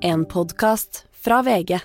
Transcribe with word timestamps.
En 0.00 0.24
podkast 0.24 1.04
fra 1.24 1.40
VG. 1.42 1.78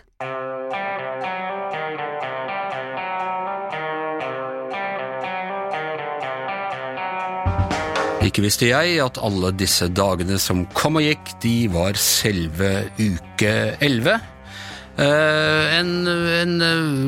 Ikke 8.24 8.44
visste 8.46 8.70
jeg 8.70 9.00
at 9.02 9.18
alle 9.18 9.50
disse 9.58 9.90
dagene 9.90 10.38
som 10.42 10.64
kom 10.78 11.02
og 11.02 11.08
gikk, 11.08 11.34
de 11.44 11.56
var 11.74 11.98
selve 11.98 12.86
uke 13.02 13.54
11. 13.82 14.20
Eh, 15.02 15.74
en, 15.80 15.96
en 16.08 16.60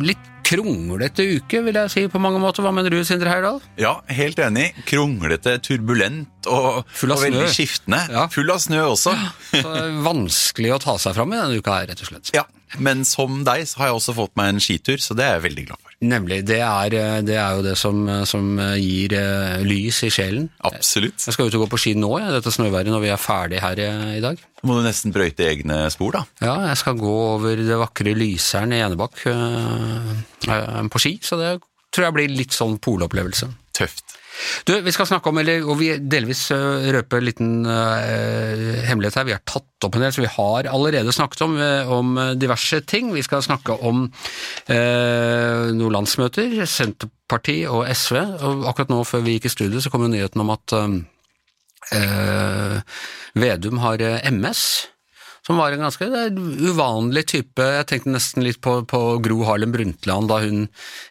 litt 0.05 0.31
kronglete 0.45 1.25
uke, 1.39 1.61
vil 1.65 1.77
jeg 1.79 1.93
si 1.93 2.03
på 2.11 2.21
mange 2.21 2.41
måter. 2.41 2.65
Hva 2.65 2.73
mener 2.75 2.93
du, 2.93 2.99
Sindre 3.07 3.31
Heyerdahl? 3.33 3.61
Ja, 3.81 3.97
helt 4.13 4.41
enig. 4.41 4.71
Kronglete, 4.89 5.57
turbulent 5.65 6.29
og, 6.49 6.83
Full 6.97 7.13
av 7.13 7.21
og 7.21 7.25
veldig 7.27 7.47
skiftende. 7.53 8.01
Ja. 8.11 8.27
Full 8.33 8.51
av 8.53 8.61
snø 8.63 8.83
også. 8.91 9.15
Så 9.51 9.63
det 9.63 9.81
er 9.81 9.97
vanskelig 10.05 10.75
å 10.75 10.81
ta 10.83 10.97
seg 11.01 11.15
fram 11.17 11.33
i 11.33 11.39
denne 11.39 11.59
uka 11.61 11.79
her, 11.79 11.89
rett 11.91 12.03
og 12.05 12.11
slett. 12.11 12.31
Ja, 12.35 12.45
Men 12.81 13.05
som 13.07 13.43
deg 13.47 13.67
har 13.79 13.91
jeg 13.91 13.95
også 13.95 14.15
fått 14.17 14.33
meg 14.35 14.49
en 14.51 14.61
skitur, 14.63 14.99
så 14.99 15.15
det 15.15 15.23
er 15.25 15.37
jeg 15.37 15.45
veldig 15.45 15.65
glad 15.69 15.79
for. 15.79 15.93
Nemlig. 16.05 16.41
Det 16.45 16.57
er, 16.59 16.95
eh, 16.99 17.19
det 17.25 17.37
er 17.39 17.55
jo 17.55 17.63
det 17.63 17.75
som, 17.79 18.01
som 18.27 18.49
gir 18.75 19.15
eh, 19.15 19.61
lys 19.63 20.01
i 20.03 20.11
sjelen. 20.11 20.49
Absolutt. 20.67 21.23
Jeg 21.23 21.37
skal 21.37 21.47
ut 21.47 21.55
og 21.55 21.63
gå 21.65 21.69
på 21.71 21.79
ski 21.85 21.93
nå, 21.95 22.09
jeg, 22.19 22.33
dette 22.35 22.51
snøværet, 22.51 22.91
når 22.91 23.05
vi 23.05 23.13
er 23.13 23.21
ferdig 23.21 23.61
her 23.63 23.79
eh, 23.85 24.17
i 24.17 24.23
dag. 24.25 24.41
Må 24.65 24.79
du 24.79 24.83
nesten 24.85 25.13
brøyte 25.15 25.47
egne 25.47 25.85
spor, 25.93 26.17
da. 26.17 26.25
Ja, 26.43 26.57
jeg 26.71 26.81
skal 26.81 26.99
gå 26.99 27.15
over 27.35 27.63
det 27.63 27.79
vakre 27.79 28.15
Lyseren 28.17 28.75
i 28.75 28.81
Enebakk 28.83 29.23
øh, 29.31 30.11
øh, 30.49 30.83
på 30.91 31.01
ski, 31.05 31.15
så 31.23 31.39
det 31.39 31.55
tror 31.95 32.09
jeg 32.09 32.17
blir 32.17 32.35
litt 32.43 32.55
sånn 32.55 32.75
polopplevelse. 32.83 33.47
Tøft. 33.75 34.14
Du, 34.67 34.73
vi 34.83 34.93
skal 34.93 35.07
snakke 35.09 35.31
om, 35.31 35.39
eller, 35.41 35.63
og 35.65 35.79
vi 35.79 35.93
delvis 35.99 36.47
øh, 36.55 36.89
røper 36.95 37.21
en 37.21 37.27
liten 37.27 37.51
uh, 37.67 38.83
hemmelighet 38.87 39.19
her, 39.19 39.27
vi 39.29 39.35
har 39.35 39.43
tatt 39.47 39.87
opp 39.87 39.97
en 39.97 40.05
del, 40.05 40.13
så 40.15 40.23
vi 40.23 40.31
har 40.33 40.69
allerede 40.71 41.13
snakket 41.15 41.45
om, 41.45 41.57
øh, 41.61 41.91
om 41.91 42.13
diverse 42.39 42.81
ting. 42.89 43.13
Vi 43.15 43.23
skal 43.25 43.45
snakke 43.45 43.77
om 43.79 44.07
uh, 44.09 45.65
noen 45.75 45.97
landsmøter, 45.99 46.61
Senterparti 46.69 47.61
og 47.69 47.85
SV, 47.91 48.21
og 48.41 48.69
akkurat 48.71 48.93
nå 48.93 49.03
før 49.07 49.25
vi 49.25 49.37
gikk 49.37 49.49
i 49.49 49.55
studio 49.55 49.83
så 49.83 49.91
kom 49.93 50.07
jo 50.07 50.13
nyheten 50.13 50.41
om 50.41 50.53
at 50.55 50.75
uh, 50.77 50.87
eh, 51.93 52.81
Vedum 53.35 53.81
har 53.83 54.01
eh, 54.01 54.31
MS, 54.31 54.87
som 55.45 55.59
var 55.61 55.71
en 55.75 55.83
ganske 55.85 56.05
uvanlig 56.65 57.21
type. 57.29 57.61
Jeg 57.61 57.85
tenkte 57.89 58.09
nesten 58.15 58.41
litt 58.45 58.57
på, 58.65 58.79
på 58.89 58.99
Gro 59.21 59.43
Harlem 59.45 59.71
Brundtland 59.75 60.29
da 60.31 60.39
hun 60.41 60.63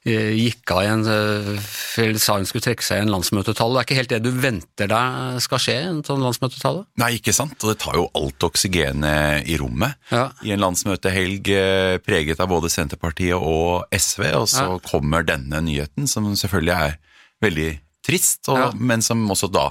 eh, 0.04 0.32
gikk 0.34 0.72
av 0.74 0.80
igjen, 0.82 1.04
eh, 1.06 1.68
eller 2.02 2.18
sa 2.22 2.36
hun 2.40 2.48
skulle 2.50 2.64
trekke 2.66 2.82
seg 2.82 2.98
i 2.98 3.05
en 3.05 3.12
landsmøtetale. 3.14 3.77
Det 3.77 3.82
er 3.82 3.86
ikke 3.88 3.98
helt 4.00 4.14
det 4.16 4.22
du 4.27 4.30
venter 4.42 4.90
deg 4.90 5.38
skal 5.44 5.62
skje 5.62 5.77
i 5.78 5.86
en 5.92 6.02
sånn 6.06 6.24
landsmøtetale? 6.27 6.82
Nei, 6.98 7.12
ikke 7.20 7.34
sant? 7.36 7.55
Og 7.62 7.70
det 7.72 7.78
tar 7.84 8.00
jo 8.00 8.08
alt 8.18 8.48
oksygenet 8.50 9.46
i 9.55 9.58
rommet. 9.60 9.94
Ja. 10.10 10.27
I 10.42 10.55
en 10.56 10.64
landsmøtehelg 10.66 11.50
eh, 11.55 11.96
preget 12.05 12.42
av 12.42 12.50
både 12.50 12.72
Senterpartiet 12.74 13.38
og 13.38 13.86
SV, 13.94 14.27
og 14.42 14.48
så 14.50 14.66
Ja. 14.74 14.78
kommer 14.90 15.22
denne 15.27 15.62
nyheten, 15.62 16.08
som 16.10 16.27
selvfølgelig 16.34 16.74
er 16.74 16.98
veldig 17.44 17.70
trist, 18.05 18.48
og, 18.48 18.58
Ja. 18.58 18.70
men 18.74 19.00
som 19.02 19.22
også 19.30 19.50
da 19.52 19.70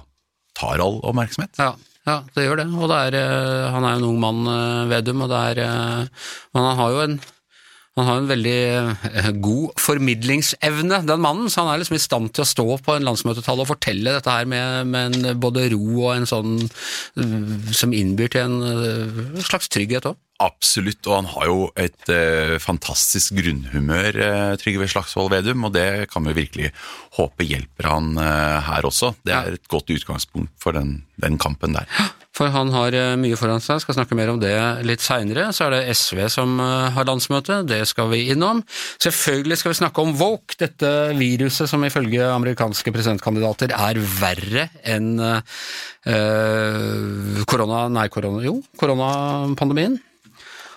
tar 0.56 0.80
all 0.80 1.02
oppmerksomhet. 1.04 1.52
Ja, 1.60 1.74
ja, 2.04 2.18
det 2.36 2.48
gjør 2.48 2.60
det. 2.60 2.68
Og 2.76 2.90
det 2.92 2.98
er, 3.08 3.20
eh, 3.20 3.70
han 3.72 3.86
er 3.88 4.00
en 4.00 4.10
ung 4.10 4.20
mann, 4.20 4.42
eh, 4.48 4.90
Vedum, 4.92 5.24
og 5.24 5.32
det 5.32 5.40
er 5.52 5.64
eh, 5.64 6.26
Men 6.54 6.68
han 6.70 6.78
har 6.82 6.92
jo 6.92 7.08
en 7.08 7.22
han 7.94 8.08
har 8.08 8.18
en 8.18 8.26
veldig 8.26 9.38
god 9.46 9.76
formidlingsevne, 9.78 11.04
den 11.06 11.22
mannen, 11.22 11.46
så 11.46 11.62
han 11.62 11.76
er 11.76 11.78
liksom 11.84 11.94
i 11.94 12.02
stand 12.02 12.32
til 12.34 12.42
å 12.42 12.48
stå 12.50 12.66
på 12.82 12.96
en 12.96 13.06
landsmøtetale 13.06 13.62
og 13.62 13.70
fortelle 13.70 14.16
dette 14.16 14.34
her 14.34 14.48
med, 14.50 14.88
med 14.90 15.14
en 15.14 15.38
både 15.38 15.68
ro 15.76 16.08
og 16.08 16.16
en 16.16 16.26
sånn 16.26 16.56
som 17.70 17.94
innbyr 17.94 18.34
til 18.34 18.48
en 18.48 19.44
slags 19.46 19.70
trygghet 19.70 20.10
òg. 20.10 20.18
Absolutt, 20.44 21.06
og 21.08 21.22
han 21.22 21.30
har 21.32 21.48
jo 21.48 21.60
et 21.80 22.10
eh, 22.12 22.56
fantastisk 22.60 23.38
grunnhumør, 23.38 24.18
eh, 24.26 24.56
Trygve 24.60 24.90
Slagsvold 24.92 25.32
Vedum, 25.32 25.64
og 25.70 25.76
det 25.78 26.10
kan 26.12 26.26
vi 26.28 26.36
virkelig 26.36 26.74
håpe 27.16 27.48
hjelper 27.48 27.88
han 27.88 28.18
eh, 28.20 28.60
her 28.68 28.90
også. 28.90 29.14
Det 29.24 29.36
er 29.38 29.56
et 29.56 29.72
godt 29.72 29.94
utgangspunkt 29.94 30.52
for 30.60 30.76
den, 30.76 30.98
den 31.22 31.40
kampen 31.40 31.78
der. 31.78 31.88
For 32.34 32.50
han 32.50 32.72
har 32.74 32.96
eh, 32.98 33.14
mye 33.22 33.38
foran 33.38 33.62
seg, 33.62 33.82
skal 33.84 33.96
snakke 34.00 34.18
mer 34.18 34.32
om 34.34 34.40
det 34.42 34.54
litt 34.88 35.04
seinere. 35.06 35.52
Så 35.54 35.68
er 35.68 35.76
det 35.76 35.94
SV 35.94 36.26
som 36.34 36.58
eh, 36.60 36.90
har 36.96 37.06
landsmøte, 37.08 37.62
det 37.70 37.84
skal 37.90 38.10
vi 38.12 38.24
innom. 38.34 38.64
Selvfølgelig 39.04 39.60
skal 39.62 39.74
vi 39.74 39.80
snakke 39.84 40.02
om 40.02 40.16
woke, 40.18 40.58
dette 40.60 40.90
viruset 41.20 41.70
som 41.70 41.86
ifølge 41.86 42.26
amerikanske 42.26 42.94
presidentkandidater 42.96 43.76
er 43.78 44.02
verre 44.18 44.66
enn 44.82 45.14
eh, 45.22 45.44
korona, 47.48 47.86
nei, 47.94 48.08
korona, 48.12 48.42
jo, 48.48 48.58
koronapandemien. 48.82 50.02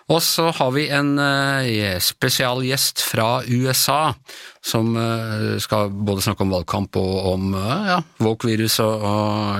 Og 0.06 0.21
så 0.22 0.44
har 0.55 0.71
vi 0.71 0.84
en 0.94 1.17
eh, 1.19 1.97
spesialgjest 2.03 3.03
fra 3.03 3.41
USA 3.43 4.15
som 4.62 4.93
eh, 4.94 5.56
skal 5.62 5.91
både 5.91 6.22
snakke 6.22 6.44
om 6.47 6.53
valgkamp 6.55 6.99
og 7.00 7.17
om 7.33 7.56
eh, 7.59 7.89
ja, 7.91 7.99
woke-virus 8.22 8.78
og, 8.84 9.03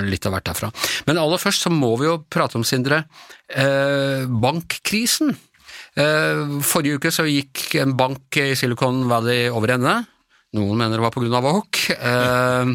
litt 0.07 0.29
av 0.29 0.37
hvert 0.37 0.47
derfra. 0.53 0.71
Men 1.09 1.19
aller 1.19 1.43
først 1.43 1.67
så 1.67 1.73
må 1.75 1.91
vi 1.99 2.07
jo 2.07 2.21
prate 2.31 2.59
om, 2.59 2.67
Sindre, 2.67 3.05
bankkrisen. 3.47 5.35
Forrige 6.67 6.99
uke 6.99 7.13
så 7.15 7.25
gikk 7.29 7.77
en 7.81 7.95
bank 7.99 8.39
i 8.43 8.51
Silicon 8.59 9.05
Valley 9.11 9.47
over 9.49 9.77
ende. 9.77 9.95
Noen 10.57 10.79
mener 10.81 10.99
det 10.99 11.05
var 11.05 11.15
pga. 11.15 11.41
woke. 11.45 11.95
Eh, 11.95 12.73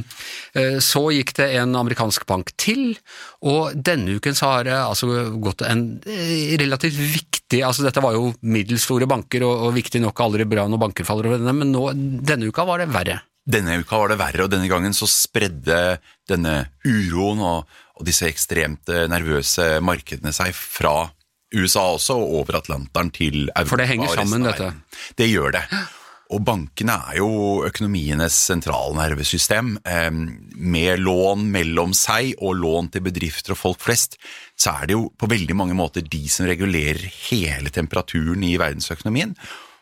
eh, 0.60 0.78
så 0.84 1.04
gikk 1.16 1.34
det 1.40 1.50
en 1.60 1.76
amerikansk 1.80 2.26
bank 2.30 2.54
til, 2.62 2.94
og 3.42 3.76
denne 3.76 4.18
uken 4.20 4.38
så 4.38 4.54
har 4.54 4.68
det 4.70 4.78
altså 4.78 5.10
gått 5.42 5.66
en 5.68 5.86
eh, 6.06 6.56
relativt 6.62 7.00
viktig 7.00 7.32
altså 7.68 7.84
Dette 7.84 8.00
var 8.00 8.16
jo 8.16 8.30
middelstore 8.48 9.10
banker, 9.12 9.44
og, 9.44 9.68
og 9.68 9.74
viktig 9.76 10.00
nok 10.00 10.22
aldri 10.24 10.46
bra 10.48 10.64
når 10.72 10.80
banker 10.86 11.08
faller 11.08 11.28
over 11.28 11.42
denne, 11.42 11.56
men 11.58 11.74
nå, 11.74 11.90
denne 12.24 12.48
uka 12.48 12.64
var 12.68 12.80
det 12.80 12.88
verre. 12.94 13.18
Denne 13.44 13.82
uka 13.82 14.00
var 14.00 14.14
det 14.14 14.22
verre, 14.22 14.46
og 14.46 14.54
denne 14.54 14.70
gangen 14.72 14.96
så 14.96 15.10
spredde 15.10 15.98
denne 16.32 16.54
uroen 16.86 17.42
og, 17.44 17.74
og 17.98 18.08
disse 18.08 18.30
ekstremt 18.30 18.88
nervøse 19.12 19.82
markedene 19.84 20.32
seg 20.36 20.56
fra 20.56 21.10
USA 21.52 21.90
også, 21.98 22.16
og 22.16 22.38
over 22.42 22.62
Atlanteren 22.62 23.12
til 23.12 23.50
Europa. 23.50 23.68
For 23.74 23.82
det 23.82 23.90
henger 23.92 24.16
sammen, 24.16 24.48
dette. 24.48 24.72
Det 25.20 25.28
gjør 25.28 25.58
det. 25.58 25.66
Og 26.32 26.44
bankene 26.48 26.94
er 27.12 27.18
jo 27.20 27.30
økonomienes 27.68 28.36
sentralnervesystem. 28.48 29.74
Med 30.56 31.02
lån 31.04 31.44
mellom 31.52 31.96
seg 31.98 32.38
og 32.40 32.56
lån 32.62 32.88
til 32.94 33.04
bedrifter 33.04 33.56
og 33.56 33.60
folk 33.60 33.84
flest, 33.84 34.16
så 34.56 34.78
er 34.80 34.88
det 34.88 34.96
jo 34.96 35.10
på 35.20 35.28
veldig 35.32 35.58
mange 35.60 35.76
måter 35.76 36.06
de 36.08 36.22
som 36.32 36.48
regulerer 36.48 37.04
hele 37.28 37.74
temperaturen 37.74 38.46
i 38.48 38.56
verdensøkonomien. 38.62 39.36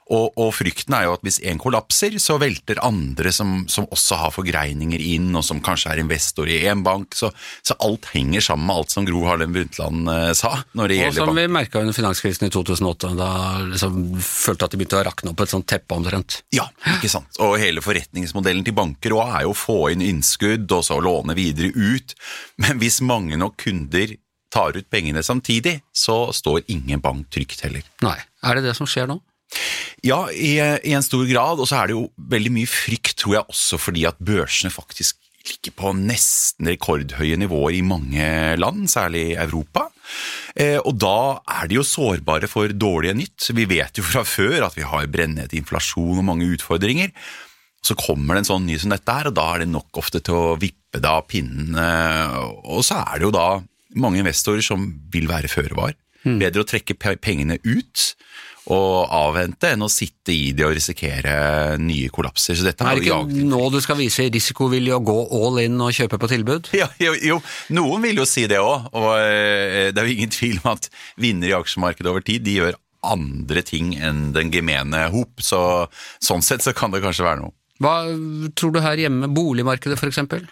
Og, 0.10 0.32
og 0.42 0.52
frykten 0.58 0.96
er 0.98 1.06
jo 1.06 1.14
at 1.18 1.24
hvis 1.26 1.38
én 1.46 1.60
kollapser, 1.62 2.16
så 2.22 2.40
velter 2.42 2.80
andre 2.86 3.32
som, 3.36 3.64
som 3.70 3.86
også 3.94 4.18
har 4.24 4.32
forgreininger 4.34 5.02
inn, 5.06 5.28
og 5.38 5.44
som 5.46 5.60
kanskje 5.62 5.92
er 5.94 6.02
investor 6.02 6.50
i 6.50 6.60
én 6.70 6.82
bank. 6.86 7.14
Så, 7.18 7.30
så 7.66 7.78
alt 7.86 8.10
henger 8.16 8.42
sammen 8.42 8.66
med 8.70 8.82
alt 8.82 8.96
som 8.96 9.06
Gro 9.06 9.22
Harlem 9.28 9.54
Brundtland 9.54 10.10
eh, 10.10 10.32
sa 10.38 10.56
når 10.74 10.90
det 10.90 10.98
Og 10.98 11.04
gjelder 11.04 11.20
som 11.22 11.30
bank. 11.32 11.40
vi 11.42 11.48
merka 11.60 11.84
under 11.84 11.98
finanskrisen 11.98 12.48
i 12.50 12.54
2008, 12.54 13.12
da 13.20 13.30
liksom 13.70 14.00
følte 14.26 14.66
at 14.66 14.74
de 14.74 14.82
begynte 14.82 15.00
å 15.02 15.04
rakne 15.10 15.34
opp 15.36 15.44
et 15.46 15.54
sånt 15.54 15.70
teppe 15.70 15.98
omtrent. 16.00 16.40
Ja, 16.56 16.66
ikke 16.96 17.12
sant. 17.12 17.38
Og 17.46 17.60
hele 17.62 17.84
forretningsmodellen 17.86 18.66
til 18.66 18.78
banker 18.78 19.14
òg 19.20 19.36
er 19.38 19.46
jo 19.46 19.54
å 19.54 19.60
få 19.62 19.78
inn 19.94 20.02
innskudd, 20.06 20.66
og 20.74 20.84
så 20.90 20.98
låne 21.04 21.38
videre 21.38 21.70
ut. 21.76 22.18
Men 22.66 22.82
hvis 22.82 23.00
mange 23.06 23.38
nok 23.38 23.60
kunder 23.62 24.18
tar 24.50 24.74
ut 24.74 24.88
pengene 24.90 25.22
samtidig, 25.22 25.76
så 25.94 26.32
står 26.34 26.64
ingen 26.74 27.02
bank 27.04 27.28
trygt 27.30 27.62
heller. 27.62 27.84
Nei, 28.02 28.18
er 28.42 28.58
det 28.58 28.72
det 28.72 28.78
som 28.80 28.90
skjer 28.90 29.06
nå? 29.12 29.20
Ja, 30.06 30.28
i, 30.32 30.54
i 30.60 30.94
en 30.96 31.04
stor 31.04 31.26
grad, 31.28 31.60
og 31.60 31.68
så 31.68 31.82
er 31.82 31.90
det 31.90 31.98
jo 31.98 32.06
veldig 32.32 32.52
mye 32.56 32.70
frykt, 32.70 33.18
tror 33.20 33.40
jeg 33.40 33.50
også 33.52 33.80
fordi 33.82 34.06
at 34.08 34.20
børsene 34.22 34.72
faktisk 34.72 35.18
ligger 35.50 35.74
på 35.80 35.92
nesten 35.98 36.68
rekordhøye 36.70 37.38
nivåer 37.40 37.78
i 37.80 37.84
mange 37.86 38.26
land, 38.60 38.86
særlig 38.92 39.24
i 39.32 39.38
Europa. 39.40 39.88
Eh, 40.60 40.78
og 40.84 40.98
da 41.02 41.40
er 41.62 41.70
de 41.72 41.80
jo 41.80 41.86
sårbare 41.88 42.50
for 42.52 42.70
dårlige 42.76 43.16
nytt. 43.18 43.48
Vi 43.58 43.66
vet 43.72 43.98
jo 43.98 44.06
fra 44.06 44.26
før 44.28 44.68
at 44.68 44.76
vi 44.78 44.86
har 44.86 45.08
brennende 45.12 45.48
inflasjon 45.58 46.20
og 46.20 46.28
mange 46.28 46.50
utfordringer. 46.54 47.14
Så 47.82 47.96
kommer 47.98 48.36
det 48.36 48.44
en 48.44 48.50
sånn 48.52 48.68
ny 48.68 48.76
som 48.78 48.92
dette 48.94 49.16
her, 49.16 49.32
og 49.32 49.38
da 49.40 49.48
er 49.56 49.64
det 49.64 49.72
nok 49.72 50.02
ofte 50.02 50.20
til 50.22 50.36
å 50.36 50.58
vippe 50.60 51.00
det 51.00 51.08
av 51.10 51.26
pinnen. 51.32 51.72
eh, 51.80 52.38
Og 52.70 52.84
så 52.86 53.00
er 53.02 53.18
det 53.18 53.30
jo 53.30 53.34
da 53.36 53.48
mange 53.96 54.20
investorer 54.22 54.62
som 54.62 54.86
vil 55.10 55.28
være 55.32 55.50
føre 55.50 55.76
var. 55.80 55.96
Bedre 56.28 56.66
å 56.66 56.68
trekke 56.68 56.98
pengene 57.24 57.56
ut 57.64 58.10
og 58.70 59.10
avvente 59.10 59.72
enn 59.74 59.82
å 59.82 59.90
sitte 59.90 60.34
i 60.34 60.52
det 60.54 60.66
og 60.68 60.76
risikere 60.78 61.78
nye 61.82 62.10
kollapser. 62.14 62.58
Så 62.58 62.68
dette 62.68 62.86
Er 62.86 62.92
er 62.92 63.00
det 63.00 63.08
ikke 63.10 63.48
nå 63.50 63.62
du 63.74 63.80
skal 63.82 63.98
vise 63.98 64.28
risikovilje 64.30 64.98
og 65.00 65.08
gå 65.10 65.18
all 65.40 65.62
in 65.64 65.80
og 65.82 65.96
kjøpe 65.96 66.20
på 66.22 66.30
tilbud? 66.32 66.70
Ja, 66.80 66.88
jo, 67.02 67.16
jo, 67.26 67.40
noen 67.76 68.06
vil 68.06 68.22
jo 68.22 68.28
si 68.30 68.46
det 68.50 68.62
òg, 68.62 68.92
og 68.94 69.10
eh, 69.18 69.90
det 69.90 69.98
er 69.98 70.06
jo 70.06 70.16
ingen 70.20 70.36
tvil 70.38 70.62
om 70.62 70.76
at 70.76 70.90
vinnere 71.20 71.56
i 71.56 71.58
aksjemarkedet 71.58 72.12
over 72.12 72.26
tid, 72.26 72.46
de 72.46 72.60
gjør 72.60 72.78
andre 73.10 73.64
ting 73.64 73.94
enn 73.96 74.30
den 74.36 74.52
gemene 74.54 75.06
hop, 75.14 75.40
så 75.42 75.88
sånn 76.22 76.44
sett 76.46 76.66
så 76.66 76.76
kan 76.76 76.94
det 76.94 77.02
kanskje 77.04 77.26
være 77.26 77.42
noe. 77.46 77.56
Hva 77.80 77.96
tror 78.60 78.74
du 78.76 78.82
her 78.84 79.00
hjemme, 79.00 79.30
boligmarkedet 79.32 79.98
eksempel? 80.04 80.44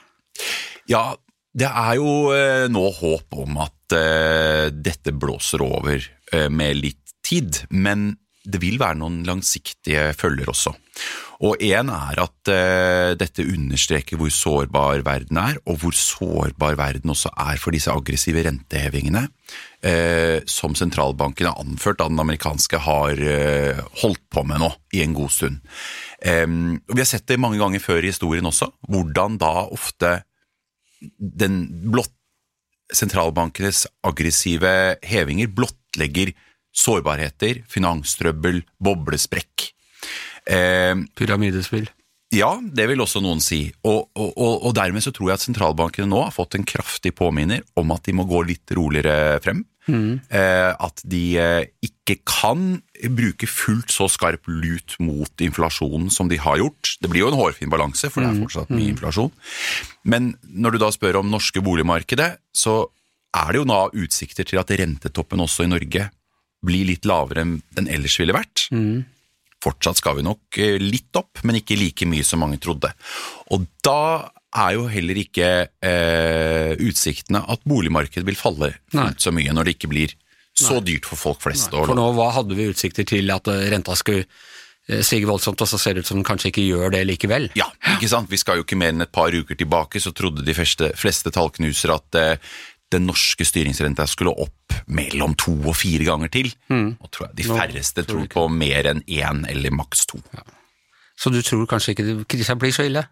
Ja, 0.88 1.12
det 1.58 1.68
er 1.68 1.98
jo 2.00 2.32
eh, 2.34 2.68
nå 2.72 2.86
håp 2.98 3.36
om 3.44 3.60
at 3.66 3.98
eh, 3.98 4.70
dette 4.72 5.14
blåser 5.14 5.64
over 5.64 6.14
med 6.52 6.76
litt 6.76 7.07
tid, 7.28 7.66
men 7.70 8.16
det 8.48 8.62
vil 8.64 8.80
være 8.80 9.00
noen 9.02 9.24
langsiktige 9.28 10.12
følger 10.16 10.50
også. 10.52 10.72
Og 11.46 11.62
én 11.62 11.92
er 11.94 12.20
at 12.24 12.50
uh, 12.50 13.12
dette 13.20 13.46
understreker 13.46 14.18
hvor 14.18 14.32
sårbar 14.34 15.04
verden 15.06 15.38
er, 15.42 15.60
og 15.70 15.82
hvor 15.84 15.94
sårbar 15.94 16.78
verden 16.80 17.14
også 17.14 17.30
er 17.44 17.60
for 17.62 17.76
disse 17.76 17.94
aggressive 17.94 18.42
rentehevingene 18.48 19.28
uh, 19.28 20.40
som 20.50 20.74
sentralbanken 20.78 21.52
har 21.52 21.62
anført 21.62 22.02
at 22.02 22.14
den 22.14 22.24
amerikanske 22.24 22.82
har 22.88 23.22
uh, 23.22 23.84
holdt 24.02 24.24
på 24.34 24.46
med 24.50 24.64
nå 24.64 24.72
i 24.98 25.04
en 25.06 25.14
god 25.18 25.34
stund. 25.36 25.62
Um, 26.26 26.80
Vi 26.90 27.04
har 27.04 27.10
sett 27.10 27.28
det 27.30 27.38
mange 27.42 27.62
ganger 27.62 27.84
før 27.84 28.02
i 28.02 28.10
historien 28.10 28.50
også, 28.50 28.72
hvordan 28.90 29.38
da 29.38 29.54
ofte 29.68 30.22
den 31.20 31.68
blott 31.92 32.14
sentralbankenes 32.96 33.84
aggressive 34.08 34.72
hevinger 35.06 35.52
blottlegger 35.54 36.32
sårbarheter, 36.78 37.64
finanstrøbbel, 37.72 38.62
boblesprekk. 38.84 39.70
Eh, 40.48 40.96
Pyramidespill. 41.18 41.90
Ja, 42.36 42.58
det 42.60 42.90
vil 42.90 43.00
også 43.00 43.22
noen 43.24 43.40
si. 43.44 43.70
Og, 43.88 44.10
og, 44.20 44.34
og, 44.36 44.74
dermed 44.76 45.04
så 45.04 45.14
tror 45.16 45.32
jeg 45.32 45.40
at 45.40 45.46
sentralbankene 45.46 46.10
nå 46.12 46.26
har 46.26 46.36
fått 46.36 46.58
en 46.58 46.68
kraftig 46.68 47.14
påminner 47.16 47.64
om 47.80 47.94
at 47.96 48.04
de 48.04 48.16
må 48.18 48.28
gå 48.28 48.42
litt 48.50 48.76
roligere 48.76 49.40
frem. 49.44 49.64
Mm. 49.88 50.20
Eh, 50.36 50.72
at 50.84 51.02
de 51.08 51.22
eh, 51.40 51.70
ikke 51.88 52.18
kan 52.28 52.82
bruke 53.16 53.48
fullt 53.48 53.94
så 53.96 54.10
skarp 54.12 54.50
lut 54.52 54.98
mot 55.00 55.44
inflasjonen 55.44 56.12
som 56.12 56.28
de 56.28 56.40
har 56.44 56.60
gjort. 56.60 56.98
Det 57.00 57.12
blir 57.12 57.24
jo 57.24 57.32
en 57.32 57.40
hårfin 57.40 57.72
balanse, 57.72 58.12
for 58.12 58.20
det 58.20 58.34
er 58.34 58.36
mm. 58.36 58.44
fortsatt 58.44 58.76
mye 58.76 58.84
mm. 58.84 58.92
inflasjon. 58.98 59.32
Men 60.04 60.34
når 60.44 60.76
du 60.76 60.84
da 60.84 60.92
spør 60.92 61.22
om 61.22 61.32
norske 61.32 61.64
boligmarkedet, 61.64 62.34
så 62.52 62.82
er 63.38 63.54
det 63.54 63.62
jo 63.62 63.70
nå 63.70 63.80
utsikter 64.04 64.48
til 64.48 64.60
at 64.60 64.72
rentetoppen 64.76 65.44
også 65.44 65.64
i 65.64 65.72
Norge 65.72 66.10
blir 66.66 66.88
litt 66.90 67.06
lavere 67.08 67.44
enn 67.46 67.60
den 67.78 67.90
ellers 67.92 68.18
ville 68.20 68.36
vært. 68.36 68.68
Mm. 68.74 69.06
Fortsatt 69.64 70.00
skal 70.00 70.20
vi 70.20 70.26
nok 70.26 70.60
eh, 70.62 70.78
litt 70.82 71.16
opp, 71.18 71.42
men 71.48 71.60
ikke 71.62 71.78
like 71.80 72.08
mye 72.10 72.26
som 72.26 72.42
mange 72.44 72.60
trodde. 72.62 72.92
Og 73.54 73.66
da 73.86 74.30
er 74.58 74.78
jo 74.78 74.86
heller 74.90 75.20
ikke 75.20 75.50
eh, 75.68 76.74
utsiktene 76.88 77.44
at 77.52 77.66
boligmarkedet 77.68 78.26
vil 78.28 78.40
falle 78.40 78.72
fullt 78.94 79.22
så 79.22 79.34
mye 79.36 79.54
når 79.54 79.68
det 79.68 79.78
ikke 79.78 79.92
blir 79.92 80.14
så 80.58 80.80
Nei. 80.80 80.86
dyrt 80.92 81.10
for 81.10 81.20
folk 81.20 81.44
flest. 81.44 81.70
Nei. 81.72 81.84
For 81.86 81.98
nå 81.98 82.08
hva 82.18 82.32
hadde 82.40 82.58
vi 82.58 82.70
utsikter 82.72 83.06
til 83.08 83.30
at 83.34 83.50
eh, 83.52 83.68
renta 83.74 83.94
skulle 83.98 84.24
eh, 84.26 85.04
stige 85.06 85.30
voldsomt, 85.30 85.62
og 85.62 85.70
så 85.70 85.80
ser 85.82 85.98
det 85.98 86.06
ut 86.06 86.10
som 86.10 86.18
den 86.20 86.28
kanskje 86.28 86.50
ikke 86.52 86.66
gjør 86.66 86.96
det 86.96 87.04
likevel. 87.10 87.50
Ja, 87.60 87.70
ikke 87.94 88.10
sant. 88.10 88.32
Vi 88.32 88.40
skal 88.42 88.60
jo 88.60 88.66
ikke 88.66 88.80
mer 88.80 88.96
enn 88.96 89.06
et 89.06 89.14
par 89.14 89.36
uker 89.36 89.60
tilbake, 89.60 90.02
så 90.02 90.14
trodde 90.18 90.46
de 90.48 90.58
fleste, 90.58 90.90
fleste 90.98 91.34
tallknusere 91.36 92.00
at 92.00 92.20
eh, 92.22 92.58
den 92.94 93.08
norske 93.10 93.46
styringsrenta 93.46 94.06
skulle 94.08 94.32
opp 94.32 94.78
mellom 94.88 95.36
to 95.40 95.54
og 95.66 95.76
fire 95.76 96.08
ganger 96.08 96.32
til. 96.32 96.52
Mm. 96.72 96.96
Og 97.02 97.12
tror 97.12 97.28
jeg 97.28 97.40
de 97.42 97.48
færreste 97.50 98.04
Nå, 98.04 98.08
tror, 98.08 98.24
tror 98.32 98.34
på 98.36 98.48
mer 98.56 98.92
enn 98.94 99.04
én 99.04 99.44
eller 99.50 99.76
maks 99.76 100.06
to. 100.08 100.22
Ja. 100.36 100.46
Så 101.18 101.34
du 101.34 101.42
tror 101.42 101.66
kanskje 101.70 101.96
ikke 101.96 102.24
krisa 102.30 102.56
blir 102.60 102.76
så 102.76 102.86
ille? 102.88 103.04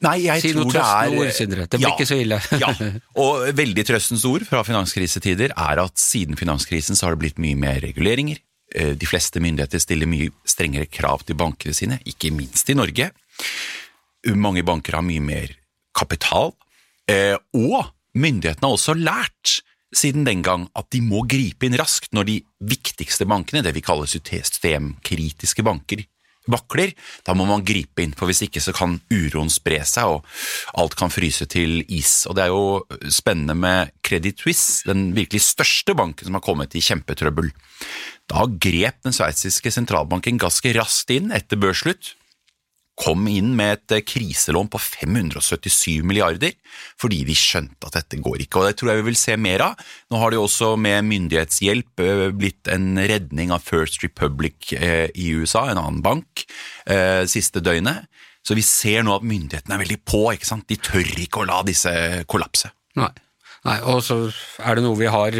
Nei, 0.00 0.16
jeg 0.24 0.40
si 0.40 0.52
tror 0.54 0.70
det 0.72 0.80
er 0.80 1.14
ord, 1.18 1.30
Sindre. 1.36 1.64
Det 1.68 1.80
blir 1.80 1.90
ja, 1.90 1.96
ikke 1.96 2.08
så 2.08 2.16
ille. 2.22 2.38
ja, 2.62 2.70
og 3.24 3.50
veldig 3.56 3.84
trøstens 3.88 4.24
ord 4.28 4.46
fra 4.48 4.62
finanskrisetider 4.64 5.52
er 5.52 5.82
at 5.82 6.00
siden 6.00 6.38
finanskrisen 6.40 6.96
så 6.96 7.08
har 7.08 7.16
det 7.16 7.24
blitt 7.24 7.42
mye 7.42 7.58
mer 7.58 7.82
reguleringer. 7.84 8.40
Eh, 8.72 8.94
de 8.96 9.08
fleste 9.08 9.42
myndigheter 9.42 9.82
stiller 9.82 10.08
mye 10.08 10.30
strengere 10.48 10.88
krav 10.88 11.26
til 11.28 11.36
bankene 11.40 11.76
sine, 11.76 12.00
ikke 12.08 12.32
minst 12.32 12.70
i 12.72 12.78
Norge. 12.78 13.10
Mange 14.36 14.64
banker 14.64 14.96
har 14.96 15.04
mye 15.04 15.24
mer 15.24 15.52
kapital. 15.96 16.54
Eh, 17.10 17.36
og 17.56 17.92
Myndighetene 18.18 18.66
har 18.66 18.76
også 18.76 18.96
lært 18.98 19.60
siden 19.94 20.24
den 20.26 20.42
gang 20.46 20.68
at 20.78 20.88
de 20.94 21.02
må 21.02 21.24
gripe 21.28 21.66
inn 21.66 21.78
raskt 21.78 22.12
når 22.14 22.28
de 22.28 22.38
viktigste 22.62 23.26
bankene, 23.28 23.62
det 23.66 23.74
vi 23.74 23.82
kaller 23.84 24.10
systemkritiske 24.10 25.64
banker, 25.66 26.04
vakler. 26.50 26.92
Da 27.26 27.34
må 27.36 27.46
man 27.48 27.64
gripe 27.66 28.02
inn, 28.02 28.14
for 28.16 28.30
hvis 28.30 28.42
ikke 28.46 28.62
så 28.62 28.74
kan 28.74 28.98
uroen 29.12 29.50
spre 29.52 29.80
seg 29.86 30.10
og 30.10 30.26
alt 30.80 30.96
kan 30.98 31.12
fryse 31.12 31.46
til 31.50 31.82
is. 31.86 32.24
Og 32.30 32.38
Det 32.38 32.46
er 32.46 32.54
jo 32.54 33.10
spennende 33.12 33.54
med 33.54 33.92
Credit 34.06 34.38
Suisse, 34.38 34.86
den 34.86 35.10
virkelig 35.16 35.42
største 35.46 35.94
banken 35.94 36.26
som 36.26 36.38
har 36.38 36.44
kommet 36.46 36.74
i 36.74 36.84
kjempetrøbbel. 36.84 37.50
Da 38.30 38.46
grep 38.46 39.02
den 39.02 39.14
sveitsiske 39.14 39.74
sentralbanken 39.74 40.38
ganske 40.38 40.74
raskt 40.78 41.10
inn 41.14 41.34
etter 41.34 41.58
børsslutt 41.58 42.14
kom 43.00 43.24
inn 43.30 43.54
med 43.56 43.78
et 43.78 43.94
eh, 43.96 44.04
kriselån 44.04 44.68
på 44.72 44.80
577 44.82 46.04
milliarder, 46.06 46.52
fordi 47.00 47.22
de 47.28 47.36
skjønte 47.38 47.88
at 47.88 47.96
dette 47.96 48.20
går 48.20 48.44
ikke. 48.44 48.60
Og 48.60 48.68
Det 48.68 48.78
tror 48.80 48.92
jeg 48.92 49.00
vi 49.00 49.08
vil 49.08 49.20
se 49.20 49.36
mer 49.40 49.64
av. 49.70 49.84
Nå 50.12 50.20
har 50.20 50.32
det 50.32 50.40
jo 50.40 50.46
også 50.46 50.72
med 50.80 51.06
myndighetshjelp 51.08 52.04
eh, 52.04 52.26
blitt 52.36 52.70
en 52.72 52.92
redning 52.98 53.54
av 53.54 53.64
First 53.64 54.04
Republic 54.04 54.74
eh, 54.76 55.08
i 55.14 55.30
USA, 55.36 55.68
en 55.70 55.80
annen 55.80 56.02
bank, 56.04 56.44
siste 57.30 57.60
døgnet. 57.62 58.08
Så 58.46 58.56
vi 58.56 58.64
ser 58.64 59.04
nå 59.04 59.12
at 59.14 59.24
myndighetene 59.26 59.76
er 59.76 59.82
veldig 59.82 59.98
på. 60.08 60.22
ikke 60.32 60.48
sant? 60.48 60.66
De 60.68 60.78
tør 60.80 61.06
ikke 61.22 61.42
å 61.42 61.48
la 61.48 61.60
disse 61.66 61.92
kollapse. 62.30 62.72
Nei, 62.98 63.12
Nei 63.68 63.76
og 63.92 64.00
så 64.02 64.16
er 64.64 64.78
det 64.78 64.84
noe 64.86 64.98
vi 64.98 65.10
har 65.12 65.36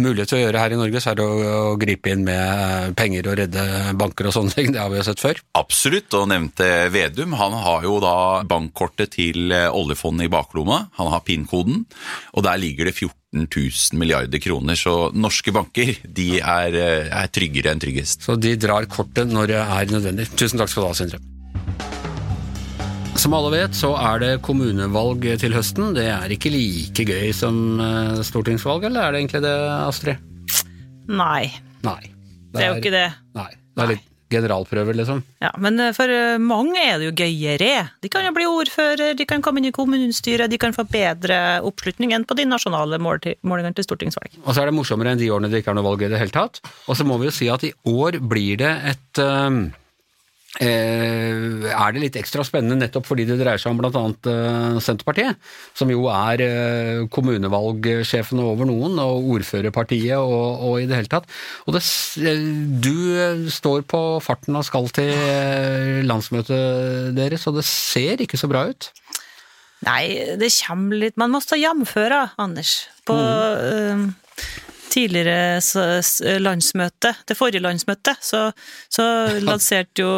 mulighet 0.00 0.30
til 0.30 0.38
å 0.38 0.42
gjøre 0.44 0.62
her 0.62 0.74
i 0.74 0.78
Norge, 0.78 1.02
så 1.02 1.12
er 1.12 1.18
det 1.18 1.26
å, 1.26 1.36
å, 1.72 1.74
gripe 1.80 2.12
inn 2.12 2.24
med 2.26 2.96
penger 2.98 3.30
og 3.30 3.38
redde 3.40 3.66
banker 3.98 4.28
og 4.30 4.36
sånne 4.36 4.54
ting. 4.56 4.72
Det 4.74 4.82
har 4.82 4.92
vi 4.92 5.00
jo 5.00 5.06
sett 5.06 5.22
før. 5.22 5.42
Absolutt, 5.58 6.16
og 6.18 6.28
nevnte 6.32 6.70
Vedum. 6.94 7.36
Han 7.40 7.56
har 7.64 7.86
jo 7.86 7.98
da 8.04 8.16
bankkortet 8.48 9.14
til 9.16 9.54
eh, 9.54 9.68
oljefondet 9.68 10.28
i 10.28 10.32
baklomma. 10.32 10.86
Han 11.00 11.12
har 11.12 11.24
PIN-koden, 11.26 11.84
og 12.34 12.46
der 12.46 12.60
ligger 12.62 12.90
det 12.90 12.96
14 12.96 13.46
000 13.46 14.00
milliarder 14.00 14.42
kroner. 14.42 14.78
Så 14.78 15.12
norske 15.16 15.54
banker 15.54 15.96
de 16.04 16.28
er, 16.40 16.80
eh, 16.80 17.08
er 17.10 17.32
tryggere 17.32 17.72
enn 17.72 17.82
tryggest. 17.82 18.26
Så 18.26 18.38
de 18.40 18.56
drar 18.60 18.88
kortet 18.90 19.32
når 19.32 19.54
det 19.54 19.62
er 19.64 19.96
nødvendig. 19.96 20.30
Tusen 20.36 20.60
takk 20.60 20.72
skal 20.72 20.86
du 20.86 20.92
ha, 20.92 21.00
Sindre. 21.04 21.24
Som 23.26 23.34
alle 23.34 23.48
vet, 23.50 23.72
så 23.74 23.88
er 23.98 24.20
det 24.22 24.28
kommunevalg 24.46 25.24
til 25.42 25.50
høsten. 25.50 25.88
Det 25.96 26.04
er 26.06 26.30
ikke 26.30 26.46
like 26.52 27.02
gøy 27.02 27.32
som 27.34 27.56
eh, 27.82 28.20
stortingsvalg, 28.22 28.84
eller 28.86 29.02
er 29.02 29.16
det 29.16 29.22
egentlig 29.24 29.40
det, 29.42 29.54
Astrid? 29.82 30.20
Nei. 31.10 31.48
Nei. 31.82 32.02
Det 32.06 32.06
er, 32.06 32.52
det 32.52 32.60
er 32.62 32.68
jo 32.68 32.76
ikke 32.78 32.92
det. 32.94 33.08
Nei. 33.34 33.48
Det 33.50 33.82
er 33.82 33.90
litt 33.90 34.04
generalprøver, 34.30 34.94
liksom. 35.00 35.24
Ja, 35.42 35.50
Men 35.58 35.82
eh, 35.82 35.90
for 35.96 36.12
eh, 36.14 36.36
mange 36.38 36.78
er 36.78 37.00
det 37.02 37.08
jo 37.08 37.16
gøyere. 37.18 37.72
De 37.98 38.10
kan 38.14 38.28
jo 38.28 38.30
bli 38.36 38.46
ordfører, 38.46 39.18
de 39.18 39.26
kan 39.26 39.42
komme 39.42 39.58
inn 39.58 39.72
i 39.72 39.74
kommunestyret, 39.74 40.46
de 40.52 40.60
kan 40.62 40.76
få 40.76 40.84
bedre 40.86 41.40
oppslutning 41.66 42.14
enn 42.14 42.28
på 42.30 42.36
de 42.38 42.46
nasjonale 42.46 43.00
målingene 43.02 43.74
til 43.74 43.88
stortingsvalg. 43.88 44.36
Og 44.44 44.52
så 44.52 44.62
er 44.62 44.70
det 44.70 44.76
morsommere 44.78 45.16
enn 45.16 45.24
de 45.24 45.32
årene 45.34 45.50
det 45.50 45.64
ikke 45.64 45.74
er 45.74 45.80
noe 45.80 45.88
valg 45.88 46.06
i 46.06 46.12
det 46.14 46.22
hele 46.22 46.36
tatt. 46.36 46.62
Og 46.86 46.94
så 46.94 47.02
må 47.02 47.18
vi 47.18 47.26
jo 47.26 47.34
si 47.34 47.50
at 47.50 47.66
i 47.66 47.74
år 47.90 48.20
blir 48.22 48.62
det 48.62 48.70
et 48.92 49.22
Eh, 50.56 51.66
er 51.68 51.92
det 51.92 52.00
litt 52.00 52.16
ekstra 52.16 52.44
spennende 52.46 52.78
nettopp 52.80 53.04
fordi 53.10 53.26
det 53.28 53.36
dreier 53.40 53.60
seg 53.60 53.74
om 53.74 53.80
bl.a. 53.80 54.04
Eh, 54.32 54.78
Senterpartiet, 54.80 55.36
som 55.76 55.90
jo 55.92 56.06
er 56.08 56.42
eh, 56.44 57.02
kommunevalgsjefene 57.12 58.44
over 58.44 58.68
noen, 58.68 58.96
og 59.02 59.28
ordførerpartiet 59.36 60.16
og, 60.16 60.64
og 60.64 60.80
i 60.80 60.88
det 60.88 61.02
hele 61.02 61.12
tatt. 61.12 61.28
Og 61.66 61.76
det, 61.76 61.84
du 62.84 63.48
står 63.52 63.84
på 63.90 64.02
farten 64.24 64.56
og 64.56 64.64
skal 64.66 64.88
til 64.96 65.12
landsmøtet 66.08 67.12
deres, 67.16 67.46
og 67.50 67.60
det 67.60 67.66
ser 67.68 68.24
ikke 68.24 68.40
så 68.40 68.48
bra 68.50 68.66
ut? 68.70 68.90
Nei, 69.84 70.36
det 70.40 70.48
kommer 70.56 70.96
litt 71.02 71.18
Man 71.20 71.34
må 71.34 71.42
stå 71.44 71.58
jamføre, 71.60 72.30
Anders. 72.40 72.86
På 73.06 73.14
mm. 73.14 74.06
Tidligere 74.96 76.38
landsmøte, 76.42 77.12
det 77.28 77.36
forrige 77.38 77.64
landsmøtet, 77.64 78.22
så, 78.24 78.46
så 78.92 79.04
lanserte 79.48 80.04
jo 80.04 80.12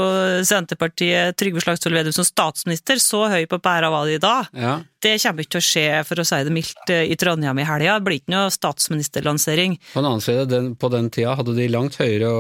Senterpartiet 0.46 1.38
Trygve 1.38 1.64
Slagsvold 1.64 1.98
Vedum 1.98 2.14
som 2.14 2.26
statsminister. 2.26 3.02
Så 3.02 3.26
høy 3.32 3.44
på 3.50 3.60
pæra 3.62 3.90
var 3.92 4.08
de 4.08 4.20
da. 4.22 4.36
Ja. 4.54 4.78
Det 4.98 5.12
kommer 5.22 5.44
ikke 5.44 5.54
til 5.54 5.60
å 5.60 5.66
skje, 5.68 5.84
for 6.08 6.18
å 6.18 6.24
si 6.26 6.38
det 6.42 6.52
mildt, 6.54 6.90
i 6.90 7.14
Trondheim 7.18 7.60
i 7.62 7.66
helga. 7.66 7.98
Det 7.98 8.06
blir 8.08 8.18
ikke 8.18 8.32
noe 8.34 8.50
statsministerlansering. 8.50 9.76
På 9.92 10.00
den 10.00 10.08
annen 10.08 10.24
side, 10.24 10.48
den, 10.50 10.72
på 10.74 10.90
den 10.90 11.10
tida 11.14 11.36
hadde 11.38 11.54
de 11.54 11.68
langt 11.70 12.00
høyere 12.00 12.32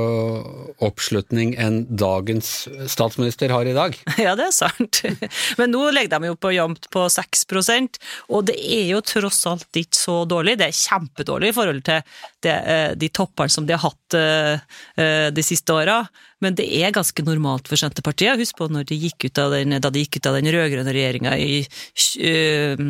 oppslutning 0.82 1.54
enn 1.60 1.84
dagens 1.86 2.66
statsminister 2.90 3.54
har 3.54 3.68
i 3.68 3.76
dag. 3.76 3.98
Ja, 4.28 4.34
det 4.36 4.48
er 4.48 4.56
sant. 4.56 4.98
Men 5.60 5.70
nå 5.72 5.84
legger 5.94 6.18
de 6.18 6.32
jo 6.32 6.36
på 6.40 6.50
jevnt 6.52 6.88
på 6.92 7.04
6% 7.12 8.00
og 8.28 8.48
det 8.48 8.56
er 8.58 8.88
jo 8.90 9.00
tross 9.06 9.44
alt 9.48 9.78
ikke 9.78 9.96
så 9.96 10.16
dårlig. 10.28 10.58
Det 10.60 10.68
er 10.68 10.76
kjempedårlig 10.76 11.52
i 11.52 11.56
forhold 11.56 11.84
til 11.86 12.02
det, 12.44 12.54
eh, 12.54 12.90
de 12.98 13.08
toppene 13.10 13.50
som 13.50 13.66
de 13.66 13.74
har 13.74 13.82
hatt 13.82 14.16
eh, 14.16 14.60
eh, 15.00 15.28
de 15.34 15.44
siste 15.44 15.74
åra. 15.74 16.00
Men 16.44 16.54
det 16.54 16.68
er 16.78 16.94
ganske 16.94 17.24
normalt 17.26 17.66
for 17.70 17.80
Senterpartiet. 17.80 18.38
Husk 18.38 18.60
på 18.60 18.68
når 18.70 18.86
de 18.90 18.98
gikk 18.98 19.26
ut 19.26 19.40
av 19.42 19.56
den, 19.56 19.74
da 19.82 19.90
de 19.90 20.04
gikk 20.04 20.20
ut 20.20 20.28
av 20.30 20.38
den 20.38 20.50
rød-grønne 20.54 20.94
regjeringa 20.94 21.32
i 21.34 21.64
uh, 21.66 22.82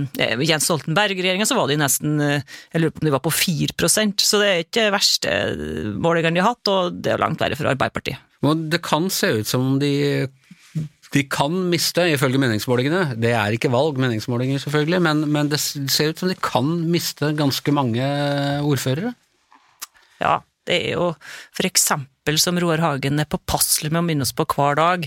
Jens 0.45 0.67
Stoltenberg-regjeringa, 0.69 1.47
så 1.49 1.57
var 1.57 1.71
de 1.71 1.79
nesten 1.81 2.21
Jeg 2.21 2.83
lurer 2.83 2.93
på 2.93 3.01
om 3.01 3.09
de 3.09 3.15
var 3.15 3.23
på 3.25 3.33
4% 3.33 4.21
så 4.21 4.43
det 4.43 4.51
er 4.51 4.61
ikke 4.67 4.85
det 4.85 4.93
verste 4.93 5.33
målingene 5.97 6.37
de 6.37 6.45
har 6.45 6.53
hatt, 6.53 6.73
og 6.75 7.01
det 7.01 7.15
er 7.15 7.25
langt 7.25 7.41
verre 7.41 7.57
for 7.57 7.73
Arbeiderpartiet. 7.73 8.21
Det 8.69 8.83
kan 8.85 9.09
se 9.09 9.33
ut 9.41 9.49
som 9.49 9.65
om 9.65 9.81
de 9.81 10.29
de 11.15 11.23
kan 11.31 11.55
miste, 11.71 12.05
ifølge 12.13 12.41
meningsmålingene. 12.41 13.17
Det 13.21 13.33
er 13.33 13.55
ikke 13.57 13.71
valg, 13.73 13.97
meningsmålinger 14.01 14.61
selvfølgelig, 14.61 15.01
men, 15.05 15.25
men 15.33 15.49
det 15.49 15.61
ser 15.61 16.13
ut 16.13 16.21
som 16.21 16.29
de 16.29 16.37
kan 16.37 16.69
miste 16.93 17.33
ganske 17.39 17.73
mange 17.73 18.05
ordførere. 18.61 19.15
Ja, 20.21 20.41
det 20.69 20.83
er 20.85 20.97
jo 20.99 21.13
for 21.57 21.65
eksempel 21.69 22.37
som 22.43 22.59
Roar 22.61 22.83
Hagen 22.85 23.21
er 23.23 23.29
påpasselig 23.31 23.89
med 23.93 24.03
å 24.03 24.05
minne 24.05 24.27
oss 24.27 24.35
på 24.37 24.45
hver 24.53 24.77
dag. 24.77 25.07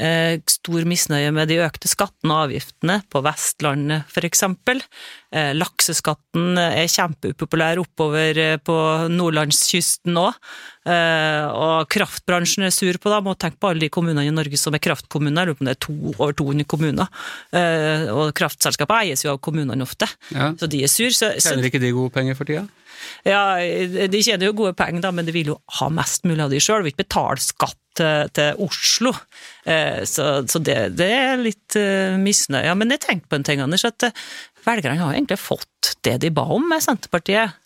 Eh, 0.00 0.38
stor 0.48 0.84
misnøye 0.88 1.28
med 1.32 1.48
de 1.48 1.58
økte 1.60 1.88
skattene 1.88 2.32
og 2.32 2.46
avgiftene 2.46 2.98
på 3.12 3.20
Vestlandet 3.24 4.08
f.eks. 4.08 4.42
Eh, 5.32 5.50
lakseskatten 5.56 6.56
er 6.60 6.88
kjempeupopulær 6.88 7.80
oppover 7.82 8.40
eh, 8.40 8.56
på 8.64 8.76
nordlandskysten 9.12 10.16
òg. 10.20 10.36
Eh, 10.88 11.44
og 11.52 11.88
kraftbransjen 11.92 12.64
er 12.68 12.72
sur 12.74 12.96
på 13.00 13.12
dem, 13.12 13.28
og 13.32 13.38
tenk 13.40 13.56
på 13.60 13.70
alle 13.72 13.84
de 13.84 13.92
kommunene 13.92 14.24
i 14.28 14.32
Norge 14.34 14.60
som 14.60 14.76
er 14.76 14.84
kraftkommuner. 14.84 15.48
Jeg 15.48 15.52
lurer 15.52 15.60
på 15.60 15.64
om 15.64 15.70
det 15.70 15.76
er 15.76 15.82
to, 15.86 15.96
over 16.16 16.36
200 16.40 16.68
kommuner. 16.70 17.24
Eh, 17.56 18.08
og 18.12 18.32
kraftselskapet 18.40 19.04
eies 19.04 19.24
jo 19.26 19.34
av 19.34 19.40
kommunene 19.44 19.84
ofte, 19.84 20.08
Ja. 20.32 20.52
så 20.56 20.68
de 20.68 20.84
er 20.84 20.92
sur. 20.92 21.08
Så, 21.12 21.34
så 21.40 21.52
Tjener 21.54 21.68
ikke 21.68 21.82
de 21.82 21.92
gode 21.96 22.12
penger 22.16 22.36
for 22.38 22.48
tida? 22.48 22.66
Ja, 23.26 23.42
de 24.10 24.22
tjener 24.22 24.48
jo 24.48 24.56
gode 24.56 24.74
penger, 24.78 25.02
da, 25.04 25.12
men 25.14 25.28
de 25.28 25.34
vil 25.34 25.52
jo 25.52 25.60
ha 25.80 25.90
mest 25.92 26.26
mulig 26.28 26.44
av 26.44 26.52
de 26.52 26.60
sjøl. 26.62 26.84
Vil 26.84 26.94
ikke 26.94 27.04
betale 27.04 27.42
skatt 27.44 27.78
til, 27.98 28.30
til 28.36 28.60
Oslo. 28.66 29.14
Eh, 29.64 30.02
så, 30.08 30.28
så 30.50 30.62
det, 30.62 30.78
det 30.98 31.10
er 31.14 31.40
litt 31.40 31.78
uh, 31.78 32.18
misnøye. 32.20 32.74
Men 32.78 32.94
jeg 32.94 33.04
tenkte 33.06 33.30
på 33.30 33.40
en 33.40 33.46
ting, 33.46 33.62
Anders, 33.64 33.86
at 33.88 34.08
eh, 34.08 34.28
velgerne 34.66 35.00
har 35.02 35.16
egentlig 35.16 35.40
fått 35.40 35.94
det 36.06 36.18
de 36.24 36.32
ba 36.34 36.46
om 36.54 36.68
med 36.70 36.84
Senterpartiet. 36.84 37.56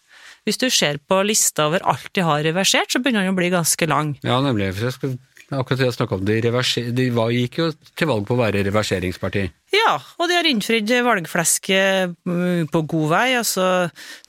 Hvis 0.45 0.61
du 0.61 0.67
ser 0.69 0.99
på 1.09 1.23
lista 1.25 1.71
over 1.71 1.85
alt 1.89 2.11
de 2.17 2.25
har 2.25 2.43
reversert, 2.45 2.93
så 2.93 3.01
begynner 3.01 3.25
den 3.25 3.33
å 3.33 3.39
bli 3.39 3.49
ganske 3.53 3.89
lang. 3.89 4.13
Ja, 4.27 4.43
nemlig. 4.45 4.75
For 4.77 4.91
jeg 4.91 4.97
skal 4.99 5.15
akkurat 5.51 5.81
det 5.81 5.89
jeg 5.89 5.97
snakket 5.97 6.17
om. 6.17 6.25
De, 6.29 6.39
de 6.97 7.11
var, 7.15 7.33
gikk 7.35 7.59
jo 7.61 7.69
til 7.97 8.09
valg 8.11 8.27
på 8.29 8.37
å 8.37 8.41
være 8.41 8.65
reverseringsparti. 8.67 9.45
Ja, 9.75 9.95
og 10.21 10.29
de 10.31 10.37
har 10.37 10.47
innfridd 10.47 10.91
valgflesket 11.05 12.15
mm, 12.29 12.69
på 12.73 12.83
god 12.91 13.09
vei. 13.11 13.25
Altså, 13.39 13.67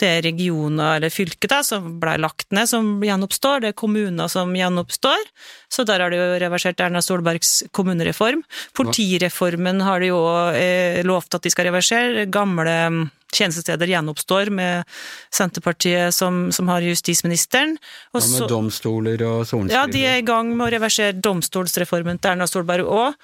det 0.02 0.10
er 0.10 0.26
regioner 0.26 0.98
eller 0.98 1.14
fylker 1.14 1.52
da, 1.52 1.62
som 1.66 1.96
ble 2.02 2.16
lagt 2.24 2.50
ned, 2.56 2.70
som 2.72 2.98
gjenoppstår. 3.06 3.64
Det 3.64 3.74
er 3.74 3.78
kommuner 3.78 4.32
som 4.32 4.56
gjenoppstår. 4.58 5.28
Så 5.72 5.86
der 5.88 6.04
har 6.04 6.14
de 6.14 6.20
jo 6.20 6.40
reversert 6.42 6.82
Erna 6.82 7.04
Solbergs 7.06 7.62
kommunereform. 7.76 8.44
Politireformen 8.78 9.84
har 9.86 10.02
de 10.02 10.12
jo 10.12 10.24
eh, 10.56 11.04
lovt 11.06 11.38
at 11.38 11.46
de 11.46 11.54
skal 11.54 11.70
reversere. 11.70 12.26
Gamle 12.32 12.76
mm, 12.90 13.06
tjenestesteder 13.36 13.92
gjenoppstår 13.92 14.50
med 14.56 14.96
Senterpartiet 15.36 16.16
som, 16.16 16.48
som 16.56 16.72
har 16.72 16.86
justisministeren. 16.86 17.76
Og 18.16 18.22
ja, 18.24 18.32
med 18.32 18.50
domstoler 18.52 19.26
og 19.28 19.44
sorenskrivere? 19.50 19.82
ja, 19.82 19.92
de 19.92 20.06
er 20.08 20.22
i 20.22 20.26
gang 20.28 20.54
med 20.56 20.68
å 20.68 20.72
reversere 20.78 21.18
domstolsreformen 21.20 22.20
til 22.22 22.34
Erna 22.34 22.48
Solberg 22.50 22.88
òg. 22.88 23.20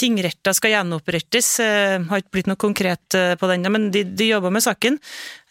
Tingretter 0.00 0.56
skal 0.56 0.76
gjenopprettes. 0.76 1.52
eh, 1.62 1.98
Har 2.08 2.22
ikke 2.22 2.36
blitt 2.38 2.48
noe 2.50 2.60
konkret 2.60 3.16
eh, 3.18 3.34
på 3.38 3.48
den, 3.50 3.68
men 3.72 3.90
de, 3.94 4.04
de 4.08 4.30
jobber 4.32 4.52
med 4.54 4.64
saken. 4.64 4.98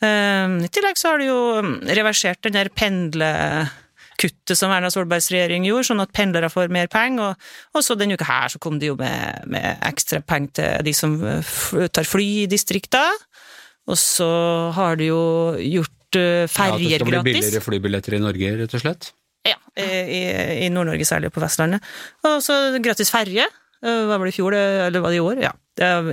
Eh, 0.01 0.57
I 0.65 0.71
tillegg 0.73 0.97
så 0.99 1.13
har 1.13 1.21
de 1.21 1.29
jo 1.29 1.39
mm, 1.61 1.75
reversert 1.97 2.41
den 2.47 2.57
der 2.57 2.71
pendlekuttet 2.73 4.57
som 4.57 4.71
Erna 4.73 4.89
Solbergs 4.93 5.31
regjering 5.33 5.65
gjorde, 5.67 5.87
sånn 5.91 6.03
at 6.03 6.13
pendlere 6.15 6.49
får 6.51 6.71
mer 6.73 6.89
penger. 6.91 7.31
Og, 7.31 7.51
og 7.77 7.85
så 7.85 7.97
denne 7.99 8.17
uka 8.17 8.27
her 8.29 8.53
så 8.53 8.61
kom 8.61 8.79
de 8.81 8.91
jo 8.91 8.97
med, 8.99 9.45
med 9.51 9.81
ekstra 9.87 10.21
penger 10.25 10.55
til 10.59 10.89
de 10.89 10.95
som 10.97 11.17
eh, 11.37 11.87
tar 11.93 12.07
fly 12.07 12.29
i 12.43 12.49
distrikta. 12.51 13.03
Og 13.89 13.97
så 13.97 14.27
har 14.75 14.95
du 14.99 15.05
jo 15.07 15.21
gjort 15.57 16.19
eh, 16.19 16.45
Ja, 16.45 16.67
at 16.75 16.77
det 16.79 16.99
skal 16.99 17.07
bli 17.07 17.23
billigere 17.31 17.63
flybilletter 17.65 18.13
i 18.17 18.21
Norge, 18.21 18.51
rett 18.61 18.75
og 18.77 18.83
slett? 18.83 19.11
Ja, 19.47 19.55
i, 19.73 19.87
i- 20.21 20.65
i 20.65 20.69
Nord-Norge 20.69 21.05
særlig, 21.07 21.31
og 21.31 21.33
på 21.33 21.41
Vestlandet. 21.41 21.81
Og 22.27 22.41
så 22.45 22.53
gratis 22.83 23.09
ferje. 23.09 23.47
Hva 23.81 24.17
Var 24.19 24.27
det 24.27 24.33
i 24.35 24.37
fjor, 24.37 24.53
eller 24.53 25.01
var 25.01 25.09
det 25.09 25.17
i 25.17 25.23
år? 25.25 25.39
Ja, 25.41 25.51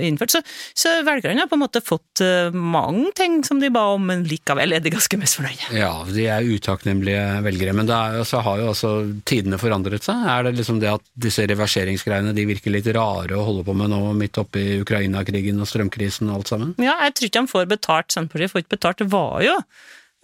innført. 0.05 0.33
Så, 0.33 0.41
så 0.77 0.93
velgerne 1.07 1.43
har 1.43 1.49
på 1.51 1.57
en 1.57 1.63
måte 1.63 1.81
fått 1.85 2.23
eh, 2.25 2.53
mange 2.53 3.11
ting 3.17 3.39
som 3.47 3.61
de 3.61 3.71
ba 3.73 3.85
om, 3.95 4.05
men 4.09 4.25
likevel 4.29 4.75
er 4.75 4.83
de 4.83 4.93
ganske 4.93 5.19
misfornøyde. 5.19 5.71
Ja, 5.77 5.91
de 6.07 6.27
er 6.31 6.47
utakknemlige 6.47 7.25
velgere. 7.45 7.75
Men 7.77 7.91
er, 7.93 8.21
så 8.27 8.43
har 8.45 8.61
jo 8.61 8.71
også 8.73 8.93
tidene 9.29 9.59
forandret 9.61 10.07
seg. 10.07 10.25
Er 10.29 10.47
det 10.47 10.55
liksom 10.59 10.81
det 10.83 10.91
at 10.93 11.05
disse 11.19 11.45
reverseringsgreiene 11.49 12.35
de 12.37 12.47
virker 12.49 12.73
litt 12.73 12.89
rare 12.95 13.37
å 13.37 13.45
holde 13.47 13.65
på 13.67 13.75
med 13.77 13.93
nå, 13.93 14.01
midt 14.19 14.39
oppi 14.41 14.81
Ukraina-krigen 14.83 15.61
og 15.61 15.69
strømkrisen 15.69 16.29
og 16.29 16.41
alt 16.41 16.53
sammen? 16.53 16.73
Ja, 16.81 16.97
jeg 17.07 17.15
tror 17.15 17.31
ikke 17.31 17.43
de 17.43 17.53
får 17.55 17.69
betalt. 17.75 18.13
Senterpartiet 18.15 18.53
får 18.53 18.65
ikke 18.65 18.77
betalt. 18.77 19.03
Det 19.03 19.11
var 19.13 19.43
jo 19.45 19.59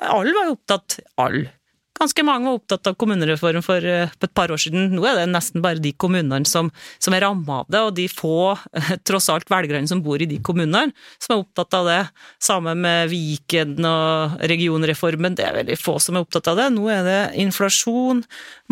Alle 0.05 0.33
var 0.35 0.49
jo 0.49 0.57
opptatt 0.57 0.99
Alle. 1.21 1.53
Ganske 1.95 2.23
mange 2.27 2.49
var 2.49 2.57
opptatt 2.59 2.87
av 2.89 2.95
kommunereform 2.99 3.63
for 3.63 3.85
eh, 3.87 4.09
et 4.11 4.33
par 4.35 4.51
år 4.51 4.59
siden. 4.59 4.89
Nå 4.91 5.05
er 5.07 5.21
det 5.21 5.29
nesten 5.31 5.63
bare 5.63 5.79
de 5.79 5.93
kommunene 5.95 6.43
som, 6.49 6.67
som 6.99 7.15
er 7.15 7.23
ramma 7.23 7.61
av 7.61 7.69
det, 7.71 7.83
og 7.87 7.93
de 7.95 8.09
få, 8.11 8.51
eh, 8.75 8.89
tross 9.07 9.29
alt, 9.31 9.47
velgerne 9.51 9.87
som 9.87 10.01
bor 10.03 10.19
i 10.19 10.27
de 10.27 10.41
kommunene, 10.43 10.91
som 11.23 11.37
er 11.37 11.45
opptatt 11.45 11.79
av 11.79 11.87
det. 11.87 12.01
Sammen 12.43 12.83
med 12.83 13.07
Viken 13.13 13.79
og 13.87 14.35
regionreformen, 14.51 15.39
det 15.39 15.47
er 15.47 15.59
veldig 15.61 15.79
få 15.79 15.95
som 16.03 16.19
er 16.19 16.27
opptatt 16.27 16.51
av 16.51 16.59
det. 16.59 16.69
Nå 16.75 16.91
er 16.91 17.07
det 17.07 17.19
inflasjon, 17.45 18.25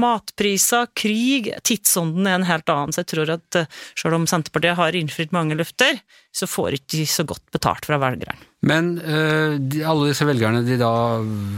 matpriser, 0.03 0.91
krig. 0.99 1.53
Tidsånden 1.63 2.27
er 2.27 2.41
en 2.41 2.49
helt 2.51 2.75
annen, 2.75 2.91
så 2.91 3.05
jeg 3.05 3.13
tror 3.15 3.37
at 3.39 3.63
eh, 3.63 3.83
selv 3.95 4.19
om 4.19 4.27
Senterpartiet 4.27 4.81
har 4.81 4.99
innfridd 4.99 5.31
mange 5.31 5.55
løfter, 5.55 6.03
så 6.35 6.49
får 6.49 6.81
ikke 6.81 6.97
de 6.97 7.07
så 7.07 7.23
godt 7.29 7.47
betalt 7.55 7.87
fra 7.87 8.03
velgerne. 8.03 8.52
Men 8.63 8.95
øh, 8.99 9.57
de, 9.59 9.83
alle 9.83 10.11
disse 10.11 10.25
velgerne 10.27 10.63
de 10.63 10.77
da, 10.79 10.91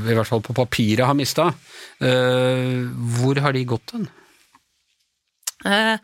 i 0.09 0.15
hvert 0.17 0.29
fall 0.29 0.41
på 0.45 0.55
papiret, 0.57 1.05
har 1.05 1.17
mista, 1.17 1.51
øh, 2.01 2.87
hvor 3.19 3.41
har 3.45 3.53
de 3.53 3.65
gått 3.69 3.93
hen? 3.93 4.07
Eh, 5.65 5.97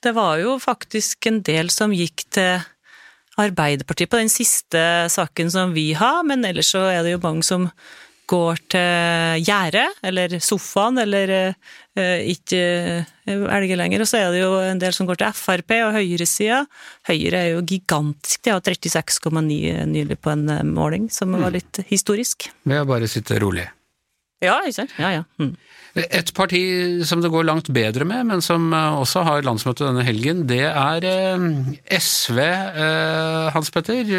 Det 0.00 0.14
var 0.16 0.38
jo 0.40 0.56
faktisk 0.58 1.26
en 1.28 1.42
del 1.44 1.68
som 1.70 1.92
gikk 1.92 2.24
til 2.32 2.62
Arbeiderpartiet 3.40 4.10
på 4.10 4.20
den 4.20 4.30
siste 4.32 4.80
saken 5.12 5.50
som 5.52 5.74
vi 5.76 5.92
har, 5.92 6.22
men 6.24 6.44
ellers 6.44 6.72
så 6.72 6.86
er 6.88 7.04
det 7.04 7.12
jo 7.12 7.22
mange 7.22 7.44
som 7.44 7.68
går 8.30 8.60
til 8.70 9.42
gjerdet, 9.46 9.98
eller 10.06 10.36
sofaen, 10.44 11.00
eller 11.02 11.32
eh, 11.40 12.30
ikke 12.30 12.60
eh, 12.60 13.16
elger 13.56 13.80
lenger. 13.80 14.04
Og 14.04 14.10
så 14.10 14.20
er 14.20 14.30
det 14.34 14.44
jo 14.44 14.52
en 14.62 14.82
del 14.82 14.94
som 14.96 15.08
går 15.08 15.20
til 15.20 15.34
Frp 15.40 15.74
og 15.80 15.96
høyresida. 15.98 16.62
Høyre 17.10 17.42
er 17.42 17.50
jo 17.56 17.66
gigantisk, 17.66 18.44
de 18.46 18.54
har 18.54 18.62
36,9 18.62 19.90
nylig 19.90 20.20
på 20.22 20.34
en 20.34 20.46
eh, 20.54 20.64
måling, 20.66 21.10
som 21.12 21.34
var 21.38 21.54
litt 21.56 21.82
historisk. 21.90 22.50
Ved 22.62 22.84
å 22.84 22.88
bare 22.88 23.10
sitte 23.10 23.40
rolig. 23.42 23.66
Ja, 24.40 24.60
ikke 24.64 24.78
sant? 24.78 24.96
Ja, 25.00 25.12
ja. 25.18 25.26
Mm. 25.42 25.52
Et 25.98 26.30
parti 26.36 26.62
som 27.08 27.22
det 27.22 27.32
går 27.32 27.48
langt 27.48 27.68
bedre 27.74 28.06
med, 28.06 28.28
men 28.28 28.42
som 28.44 28.70
eh, 28.72 29.00
også 29.02 29.24
har 29.26 29.46
landsmøte 29.46 29.88
denne 29.88 30.04
helgen, 30.06 30.44
det 30.48 30.62
er 30.70 31.06
eh, 31.08 31.48
SV, 31.98 32.38
eh, 32.38 33.50
Hans 33.56 33.72
Petter. 33.74 34.14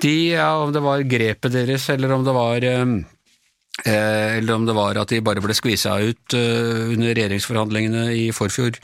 De, 0.00 0.16
ja, 0.32 0.52
om 0.62 0.72
det 0.72 0.82
var 0.84 1.06
grepet 1.08 1.52
deres, 1.52 1.88
eller 1.92 2.12
om 2.14 2.24
det 2.24 2.34
var 2.36 2.64
eh, 2.64 2.92
eh, 3.84 4.38
eller 4.38 4.54
om 4.54 4.64
det 4.66 4.76
var 4.76 4.98
at 5.00 5.12
de 5.12 5.20
bare 5.24 5.42
ble 5.44 5.54
skvisa 5.56 5.96
ut 6.00 6.36
eh, 6.36 6.92
under 6.94 7.12
regjeringsforhandlingene 7.12 8.06
i 8.16 8.30
forfjor 8.36 8.78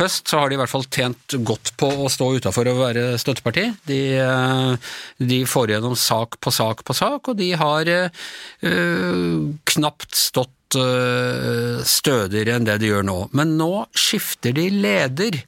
høst, 0.00 0.28
så 0.30 0.40
har 0.40 0.50
de 0.50 0.58
i 0.58 0.60
hvert 0.60 0.72
fall 0.72 0.86
tjent 0.86 1.36
godt 1.46 1.74
på 1.80 1.90
å 2.04 2.10
stå 2.12 2.30
utafor 2.38 2.70
og 2.70 2.82
være 2.84 3.04
støtteparti. 3.20 3.66
De, 3.90 4.00
eh, 4.22 4.94
de 5.32 5.42
får 5.48 5.74
gjennom 5.74 5.98
sak 5.98 6.38
på 6.42 6.54
sak 6.54 6.84
på 6.86 6.96
sak, 6.96 7.32
og 7.32 7.40
de 7.40 7.50
har 7.58 7.90
eh, 7.90 8.22
eh, 8.66 9.36
knapt 9.74 10.14
stått 10.18 10.78
eh, 10.78 11.82
stødigere 11.82 12.58
enn 12.58 12.68
det 12.68 12.80
de 12.82 12.94
gjør 12.94 13.10
nå. 13.10 13.18
Men 13.36 13.58
nå 13.58 13.72
skifter 13.98 14.54
de 14.56 14.70
leder. 14.70 15.42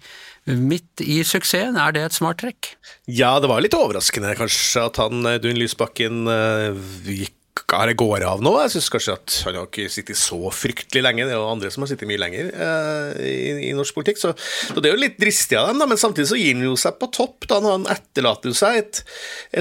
Midt 0.46 1.02
i 1.04 1.20
suksessen, 1.22 1.76
er 1.78 1.94
det 1.94 2.02
et 2.08 2.16
smart 2.16 2.40
trekk? 2.42 2.72
Ja, 3.06 3.36
det 3.38 3.50
var 3.50 3.62
litt 3.62 3.76
overraskende 3.78 4.34
kanskje 4.38 4.88
at 4.88 4.98
han 4.98 5.22
eh, 5.28 5.38
Dun 5.42 5.60
Lysbakken 5.60 6.24
eh, 7.72 7.78
her 7.80 7.88
eller 7.90 7.98
går 7.98 8.24
av 8.28 8.42
nå. 8.44 8.52
Jeg 8.62 8.74
syns 8.76 8.90
kanskje 8.92 9.16
at 9.16 9.36
han 9.46 9.58
har 9.58 9.68
ikke 9.68 9.88
sittet 9.92 10.18
så 10.20 10.38
fryktelig 10.54 11.02
lenge. 11.04 11.26
Det 11.26 11.34
er 11.34 11.40
jo 11.40 11.48
andre 11.50 11.70
som 11.72 11.84
har 11.84 11.90
sittet 11.92 12.08
mye 12.10 12.20
lenger 12.20 12.50
eh, 12.52 13.22
i, 13.26 13.68
i 13.68 13.72
norsk 13.76 13.96
politikk. 13.96 14.20
Så, 14.20 14.32
så 14.68 14.76
det 14.78 14.90
er 14.90 14.96
jo 14.96 15.02
litt 15.02 15.18
dristig 15.20 15.58
av 15.58 15.70
dem, 15.72 15.80
da, 15.82 15.88
men 15.90 16.00
samtidig 16.00 16.28
så 16.30 16.38
gir 16.40 16.56
han 16.56 16.66
jo 16.66 16.76
seg 16.80 16.98
på 17.00 17.10
topp. 17.14 17.48
da 17.50 17.60
Han 17.64 17.88
etterlater 17.90 18.54
seg 18.56 18.78
et, 18.82 19.02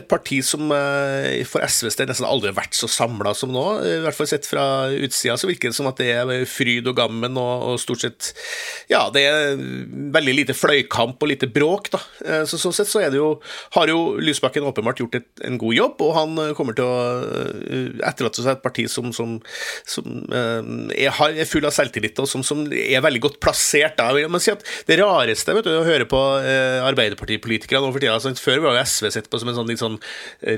et 0.01 0.07
parti 0.11 0.41
som 0.45 0.71
eh, 0.75 1.41
for 1.47 1.63
SVs 1.65 1.99
del 1.99 2.11
nesten 2.11 2.27
aldri 2.27 2.51
har 2.51 2.59
vært 2.59 2.77
så 2.77 2.89
samla 2.91 3.33
som 3.37 3.53
nå. 3.55 3.65
I 3.87 3.97
hvert 4.05 4.17
fall 4.17 4.29
sett 4.29 4.47
fra 4.49 4.65
utsida 4.91 5.37
så 5.39 5.49
virker 5.49 5.71
det 5.71 5.77
som 5.77 5.89
at 5.91 5.99
det 6.01 6.11
er 6.15 6.45
fryd 6.49 6.87
og 6.91 6.97
gammen 6.97 7.37
og, 7.39 7.65
og 7.73 7.79
stort 7.81 8.03
sett 8.05 8.31
Ja, 8.91 9.05
det 9.13 9.23
er 9.27 9.55
veldig 10.13 10.33
lite 10.41 10.55
fløykamp 10.57 11.21
og 11.21 11.31
lite 11.31 11.49
bråk, 11.51 11.91
da. 11.93 12.01
Eh, 12.25 12.43
Så 12.49 12.59
sånn 12.61 12.75
sett 12.75 12.89
så 12.91 13.01
er 13.03 13.11
det 13.13 13.19
jo 13.21 13.31
Har 13.77 13.89
jo 13.91 14.17
Lysbakken 14.21 14.65
åpenbart 14.67 14.99
gjort 15.01 15.17
et, 15.19 15.29
en 15.47 15.57
god 15.61 15.75
jobb, 15.77 16.01
og 16.05 16.13
han 16.17 16.37
eh, 16.43 16.53
kommer 16.57 16.75
til 16.77 16.87
å 16.87 18.00
etterlater 18.07 18.45
seg 18.45 18.57
et 18.57 18.63
parti 18.63 18.85
som, 18.91 19.11
som, 19.15 19.37
som 19.87 20.07
er, 20.31 21.11
er, 21.11 21.47
full 21.49 21.65
av 21.67 21.75
selvtillit, 21.75 22.19
og 22.21 22.29
som, 22.29 22.45
som, 22.45 22.63
er 22.71 23.03
veldig 23.03 23.23
godt 23.27 23.39
plassert. 23.43 23.97
Da. 23.99 24.11
Jeg 24.19 24.31
må 24.31 24.41
si 24.41 24.53
at 24.53 24.65
Det 24.87 24.97
rareste 24.99 25.55
vet 25.55 25.67
du, 25.67 25.73
å 25.75 25.85
høre 25.87 26.07
på 26.09 26.19
Arbeiderpartipolitikere 26.87 27.81
nå 27.83 27.91
for 27.91 28.03
tida 28.03 28.15
altså, 28.17 28.33
Før 28.41 28.63
var 28.65 28.77
jo 28.77 28.85
SV 28.85 29.09
sett 29.13 29.29
på 29.31 29.39
som 29.41 29.51
en 29.51 29.57
sånn 29.57 29.69
litt 29.69 29.81
sånn 29.81 29.97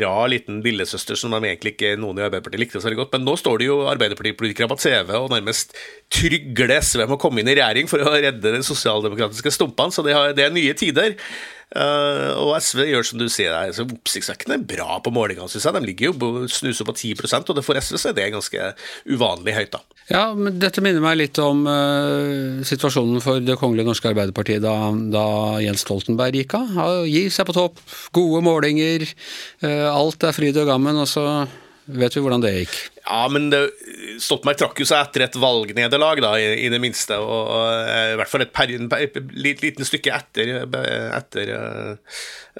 rar 0.01 0.29
liten 0.31 0.61
lillesøster 0.65 1.19
som 1.19 1.33
de 1.33 1.41
egentlig 1.41 1.75
ikke 1.75 1.95
noen 1.99 2.19
i 2.19 2.25
Arbeiderpartiet 2.25 2.61
likte 2.61 2.81
så 2.81 2.89
veldig 2.89 3.01
godt, 3.03 3.17
men 3.17 3.27
nå 3.27 3.35
står 3.39 3.61
det 3.61 3.69
jo 3.69 3.79
Arbeiderpartipolitikere 3.91 4.69
på 4.71 4.79
TV 4.83 5.15
og 5.17 5.31
nærmest 5.33 5.75
trygler 6.13 6.77
SV 6.79 7.05
med 7.05 7.17
å 7.17 7.21
komme 7.21 7.41
inn 7.41 7.51
i 7.51 7.57
regjering 7.57 7.89
for 7.91 8.03
å 8.03 8.13
redde 8.15 8.55
de 8.55 8.63
sosialdemokratiske 8.65 9.53
stumpene, 9.53 9.93
så 9.93 10.05
det, 10.05 10.15
har, 10.17 10.33
det 10.37 10.47
er 10.47 10.55
nye 10.55 10.75
tider. 10.77 11.17
Uh, 11.73 12.37
og 12.37 12.51
SV 12.61 12.83
gjør 12.85 13.07
som 13.07 13.21
du 13.21 13.25
sier, 13.33 13.53
er 13.55 13.73
så 13.73 13.85
oppsiktsvekkende 13.87 14.59
bra 14.69 14.99
på 15.01 15.13
målingene, 15.13 15.49
syns 15.49 15.65
jeg. 15.65 15.73
De 15.73 15.87
ligger 15.87 16.11
jo 16.11 16.43
snuser 16.51 16.85
på 16.85 16.93
10% 16.93 17.49
og 17.49 17.57
det 17.57 17.65
for 17.65 17.79
SV 17.79 17.97
så 17.97 18.11
er 18.11 18.17
det 18.19 18.29
ganske 18.35 18.67
uvanlig 19.09 19.55
høyt, 19.57 19.73
da. 19.73 19.81
Ja, 20.11 20.23
men 20.35 20.59
dette 20.61 20.83
minner 20.83 21.01
meg 21.01 21.17
litt 21.17 21.39
om 21.41 21.63
uh, 21.65 22.61
situasjonen 22.67 23.23
for 23.23 23.41
Det 23.41 23.55
kongelige 23.57 23.87
norske 23.87 24.11
Arbeiderpartiet 24.11 24.61
da, 24.61 24.75
da 25.13 25.25
Jens 25.63 25.85
Stoltenberg 25.87 26.43
gikk 26.43 26.57
av. 26.59 26.77
Gir 27.09 27.33
seg 27.33 27.49
på 27.49 27.57
topp, 27.57 27.81
gode 28.13 28.43
målinger, 28.45 29.07
uh, 29.65 29.89
alt 29.89 30.29
er 30.29 30.35
fryd 30.35 30.61
og 30.61 30.69
gammen, 30.69 31.01
og 31.01 31.09
så 31.09 31.25
vet 31.89 32.15
vi 32.15 32.21
hvordan 32.23 32.43
det 32.43 32.53
gikk. 32.61 32.75
Ja, 33.03 33.25
men 33.31 33.49
det, 33.51 33.65
Stoltenberg 34.21 34.59
trakk 34.59 34.79
jo 34.81 34.87
seg 34.87 35.01
etter 35.05 35.25
et 35.25 35.35
valgnederlag, 35.39 36.19
da, 36.23 36.33
i, 36.39 36.65
i, 36.65 36.69
det 36.71 36.79
minste. 36.81 37.17
Og, 37.21 37.51
og, 37.55 37.91
i 38.13 38.17
hvert 38.19 38.31
fall 38.31 38.45
et, 38.45 38.53
per, 38.53 38.71
et 38.99 39.19
liten 39.63 39.87
stykke 39.87 40.13
etter, 40.13 40.51
etter 41.13 41.51
uh, 41.53 42.17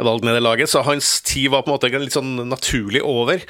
valgnederlaget. 0.08 0.72
Så 0.72 0.84
hans 0.88 1.16
tid 1.26 1.52
var 1.54 1.66
på 1.66 1.72
en 1.72 1.76
måte 1.76 1.92
litt 1.92 2.16
sånn 2.16 2.36
naturlig 2.50 3.04
over. 3.06 3.44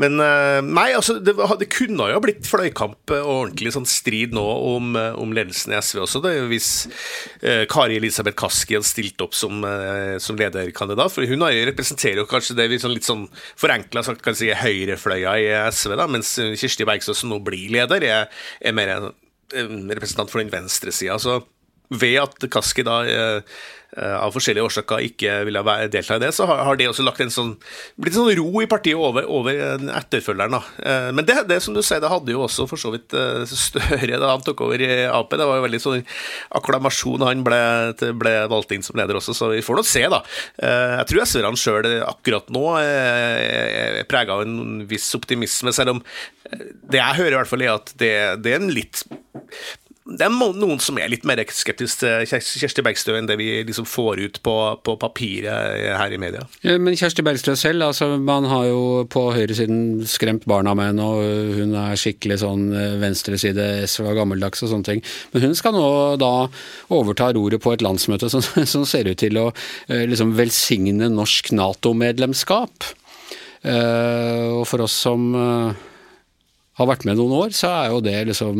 Men 0.00 0.18
uh, 0.22 0.60
nei, 0.64 0.90
altså, 0.96 1.18
det, 1.20 1.36
det, 1.60 1.70
kunne 1.74 2.08
jo 2.10 2.22
blitt 2.24 2.48
fløykamp 2.48 3.14
og 3.18 3.32
ordentlig 3.34 3.74
sånn 3.76 3.88
strid 3.88 4.34
nå 4.36 4.44
om, 4.44 4.94
om 4.94 5.36
ledelsen 5.36 5.74
i 5.74 5.80
SV 5.80 6.04
også. 6.06 6.24
Det, 6.24 6.34
hvis 6.50 6.70
uh, 7.44 7.64
Kari 7.70 7.98
Elisabeth 8.00 8.38
Kaski 8.40 8.78
hadde 8.78 8.88
stilt 8.88 9.20
opp 9.24 9.36
som, 9.36 9.64
som 10.22 10.38
lederkandidat. 10.38 11.12
For 11.14 11.28
hun 11.28 11.44
representerer 11.44 12.22
jo 12.22 12.28
kanskje 12.30 12.56
det 12.58 12.68
vi 12.72 12.80
sånn 12.82 12.94
litt 12.94 13.06
sånn 13.06 13.26
forenkla 13.60 14.04
sagt 14.06 14.24
kan 14.24 14.36
si 14.36 14.50
høyrefløya 14.54 15.36
i 15.40 15.48
SV, 15.74 15.94
da, 15.98 16.08
mens 16.10 16.34
Kirsti 16.58 16.86
Bergstø, 16.88 17.14
som 17.16 17.33
nå 17.34 17.42
blir 17.44 17.74
leder, 17.74 18.06
er, 18.06 18.32
er 18.62 18.76
mer 18.76 18.94
en, 18.94 19.12
representant 19.90 20.32
for 20.32 20.42
den 20.42 20.52
venstresida. 20.52 21.18
Så 21.20 21.42
ved 21.92 22.20
at 22.22 22.46
Kaski 22.52 22.84
da 22.86 23.00
eh, 23.04 23.56
eh, 23.96 24.14
av 24.16 24.32
forskjellige 24.34 24.64
årsaker 24.64 25.04
ikke 25.04 25.36
ville 25.46 25.62
delta 25.92 26.16
i 26.16 26.22
det, 26.22 26.30
så 26.34 26.46
har, 26.48 26.78
det 26.78 26.88
også 26.88 27.04
lagt 27.04 27.20
en 27.20 27.32
sånn, 27.32 27.52
blitt 28.00 28.16
en 28.16 28.24
sånn 28.24 28.38
ro 28.38 28.62
i 28.62 28.68
partiet 28.70 28.98
over, 28.98 29.28
over 29.28 29.60
etterfølgeren. 29.98 30.56
Da. 30.56 30.62
Eh, 30.80 31.10
men 31.16 31.28
det, 31.28 31.36
det, 31.50 31.60
som 31.64 31.76
du 31.76 31.82
sier, 31.84 32.00
det 32.02 32.10
hadde 32.10 32.34
jo 32.34 32.44
også 32.46 32.68
for 32.70 32.80
så 32.80 32.94
vidt 32.94 33.12
Støre 33.54 34.18
da 34.18 34.30
han 34.30 34.42
tok 34.44 34.64
over 34.64 34.80
i 34.82 34.88
Ap. 35.06 35.32
Det 35.36 35.46
var 35.46 35.58
jo 35.58 35.64
veldig 35.66 35.80
sånn 35.82 36.02
akklamasjon 36.56 37.20
da 37.20 37.28
han 37.30 37.44
ble, 37.46 37.60
ble, 38.18 38.34
valgt 38.50 38.72
inn 38.74 38.84
som 38.84 38.96
leder 38.98 39.18
også, 39.18 39.34
så 39.36 39.50
vi 39.52 39.62
får 39.64 39.78
nå 39.78 39.84
se, 39.86 40.02
da. 40.10 40.20
Jeg 40.58 41.08
tror 41.10 41.24
SV-erne 41.24 41.60
sjøl 41.60 41.88
akkurat 42.04 42.50
nå 42.54 42.64
er 42.80 44.02
prega 44.10 44.38
av 44.38 44.44
en 44.44 44.84
viss 44.88 45.06
optimisme, 45.16 45.72
selv 45.76 45.96
om 45.96 46.02
det 46.50 47.00
jeg 47.00 47.18
hører 47.20 47.36
i 47.36 47.38
hvert 47.38 47.50
fall 47.50 47.64
er 47.64 47.72
at 47.76 47.94
det, 48.00 48.12
det 48.44 48.54
er 48.54 48.62
en 48.62 48.74
litt 48.74 49.04
det 50.04 50.26
er 50.26 50.32
noen 50.34 50.80
som 50.84 50.98
er 51.00 51.08
litt 51.08 51.22
mer 51.24 51.40
skeptisk 51.48 52.02
til 52.02 52.26
Kjersti 52.28 52.82
Bergstø 52.84 53.14
enn 53.16 53.28
det 53.28 53.38
vi 53.40 53.46
liksom 53.64 53.86
får 53.88 54.20
ut 54.20 54.40
på, 54.44 54.56
på 54.84 54.96
papiret 55.00 55.80
her 55.96 56.12
i 56.12 56.18
media. 56.20 56.42
Ja, 56.60 56.74
men 56.76 56.96
Kjersti 57.00 57.24
Bergstø 57.24 57.54
selv, 57.56 57.86
altså 57.86 58.10
man 58.20 58.44
har 58.50 58.66
jo 58.68 58.82
på 59.08 59.22
høyresiden 59.32 60.04
skremt 60.08 60.44
barna 60.50 60.74
med 60.76 60.90
henne, 60.90 61.06
og 61.08 61.56
hun 61.56 61.72
er 61.80 61.96
skikkelig 61.96 62.36
sånn 62.42 62.66
eh, 62.76 62.98
venstreside 63.00 63.70
SV 63.88 64.10
var 64.10 64.18
gammeldags 64.20 64.66
og 64.66 64.74
sånne 64.74 64.90
ting. 64.90 65.00
Men 65.32 65.46
hun 65.48 65.56
skal 65.56 65.72
nå 65.78 65.88
da 66.20 66.32
overta 66.92 67.30
roret 67.32 67.64
på 67.64 67.72
et 67.72 67.86
landsmøte 67.86 68.28
som, 68.28 68.44
som 68.74 68.84
ser 68.84 69.08
ut 69.08 69.22
til 69.24 69.40
å 69.40 69.46
eh, 69.88 70.04
liksom 70.10 70.36
velsigne 70.36 71.08
norsk 71.16 71.54
Nato-medlemskap. 71.56 72.92
Uh, 73.64 74.60
og 74.60 74.66
for 74.68 74.84
oss 74.84 74.92
som 75.06 75.30
har 76.78 76.88
vært 76.90 77.04
med 77.06 77.18
noen 77.20 77.34
år, 77.38 77.52
så 77.54 77.70
er 77.70 77.92
jo 77.92 78.00
det 78.02 78.16
liksom 78.30 78.58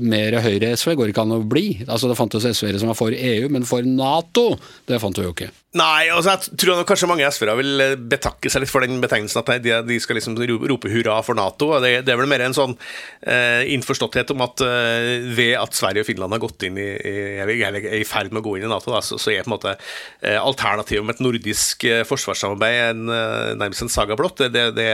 mer 0.00 0.38
Høyre-SV 0.40 0.94
går 0.96 1.12
ikke 1.12 1.24
an 1.26 1.36
å 1.36 1.42
bli. 1.44 1.82
Altså 1.86 2.08
Det 2.08 2.16
fantes 2.18 2.46
SV-ere 2.48 2.80
som 2.80 2.88
var 2.92 2.98
for 2.98 3.14
EU, 3.14 3.50
men 3.52 3.66
for 3.68 3.84
Nato, 3.84 4.54
det 4.88 5.00
fant 5.02 5.18
vi 5.18 5.26
jo 5.26 5.34
ikke. 5.34 5.50
Nei, 5.78 6.08
altså 6.10 6.32
jeg 6.32 6.58
tror 6.58 6.80
kanskje 6.82 7.06
mange 7.06 7.28
SV-ere 7.30 7.52
vil 7.60 7.82
eh, 7.84 7.92
betakke 7.94 8.50
seg 8.50 8.64
litt 8.64 8.72
for 8.72 8.82
den 8.82 8.98
betegnelsen 8.98 9.38
at 9.38 9.52
de, 9.62 9.76
de 9.86 9.98
skal 10.02 10.18
liksom 10.18 10.34
rope 10.66 10.90
hurra 10.90 11.20
for 11.22 11.38
Nato. 11.38 11.68
Det, 11.84 11.92
det 12.02 12.10
er 12.10 12.18
vel 12.18 12.30
mer 12.30 12.42
en 12.42 12.56
sånn 12.56 12.74
eh, 13.22 13.68
innforståtthet 13.76 14.32
om 14.34 14.42
at 14.48 14.64
eh, 14.66 15.28
ved 15.30 15.54
at 15.60 15.76
Sverige 15.78 16.02
og 16.02 16.08
Finland 16.08 16.34
har 16.34 16.42
gått 16.42 16.66
inn 16.66 16.80
i, 16.80 16.88
i, 16.90 17.14
eller 17.38 17.78
er 17.84 18.00
i 18.00 18.08
ferd 18.08 18.34
med 18.34 18.42
å 18.42 18.48
gå 18.48 18.56
inn 18.58 18.66
i 18.66 18.72
Nato, 18.72 18.90
da, 18.90 18.98
så, 19.04 19.20
så, 19.20 19.30
er 19.30 19.46
på 19.46 19.52
en 19.52 19.54
måte 19.54 19.76
eh, 19.76 20.40
alternativet 20.40 21.06
med 21.06 21.20
et 21.20 21.22
nordisk 21.22 21.86
eh, 21.86 22.02
forsvarssamarbeid 22.08 22.80
en, 22.88 23.06
eh, 23.14 23.54
nærmest 23.60 23.86
en 23.86 23.94
saga 23.94 24.18
blått. 24.18 24.42
Det, 24.42 24.50
det, 24.56 24.66
det, 24.74 24.90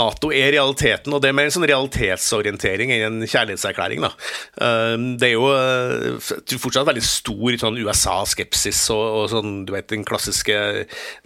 Nato 0.00 0.32
er 0.32 0.54
realiteten, 0.56 1.12
og 1.12 1.20
det 1.20 1.28
er 1.28 1.36
mer 1.36 1.50
en 1.50 1.58
sånn 1.58 1.68
realitetsorientering 1.80 2.92
enn 2.94 3.20
en 3.20 3.28
kjærlighetserklæring. 3.28 4.04
Da. 4.04 4.10
det 5.20 5.30
er 5.30 5.34
jo 5.34 6.58
fortsatt 6.60 6.88
veldig 6.88 7.04
stor 7.04 7.56
sånn 7.60 7.78
USA-skepsis 7.80 8.82
og, 8.94 9.04
og 9.20 9.26
sånn, 9.32 9.52
du 9.68 9.74
vet 9.74 9.88
den 9.92 10.04
klassiske 10.08 10.56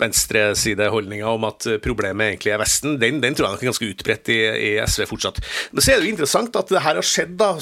venstresideholdninga 0.03 1.31
om 1.31 1.47
at 1.49 1.67
problemet 1.85 2.35
egentlig 2.35 2.55
er 2.55 2.63
Vesten, 2.65 2.99
den, 3.01 3.21
den 3.23 3.35
tror 3.37 3.49
jeg 3.49 3.57
nok 3.57 3.65
er 3.65 3.71
ganske 3.73 3.91
utbredt 3.91 4.31
i, 4.33 4.39
i, 4.55 4.71
SV 4.85 5.09
fortsatt. 5.11 5.41
Men 5.73 5.85
så 5.85 5.93
er 5.93 6.01
det 6.01 6.09
jo 6.09 6.15
interessant 6.15 6.57
at 6.59 6.71
det 6.71 6.83
her 6.85 6.99
har 7.01 7.07
skjedd 7.07 7.35
da, 7.41 7.53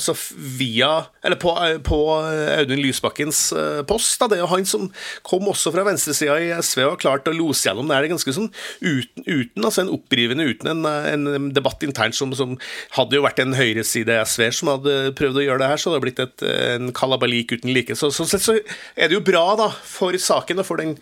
via, 0.58 0.92
eller 1.24 1.40
på, 1.40 1.54
på 1.86 2.00
Audun 2.12 2.82
Lysbakkens 2.82 3.40
eh, 3.56 3.80
post. 3.88 4.14
Da. 4.20 4.28
Det 4.30 4.38
er 4.38 4.44
jo 4.44 4.50
han 4.52 4.68
som 4.68 4.88
kom 5.26 5.48
også 5.50 5.72
fra 5.74 5.86
venstresida 5.86 6.36
i 6.42 6.52
SV 6.60 6.84
og 6.84 6.94
har 6.94 7.02
klart 7.02 7.30
å 7.30 7.34
lose 7.34 7.64
gjennom 7.66 7.88
det 7.88 7.98
her 7.98 8.10
ganske 8.12 8.34
sånn 8.36 8.50
uten, 8.82 9.24
uten 9.26 9.64
altså 9.64 9.84
en 9.84 9.92
opprivende, 9.94 10.46
uten 10.52 10.72
en, 10.74 10.86
en 10.86 11.50
debatt 11.54 11.82
internt 11.86 12.16
som, 12.18 12.32
som, 12.36 12.54
hadde 12.96 13.18
jo 13.18 13.24
vært 13.24 13.42
en 13.42 13.56
høyreside 13.56 14.18
SV 14.26 14.48
som 14.58 14.72
hadde 14.74 14.96
prøvd 15.18 15.40
å 15.40 15.46
gjøre 15.46 15.62
det 15.62 15.70
her, 15.72 15.80
så 15.80 15.90
det 15.90 15.96
hadde 15.96 16.06
blitt 16.06 16.24
et, 16.24 16.46
en 16.76 16.92
kalabalik 16.96 17.54
uten 17.56 17.72
like. 17.74 17.96
Så, 17.98 18.12
sånn 18.14 18.30
sett 18.30 18.44
så 18.44 18.56
er 18.58 19.10
det 19.10 19.16
jo 19.16 19.24
bra 19.24 19.44
da, 19.58 19.68
for 19.70 20.16
saken 20.18 20.62
og 20.62 20.68
for 20.68 20.82
den 20.82 20.96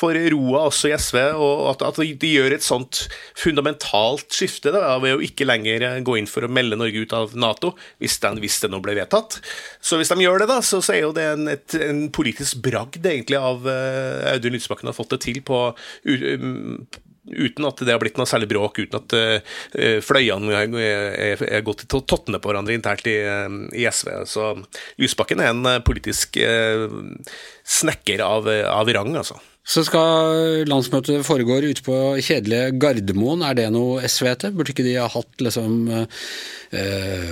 for 0.00 0.16
roa 0.32 0.64
også 0.68 0.90
i 0.90 0.94
SV, 0.96 1.18
og 1.36 1.64
at, 1.74 1.84
at, 1.84 2.00
de 2.20 2.30
gjør 2.30 2.54
et 2.54 2.64
sånt 2.64 3.02
fundamentalt 3.38 4.30
skifte 4.34 4.72
da, 4.74 4.94
ved 5.02 5.18
å 5.18 5.24
ikke 5.24 5.48
lenger 5.48 5.84
gå 6.06 6.16
inn 6.20 6.30
for 6.30 6.46
å 6.46 6.52
melde 6.52 6.78
Norge 6.80 7.04
ut 7.04 7.16
av 7.16 7.34
Nato, 7.38 7.74
hvis, 8.02 8.18
den, 8.22 8.40
hvis 8.42 8.60
det 8.62 8.70
nå 8.72 8.80
ble 8.84 8.96
vedtatt. 8.98 9.40
Så 9.82 10.00
hvis 10.00 10.12
de 10.12 10.24
gjør 10.24 10.44
det, 10.44 10.50
da, 10.52 10.60
så, 10.64 10.80
så 10.84 10.96
er 10.96 11.04
jo 11.04 11.14
det 11.16 11.26
en, 11.34 11.50
et, 11.52 11.76
en 11.84 12.06
politisk 12.14 12.62
bragd 12.64 13.04
egentlig 13.04 13.40
av 13.40 13.66
uh, 13.66 14.32
Audun 14.32 14.56
Lysbakken 14.56 14.90
har 14.90 14.96
fått 14.96 15.14
det 15.16 15.22
til 15.26 15.42
på 15.44 15.62
um, 15.74 16.80
uten 17.28 17.68
at 17.68 17.82
det 17.84 17.92
har 17.92 18.00
blitt 18.02 18.18
noe 18.18 18.28
særlig 18.28 18.48
bråk, 18.50 18.80
uten 18.80 19.00
at 19.00 19.14
uh, 19.16 19.98
fløyene 20.04 20.54
er, 20.56 20.74
er, 21.34 21.44
er 21.60 21.66
gått 21.66 21.84
til 21.84 22.04
tottene 22.08 22.40
på 22.40 22.50
hverandre 22.50 22.76
internt 22.76 23.06
i, 23.10 23.18
i, 23.76 23.86
SV. 23.86 24.12
Så 24.28 24.54
Lysbakken 25.00 25.42
er 25.44 25.52
en 25.52 25.70
politisk 25.86 26.40
uh, 26.40 26.88
snekker 27.80 28.24
av, 28.24 28.50
av 28.72 28.92
rang, 28.96 29.14
altså. 29.20 29.38
Så 29.70 29.84
skal 29.86 30.64
landsmøtet 30.66 31.22
foregå 31.22 31.58
ute 31.60 31.84
på 31.84 31.96
kjedelige 32.24 32.72
Gardermoen, 32.80 33.44
er 33.44 33.58
det 33.58 33.68
noe 33.74 34.00
SV 34.08 34.30
til? 34.40 34.54
Burde 34.56 34.72
ikke 34.72 34.86
de 34.86 34.96
ha 34.96 35.04
hatt 35.12 35.44
liksom 35.44 35.84
uh, 35.92 36.08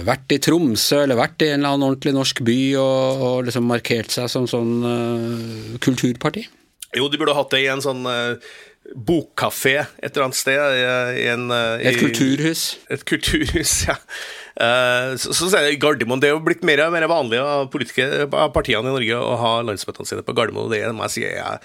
vært 0.07 0.37
i 0.37 0.38
Tromsø 0.44 1.01
eller 1.07 1.18
vært 1.18 1.42
i 1.42 1.48
en 1.55 1.62
eller 1.62 1.79
annen 1.79 1.88
ordentlig 1.88 2.14
norsk 2.14 2.44
by 2.46 2.61
og, 2.83 3.24
og 3.24 3.48
liksom 3.48 3.66
markert 3.70 4.12
seg 4.14 4.29
som 4.31 4.46
sånn 4.51 5.79
kulturparti? 5.83 6.44
Jo, 6.96 7.09
de 7.09 7.18
burde 7.20 7.35
ha 7.37 7.42
hatt 7.42 7.53
det 7.53 7.64
i 7.64 7.72
en 7.72 7.85
sånn 7.85 8.07
bokkafé 8.96 9.74
et 9.81 10.11
eller 10.11 10.29
annet 10.29 10.38
sted. 10.38 10.59
I, 10.59 10.85
i 11.24 11.27
en, 11.33 11.48
et 11.53 11.98
kulturhus? 12.01 12.70
Et 12.92 13.05
kulturhus, 13.09 13.74
ja. 13.88 13.98
Uh, 14.59 15.14
så, 15.20 15.35
så 15.37 15.53
er 15.55 15.68
det 15.68 15.81
Gardermoen. 15.83 16.22
Det 16.22 16.31
er 16.31 16.35
jo 16.35 16.42
blitt 16.42 16.64
mer 16.66 16.83
mer 16.90 17.07
vanlig 17.11 17.38
av, 17.42 17.68
partiene 18.55 18.88
i 18.88 18.96
Norge 18.96 19.20
å 19.20 19.37
ha 19.38 19.53
landsmøtene 19.66 20.09
sine 20.09 20.24
på 20.27 20.35
Gardermoen. 20.35 20.72
Det 20.72 20.96
må 20.96 21.07
jeg 21.07 21.16
si 21.18 21.29
er 21.29 21.61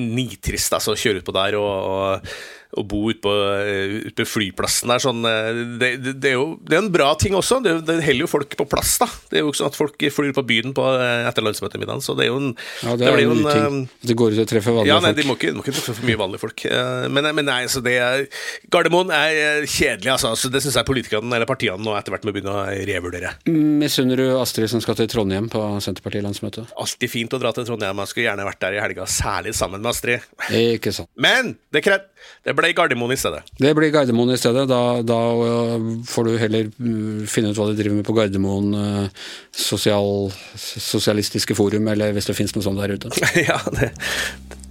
nitrist 0.00 0.74
altså, 0.76 0.96
kjøre 0.98 1.20
ut 1.20 1.26
på 1.26 1.34
der 1.36 1.58
og, 1.58 1.70
og 1.70 2.32
å 2.78 2.84
bo 2.86 3.02
ute 3.10 3.22
på, 3.24 3.32
eh, 3.58 3.96
ut 4.06 4.16
på, 4.18 4.26
flyplassen 4.28 4.90
der 4.92 5.02
sånn 5.02 5.24
eh, 5.26 5.48
det, 5.80 5.90
det, 6.04 6.14
det, 6.22 6.32
er 6.32 6.36
jo 6.36 6.52
det 6.62 6.76
er 6.76 6.84
en 6.84 6.92
bra 6.92 7.08
ting 7.18 7.34
også. 7.38 7.58
Det, 7.64 7.74
det 7.88 7.98
holder 8.04 8.24
jo 8.24 8.30
folk 8.30 8.54
på 8.60 8.66
plass, 8.70 8.96
da. 9.02 9.08
Det 9.30 9.40
er 9.40 9.44
jo 9.44 9.50
ikke 9.50 9.60
sånn 9.62 9.72
at 9.72 9.78
folk 9.78 10.06
flyr 10.14 10.34
på 10.36 10.44
byen 10.46 10.74
på, 10.76 10.84
eh, 10.94 11.26
etter 11.28 11.46
landsmøtemiddagen, 11.46 12.04
så 12.04 12.14
det 12.18 12.28
er 12.28 12.30
jo 12.30 12.38
en 12.38 12.52
Ja, 12.84 12.94
det, 13.00 13.08
er 13.10 13.24
jo 13.24 13.34
en 13.34 13.44
ting. 13.48 13.80
Det 14.06 14.16
går 14.18 14.36
ut 14.36 14.44
og 14.44 14.50
treffer 14.50 14.76
vanlige 14.76 14.92
ja, 14.92 15.00
nei, 15.02 15.12
De 15.18 15.26
må 15.26 15.36
ikke, 15.38 15.50
de 15.50 15.58
må 15.58 15.64
ikke 15.66 15.74
treffe 15.80 15.96
for 15.98 16.06
mye 16.06 16.20
vanlige 16.20 16.44
folk. 16.44 16.66
Men, 17.10 17.30
men 17.36 17.48
nei, 17.48 17.60
så 17.70 17.82
det 17.84 17.96
er 18.00 18.24
Gardermoen 18.72 19.10
er 19.14 19.66
kjedelig, 19.66 20.12
altså. 20.14 20.32
Så 20.38 20.52
det 20.52 20.62
syns 20.64 20.78
jeg 20.78 20.88
politikerne 20.88 21.36
eller 21.36 21.48
partiene 21.50 21.82
nå 21.82 21.94
etter 21.98 22.14
hvert 22.14 22.26
må 22.26 22.34
begynne 22.34 22.54
å 22.54 22.64
revurdere. 22.88 23.34
Misunner 23.50 24.20
du 24.20 24.26
Astrid 24.38 24.70
som 24.70 24.82
skal 24.84 24.98
til 24.98 25.10
Trondheim 25.10 25.50
på 25.52 25.62
Senterparti-landsmøtet? 25.82 26.74
Alltid 26.80 27.12
fint 27.12 27.34
å 27.34 27.40
dra 27.42 27.52
til 27.56 27.66
Trondheim. 27.68 28.02
Jeg 28.04 28.12
skulle 28.12 28.28
gjerne 28.28 28.46
vært 28.46 28.62
der 28.62 28.78
i 28.78 28.82
helga, 28.82 29.06
særlig 29.10 29.54
sammen 29.58 29.82
med 29.82 29.92
Astrid. 29.92 30.26
Ikke 30.54 30.94
sant. 30.94 31.10
Men 31.20 31.54
det, 31.74 31.82
krev, 31.84 32.06
det 32.46 32.54
ble 32.56 32.72
Gardermoen 32.76 33.12
i 33.12 33.18
stedet. 33.20 33.44
Det 33.60 33.74
blir 33.76 33.92
Gardermoen 33.92 34.32
i 34.32 34.38
stedet. 34.40 34.64
Da, 34.70 34.80
da 35.04 35.18
øh, 35.44 35.88
får 36.08 36.28
du 36.28 36.32
heller 36.40 36.70
øh, 36.70 37.26
finne 37.28 37.52
ut 37.52 37.60
hva 37.60 37.68
de 37.68 37.76
driver 37.76 37.98
med 37.98 38.08
på 38.08 38.16
Gardermoen 38.16 38.72
øh, 38.74 39.28
sosial, 39.52 40.32
sosialistiske 40.56 41.54
forum, 41.58 41.92
eller 41.92 42.16
hvis 42.16 42.30
det 42.30 42.38
finnes 42.38 42.56
noe 42.56 42.64
sånt 42.64 42.80
der 42.80 42.96
ute. 42.96 43.12
ja, 43.50 43.60
det, 43.76 43.92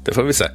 det 0.05 0.17
får 0.17 0.29
vi 0.29 0.39
se. 0.41 0.49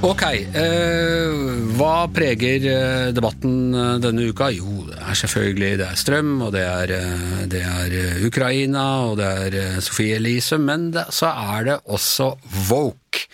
Ok, 0.00 0.22
eh, 0.24 1.32
hva 1.76 2.06
preger 2.08 2.62
eh, 2.64 3.08
debatten 3.12 3.74
eh, 3.76 3.98
denne 4.00 4.30
uka? 4.32 4.46
Jo, 4.48 4.86
det 4.88 4.96
er 4.96 5.18
selvfølgelig 5.20 5.76
det 5.76 5.88
er 5.90 5.98
strøm, 6.00 6.30
og 6.46 6.54
det 6.54 6.62
er, 6.64 6.92
eh, 6.96 7.42
det 7.52 7.60
er 7.60 8.24
Ukraina, 8.24 8.84
og 9.10 9.18
det 9.20 9.28
er 9.28 9.82
Sofie 9.84 10.16
Elise, 10.16 10.56
men 10.56 10.88
det, 10.94 11.04
så 11.12 11.28
er 11.28 11.68
det 11.68 11.76
også 11.84 12.30
Woke. 12.70 13.26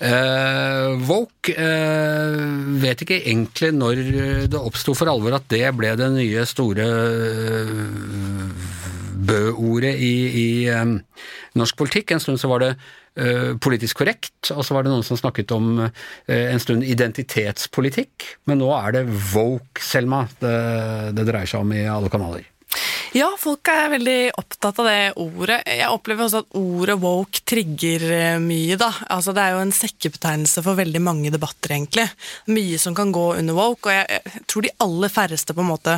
Eh, 0.00 0.96
woke 1.04 1.52
eh, 1.52 2.40
vet 2.80 3.04
ikke 3.04 3.20
egentlig 3.20 3.74
når 3.76 4.02
det 4.48 4.60
oppsto 4.60 4.96
for 4.96 5.12
alvor 5.12 5.36
at 5.36 5.44
det 5.52 5.68
ble 5.76 5.92
det 6.00 6.10
nye 6.16 6.48
store 6.48 6.88
Bø-ordet 9.26 9.94
i, 9.98 10.14
i 10.42 10.46
um, 10.70 10.96
norsk 11.58 11.78
politikk. 11.78 12.14
En 12.14 12.22
stund 12.22 12.40
så 12.42 12.50
var 12.50 12.64
det 12.64 12.72
uh, 12.76 13.54
politisk 13.62 14.02
korrekt, 14.02 14.52
og 14.54 14.64
så 14.66 14.76
var 14.76 14.86
det 14.86 14.94
noen 14.94 15.06
som 15.06 15.18
snakket 15.20 15.54
om 15.56 15.86
uh, 15.86 15.90
en 16.32 16.62
stund 16.62 16.86
identitetspolitikk. 16.86 18.28
Men 18.50 18.62
nå 18.62 18.72
er 18.78 18.98
det 18.98 19.06
woke, 19.32 19.82
Selma, 19.84 20.26
det, 20.42 20.58
det 21.16 21.26
dreier 21.30 21.50
seg 21.50 21.66
om 21.66 21.74
i 21.76 21.86
alle 21.90 22.12
kanaler. 22.12 22.46
Ja, 23.16 23.28
folk 23.40 23.68
er 23.72 23.88
veldig 23.94 24.34
opptatt 24.36 24.80
av 24.82 24.88
det 24.90 25.00
ordet. 25.22 25.60
Jeg 25.70 25.88
opplever 25.88 26.26
også 26.26 26.42
at 26.42 26.56
ordet 26.58 26.96
woke 27.00 27.40
trigger 27.48 28.02
eh, 28.12 28.40
mye, 28.42 28.76
da. 28.80 28.90
Altså, 29.14 29.32
det 29.36 29.44
er 29.44 29.54
jo 29.54 29.62
en 29.64 29.72
sekkebetegnelse 29.72 30.64
for 30.66 30.76
veldig 30.76 31.00
mange 31.04 31.32
debatter, 31.32 31.76
egentlig. 31.78 32.04
Mye 32.52 32.80
som 32.82 32.96
kan 32.98 33.14
gå 33.14 33.28
under 33.38 33.56
woke, 33.56 33.88
og 33.88 33.94
jeg, 33.94 34.20
jeg 34.26 34.44
tror 34.50 34.66
de 34.66 34.74
aller 34.84 35.14
færreste 35.14 35.56
på 35.56 35.64
en 35.64 35.70
måte 35.70 35.96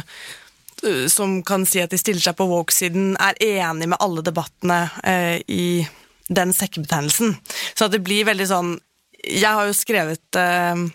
som 1.11 1.41
kan 1.47 1.67
si 1.67 1.83
at 1.83 1.93
de 1.93 1.99
stiller 2.01 2.23
seg 2.23 2.37
på 2.38 2.47
woke-siden, 2.51 3.17
er 3.21 3.38
enig 3.45 3.91
med 3.91 3.99
alle 4.05 4.25
debattene 4.27 4.85
eh, 5.03 5.38
i 5.49 5.87
den 6.29 6.53
sekkebetegnelsen. 6.55 7.37
Så 7.75 7.88
at 7.88 7.95
det 7.95 8.05
blir 8.05 8.29
veldig 8.29 8.47
sånn 8.49 8.75
Jeg 9.19 9.51
har 9.51 9.67
jo 9.67 9.75
skrevet 9.75 10.37
eh, 10.38 10.88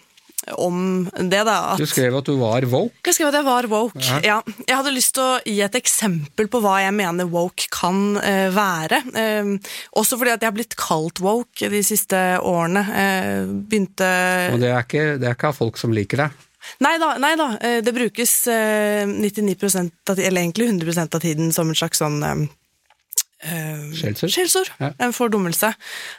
om 0.60 1.10
det, 1.15 1.43
da. 1.48 1.74
At 1.74 1.82
Du 1.82 1.88
skrev 1.88 2.15
at 2.17 2.28
du 2.28 2.36
var 2.39 2.65
woke. 2.67 2.96
jeg 3.06 3.15
skrev 3.15 3.30
at 3.32 3.38
jeg 3.39 3.48
var 3.48 3.67
woke. 3.72 4.04
Ja. 4.26 4.41
Jeg 4.67 4.76
hadde 4.76 4.93
lyst 4.96 5.15
til 5.15 5.24
å 5.24 5.39
gi 5.48 5.60
et 5.63 5.78
eksempel 5.80 6.50
på 6.52 6.62
hva 6.63 6.78
jeg 6.84 6.96
mener 6.96 7.30
woke 7.32 7.69
kan 7.74 8.17
uh, 8.19 8.50
være. 8.54 9.04
Uh, 9.15 9.56
også 10.00 10.19
fordi 10.19 10.36
at 10.36 10.43
jeg 10.43 10.52
har 10.52 10.58
blitt 10.58 10.78
kalt 10.80 11.24
woke 11.24 11.72
de 11.72 11.84
siste 11.86 12.19
årene. 12.43 12.84
Uh, 12.84 13.54
begynte 13.67 14.10
Og 14.54 14.63
det 14.63 14.74
er 14.74 14.84
ikke, 14.84 15.06
det 15.22 15.30
er 15.30 15.38
ikke 15.38 15.56
folk 15.56 15.80
som 15.82 15.96
liker 15.96 16.26
deg. 16.26 16.41
Nei 16.84 16.97
da, 16.99 17.13
nei 17.17 17.36
da. 17.39 17.47
eh, 17.62 17.82
det 17.84 17.93
brukes 17.95 18.47
eh, 18.47 19.08
99 19.08 19.56
av, 20.10 20.19
eller 20.19 20.41
egentlig 20.41 20.69
100% 20.69 21.15
av 21.15 21.23
tiden 21.23 21.54
som 21.54 21.69
en 21.69 21.76
slags 21.78 22.02
sånn 22.02 22.21
eh, 22.23 22.43
Skjellsord? 23.43 24.34
Skjellsord. 24.34 24.71
Ja. 24.79 24.91
En 25.03 25.15
fordummelse. 25.15 25.73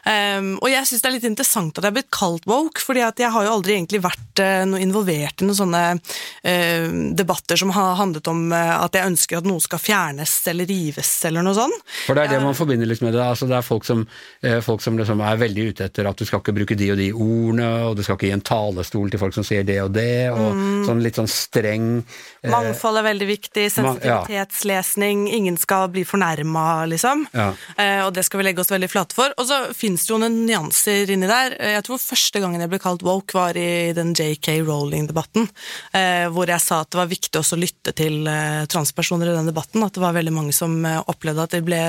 Um, 0.04 0.54
og 0.60 0.68
jeg 0.72 0.88
syns 0.88 1.04
det 1.04 1.10
er 1.10 1.16
litt 1.16 1.28
interessant 1.28 1.78
at 1.78 1.86
jeg 1.86 1.92
er 1.92 1.98
blitt 1.98 2.12
kalt 2.14 2.46
woke, 2.50 2.82
fordi 2.84 3.04
at 3.06 3.20
jeg 3.20 3.32
har 3.34 3.46
jo 3.46 3.54
aldri 3.56 3.76
egentlig 3.78 4.02
vært 4.04 4.44
uh, 4.44 4.64
noe 4.68 4.82
involvert 4.84 5.42
i 5.42 5.48
noen 5.48 5.60
sånne 5.60 5.84
uh, 5.96 6.88
debatter 7.16 7.60
som 7.60 7.72
har 7.76 7.96
handlet 8.00 8.28
om 8.30 8.46
uh, 8.52 8.84
at 8.84 8.96
jeg 8.96 9.12
ønsker 9.12 9.40
at 9.40 9.48
noe 9.48 9.62
skal 9.62 9.80
fjernes 9.82 10.34
eller 10.50 10.68
rives 10.68 11.12
eller 11.28 11.44
noe 11.44 11.56
sånt. 11.56 11.80
For 12.06 12.16
det 12.16 12.26
er 12.26 12.34
det 12.34 12.42
man 12.44 12.56
forbinder 12.56 12.88
litt 12.88 13.02
med 13.04 13.14
det. 13.14 13.22
altså 13.22 13.48
Det 13.50 13.56
er 13.56 13.66
folk 13.66 13.86
som, 13.86 14.04
eh, 14.42 14.60
folk 14.64 14.82
som 14.82 14.98
liksom 14.98 15.20
er 15.24 15.40
veldig 15.40 15.66
ute 15.70 15.88
etter 15.88 16.08
at 16.08 16.18
du 16.18 16.26
skal 16.28 16.42
ikke 16.42 16.54
bruke 16.56 16.76
de 16.78 16.90
og 16.92 16.98
de 17.00 17.10
ordene, 17.12 17.68
og 17.88 17.96
du 17.96 18.02
skal 18.04 18.18
ikke 18.18 18.28
gi 18.28 18.34
en 18.36 18.44
talestol 18.44 19.12
til 19.12 19.22
folk 19.22 19.36
som 19.36 19.46
sier 19.46 19.66
det 19.66 19.80
og 19.82 19.92
det, 19.94 20.30
og 20.34 20.86
sånn 20.88 21.02
litt 21.04 21.18
sånn 21.20 21.30
streng 21.30 21.88
eh, 22.00 22.50
Mangfold 22.52 23.00
er 23.00 23.08
veldig 23.08 23.28
viktig, 23.28 23.66
sensitivitetslesning, 23.72 25.26
ingen 25.32 25.58
skal 25.60 25.88
bli 25.94 26.04
fornærma, 26.08 26.84
liksom. 26.90 27.13
Ja. 27.32 27.46
Eh, 27.80 28.00
og 28.04 28.12
det 28.16 28.24
skal 28.26 28.40
vi 28.40 28.46
legge 28.48 28.62
oss 28.62 28.72
veldig 28.72 28.90
flate 28.90 29.16
for. 29.16 29.32
Og 29.40 29.48
så 29.48 29.58
fins 29.76 30.06
det 30.06 30.12
jo 30.14 30.18
noen 30.22 30.40
nyanser 30.48 31.10
inni 31.14 31.28
der. 31.30 31.56
Eh, 31.58 31.74
Jeg 31.74 31.86
tror 31.86 32.02
første 32.02 32.42
gangen 32.42 32.62
jeg 32.62 32.72
ble 32.72 32.80
kalt 32.82 33.04
woke, 33.06 33.34
var 33.36 33.58
i 33.58 33.92
den 33.96 34.14
JK 34.14 34.60
Rowling-debatten, 34.66 35.48
eh, 35.92 36.26
hvor 36.34 36.50
jeg 36.50 36.62
sa 36.62 36.80
at 36.84 36.90
det 36.92 37.00
var 37.00 37.10
viktig 37.10 37.40
også 37.40 37.58
å 37.58 37.62
lytte 37.62 37.94
til 37.96 38.24
transpersoner 38.70 39.30
i 39.30 39.36
den 39.36 39.50
debatten. 39.50 39.82
At 39.84 39.94
det 39.96 40.02
var 40.04 40.16
veldig 40.16 40.32
mange 40.34 40.54
som 40.56 40.76
opplevde 40.84 41.44
at 41.44 41.54
de 41.56 41.62
ble 41.64 41.82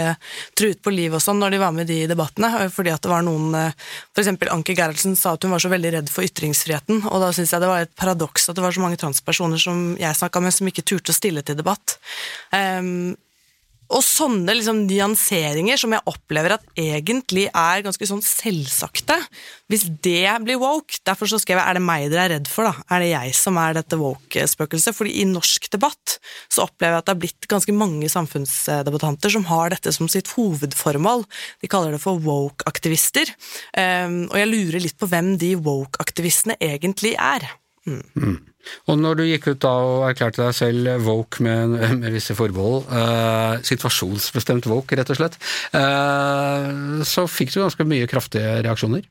truet 0.57 0.81
på 0.83 0.93
livet 0.93 1.19
og 1.19 1.23
sånn 1.23 1.39
når 1.41 1.55
de 1.55 1.61
var 1.61 1.75
med 1.75 1.89
i 1.89 2.01
de 2.01 2.11
debattene. 2.13 2.69
Fordi 2.73 2.93
at 2.93 3.01
det 3.03 3.11
var 3.11 3.25
noen 3.25 3.53
eksempel 4.17 4.49
Anke 4.53 4.75
Gerhardsen 4.75 5.15
sa 5.19 5.35
at 5.35 5.43
hun 5.43 5.53
var 5.53 5.61
så 5.63 5.69
veldig 5.71 5.91
redd 5.97 6.09
for 6.11 6.25
ytringsfriheten, 6.25 7.03
og 7.09 7.21
da 7.21 7.31
syns 7.35 7.53
jeg 7.53 7.61
det 7.63 7.69
var 7.69 7.85
et 7.85 7.93
paradoks 7.99 8.49
at 8.49 8.57
det 8.57 8.63
var 8.65 8.75
så 8.75 8.83
mange 8.83 8.99
transpersoner 9.01 9.61
som 9.61 9.83
jeg 9.99 10.17
snakka 10.17 10.41
med, 10.43 10.53
som 10.55 10.67
ikke 10.69 10.85
turte 10.87 11.13
å 11.13 11.17
stille 11.17 11.43
til 11.45 11.57
debatt. 11.59 11.97
Um, 12.51 13.15
og 13.85 14.01
sånne 14.01 14.55
liksom 14.57 14.83
nyanseringer 14.87 15.77
som 15.79 15.93
jeg 15.93 16.05
opplever 16.09 16.55
at 16.55 16.63
egentlig 16.79 17.45
er 17.51 17.83
ganske 17.85 18.07
sånn 18.09 18.23
selvsagte, 18.25 19.17
hvis 19.69 19.85
det 20.05 20.29
blir 20.45 20.59
woke 20.61 20.99
Derfor 21.05 21.29
så 21.29 21.37
skrev 21.41 21.59
jeg 21.59 21.69
er 21.69 21.77
det 21.77 21.83
meg 21.85 22.07
dere 22.09 22.23
er 22.25 22.31
redd 22.35 22.49
for, 22.49 22.67
da? 22.67 22.85
Er 22.93 23.03
det 23.03 23.09
jeg 23.11 23.33
som 23.37 23.57
er 23.61 23.75
dette 23.77 23.97
woke-spøkelset? 23.99 24.95
Fordi 24.97 25.13
i 25.21 25.25
norsk 25.29 25.67
debatt 25.73 26.15
så 26.51 26.65
opplever 26.65 26.95
jeg 26.95 27.03
at 27.03 27.07
det 27.07 27.13
har 27.13 27.21
blitt 27.21 27.49
ganske 27.51 27.75
mange 27.77 28.09
samfunnsdebattanter 28.11 29.33
som 29.35 29.45
har 29.49 29.73
dette 29.73 29.93
som 29.95 30.09
sitt 30.11 30.31
hovedformål. 30.33 31.25
De 31.61 31.69
kaller 31.71 31.93
det 31.95 32.01
for 32.03 32.21
woke-aktivister. 32.25 33.29
Um, 33.77 34.25
og 34.31 34.39
jeg 34.41 34.51
lurer 34.51 34.85
litt 34.87 34.97
på 35.01 35.09
hvem 35.11 35.35
de 35.41 35.53
woke-aktivistene 35.61 36.57
egentlig 36.63 37.13
er. 37.21 37.49
Og 38.89 38.99
når 39.01 39.19
du 39.19 39.25
gikk 39.27 39.49
ut 39.51 39.63
da 39.65 39.73
og 39.85 40.05
erklærte 40.09 40.43
deg 40.43 40.55
selv 40.57 41.07
woke 41.07 41.43
med, 41.45 41.77
med 42.01 42.15
visse 42.15 42.37
forbehold, 42.37 42.85
eh, 42.89 43.65
situasjonsbestemt 43.65 44.69
woke 44.71 44.97
rett 44.97 45.11
og 45.13 45.19
slett, 45.19 45.39
eh, 45.75 46.71
så 47.05 47.27
fikk 47.29 47.53
du 47.53 47.61
ganske 47.63 47.87
mye 47.87 48.09
kraftige 48.11 48.61
reaksjoner. 48.65 49.05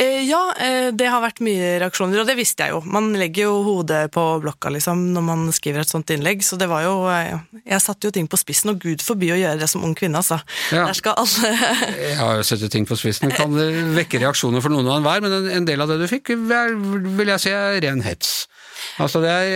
Eh, 0.00 0.22
ja, 0.30 0.54
eh, 0.56 0.88
det 0.96 1.08
har 1.12 1.20
vært 1.20 1.42
mye 1.44 1.74
reaksjoner, 1.82 2.22
og 2.22 2.28
det 2.28 2.36
visste 2.38 2.64
jeg 2.64 2.72
jo. 2.72 2.80
Man 2.88 3.10
legger 3.20 3.50
jo 3.50 3.56
hodet 3.66 4.06
på 4.14 4.22
blokka 4.40 4.72
liksom, 4.72 5.10
når 5.12 5.24
man 5.26 5.42
skriver 5.52 5.82
et 5.82 5.92
sånt 5.92 6.12
innlegg, 6.14 6.44
så 6.46 6.56
det 6.60 6.70
var 6.70 6.86
jo 6.86 6.94
eh, 7.10 7.34
Jeg 7.66 7.82
satte 7.84 8.08
jo 8.08 8.14
ting 8.14 8.28
på 8.30 8.38
spissen, 8.40 8.72
og 8.72 8.80
gud 8.80 9.04
forby 9.04 9.32
å 9.34 9.36
gjøre 9.40 9.60
det 9.60 9.68
som 9.68 9.84
ung 9.84 9.92
kvinne, 9.98 10.22
altså. 10.22 10.40
Ja. 10.72 10.86
Der 10.88 10.96
skal 10.96 11.18
alle 11.20 11.52
Jeg 12.06 12.16
har 12.16 12.38
jo 12.38 12.46
satt 12.48 12.64
ting 12.72 12.88
på 12.88 12.96
spissen, 12.96 13.34
kan 13.34 13.52
vekke 13.96 14.22
reaksjoner 14.22 14.64
for 14.64 14.72
noen 14.72 14.88
og 14.88 15.00
enhver, 15.00 15.20
men 15.26 15.50
en, 15.58 15.68
del 15.68 15.84
av 15.84 15.92
det 15.92 16.00
du 16.00 16.08
fikk, 16.08 16.32
vil 16.32 17.34
jeg 17.34 17.44
si 17.44 17.52
er 17.52 17.82
ren 17.84 18.00
hets. 18.06 18.46
Altså 19.02 19.22
det 19.22 19.30
er 19.30 19.46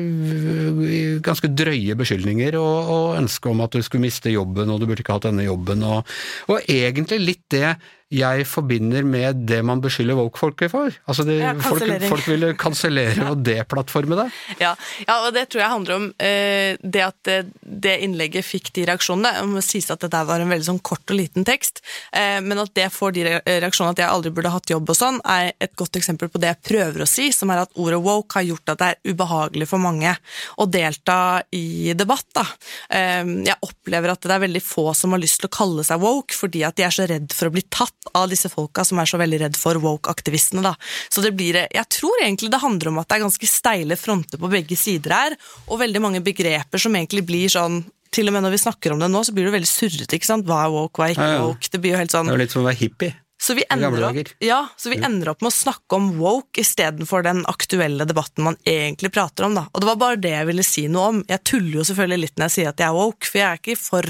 øh, 0.00 1.20
ganske 1.24 1.50
drøye 1.54 1.96
beskyldninger 1.98 2.58
og, 2.58 2.90
og 2.94 3.06
ønske 3.20 3.52
om 3.52 3.62
at 3.64 3.74
du 3.74 3.82
skulle 3.82 4.06
miste 4.06 4.32
jobben, 4.32 4.70
og 4.70 4.80
du 4.80 4.86
burde 4.88 5.04
ikke 5.04 5.16
hatt 5.16 5.28
denne 5.28 5.46
jobben, 5.46 5.84
og, 5.86 6.04
og 6.50 6.60
egentlig 6.68 7.20
litt 7.22 7.46
det 7.54 7.74
jeg 8.10 8.42
forbinder 8.50 9.04
med 9.06 9.44
det 9.46 9.60
man 9.62 9.78
beskylder 9.82 10.16
woke-folket 10.18 10.72
for. 10.72 10.94
Altså 11.06 11.22
det, 11.28 11.36
Ja, 11.38 11.52
folk, 11.62 11.86
folk 12.10 12.26
ville 12.26 12.48
kansellere 12.58 13.28
og 13.30 13.44
deplattforme 13.46 14.18
det. 14.18 14.26
ja, 14.58 14.72
ja, 15.06 15.18
og 15.26 15.30
det 15.36 15.46
tror 15.50 15.62
jeg 15.62 15.70
handler 15.70 15.96
om 15.96 16.08
eh, 16.18 16.74
det 16.82 17.04
at 17.06 17.18
det, 17.28 17.38
det 17.62 17.96
innlegget 18.02 18.46
fikk 18.46 18.72
de 18.74 18.88
reaksjonene. 18.90 19.32
Det 19.38 19.52
må 19.52 19.62
sies 19.62 19.86
at 19.94 20.02
det 20.02 20.10
der 20.10 20.26
var 20.26 20.42
en 20.42 20.50
veldig 20.50 20.66
sånn 20.72 20.82
kort 20.82 21.06
og 21.06 21.20
liten 21.20 21.46
tekst, 21.46 21.84
eh, 22.10 22.40
men 22.42 22.58
at 22.58 22.74
det 22.74 22.88
får 22.90 23.14
de 23.14 23.26
reaksjonene 23.28 23.94
at 23.94 24.02
jeg 24.02 24.10
aldri 24.10 24.34
burde 24.34 24.54
hatt 24.56 24.74
jobb 24.74 24.90
og 24.90 24.98
sånn, 24.98 25.22
er 25.30 25.52
et 25.62 25.76
godt 25.78 26.00
eksempel 26.00 26.32
på 26.32 26.42
det 26.42 26.50
jeg 26.50 26.62
prøver 26.72 27.06
å 27.06 27.08
si, 27.08 27.28
som 27.36 27.54
er 27.54 27.62
at 27.62 27.78
ordet 27.78 28.02
woke 28.02 28.40
har 28.40 28.48
gjort 28.48 28.74
at 28.74 28.82
det 28.82 28.90
er 28.90 29.14
ubehagelig 29.14 29.70
for 29.70 29.82
mange 29.82 30.16
å 30.58 30.66
delta 30.66 31.20
i 31.54 31.94
debatt. 31.94 32.26
Da. 32.34 32.46
Eh, 32.90 33.22
jeg 33.46 33.58
opplever 33.70 34.16
at 34.16 34.26
det 34.26 34.34
er 34.34 34.44
veldig 34.48 34.66
få 34.66 34.90
som 34.98 35.14
har 35.14 35.22
lyst 35.22 35.44
til 35.44 35.50
å 35.50 35.54
kalle 35.60 35.86
seg 35.86 36.02
woke, 36.02 36.34
fordi 36.34 36.66
at 36.66 36.74
de 36.74 36.88
er 36.90 36.98
så 36.98 37.06
redd 37.06 37.30
for 37.36 37.46
å 37.46 37.54
bli 37.54 37.62
tatt 37.70 37.99
av 38.16 38.28
disse 38.32 38.48
folka 38.48 38.84
som 38.86 38.98
er 39.02 39.08
så 39.08 39.20
veldig 39.20 39.40
redd 39.44 39.56
for 39.60 39.78
woke-aktivistene. 39.82 40.62
da. 40.64 40.74
Så 41.12 41.22
det 41.24 41.34
blir, 41.36 41.58
jeg 41.68 41.88
tror 41.92 42.24
egentlig 42.24 42.50
det 42.52 42.62
handler 42.62 42.92
om 42.92 43.00
at 43.02 43.08
det 43.10 43.18
er 43.18 43.24
ganske 43.26 43.50
steile 43.50 43.98
fronter 44.00 44.40
på 44.40 44.50
begge 44.52 44.78
sider 44.78 45.14
her, 45.14 45.36
og 45.68 45.82
veldig 45.82 46.02
mange 46.02 46.22
begreper 46.24 46.80
som 46.80 46.96
egentlig 46.96 47.26
blir 47.28 47.52
sånn 47.52 47.82
til 48.10 48.26
og 48.26 48.34
med 48.34 48.42
når 48.42 48.56
vi 48.56 48.62
snakker 48.64 48.94
om 48.94 49.02
det 49.02 49.10
nå, 49.12 49.20
så 49.22 49.34
blir 49.34 49.46
det 49.46 49.54
veldig 49.54 49.70
surrete. 49.70 50.16
ikke 50.16 50.26
sant? 50.26 50.46
Hva 50.48 50.64
er 50.64 50.72
woke, 50.74 50.98
hva 50.98 51.06
er 51.10 51.14
ikke 51.14 51.42
woke? 51.44 51.70
Det 51.70 51.78
blir 51.82 51.94
jo 51.94 52.00
helt 52.00 52.14
sånn 52.14 52.26
Det 52.26 52.34
er 52.34 52.40
jo 52.40 52.42
litt 52.42 52.54
som 52.56 52.64
å 52.64 52.66
være 52.66 52.80
hippie. 52.80 53.14
Så 53.42 53.54
vi, 53.54 53.64
ender 53.70 54.04
opp, 54.04 54.16
ja, 54.38 54.68
så 54.76 54.90
vi 54.92 54.98
ender 55.00 55.30
opp 55.32 55.40
med 55.40 55.48
å 55.48 55.54
snakke 55.54 55.96
om 55.96 56.10
woke 56.20 56.60
istedenfor 56.60 57.22
den 57.24 57.38
aktuelle 57.48 58.04
debatten 58.04 58.44
man 58.44 58.58
egentlig 58.68 59.08
prater 59.14 59.46
om. 59.46 59.54
Da. 59.56 59.62
Og 59.72 59.80
det 59.80 59.88
var 59.88 59.96
bare 60.02 60.18
det 60.20 60.34
jeg 60.34 60.48
ville 60.50 60.64
si 60.66 60.82
noe 60.92 61.06
om. 61.08 61.22
Jeg 61.24 61.40
tuller 61.48 61.78
jo 61.78 61.86
selvfølgelig 61.88 62.26
litt 62.26 62.34
når 62.36 62.50
jeg 62.50 62.54
sier 62.58 62.68
at 62.68 62.82
jeg 62.84 62.92
er 62.92 62.98
woke, 62.98 63.24
for 63.24 63.40
jeg 63.40 63.46
er 63.48 63.62
ikke 63.62 63.76
for 63.80 64.08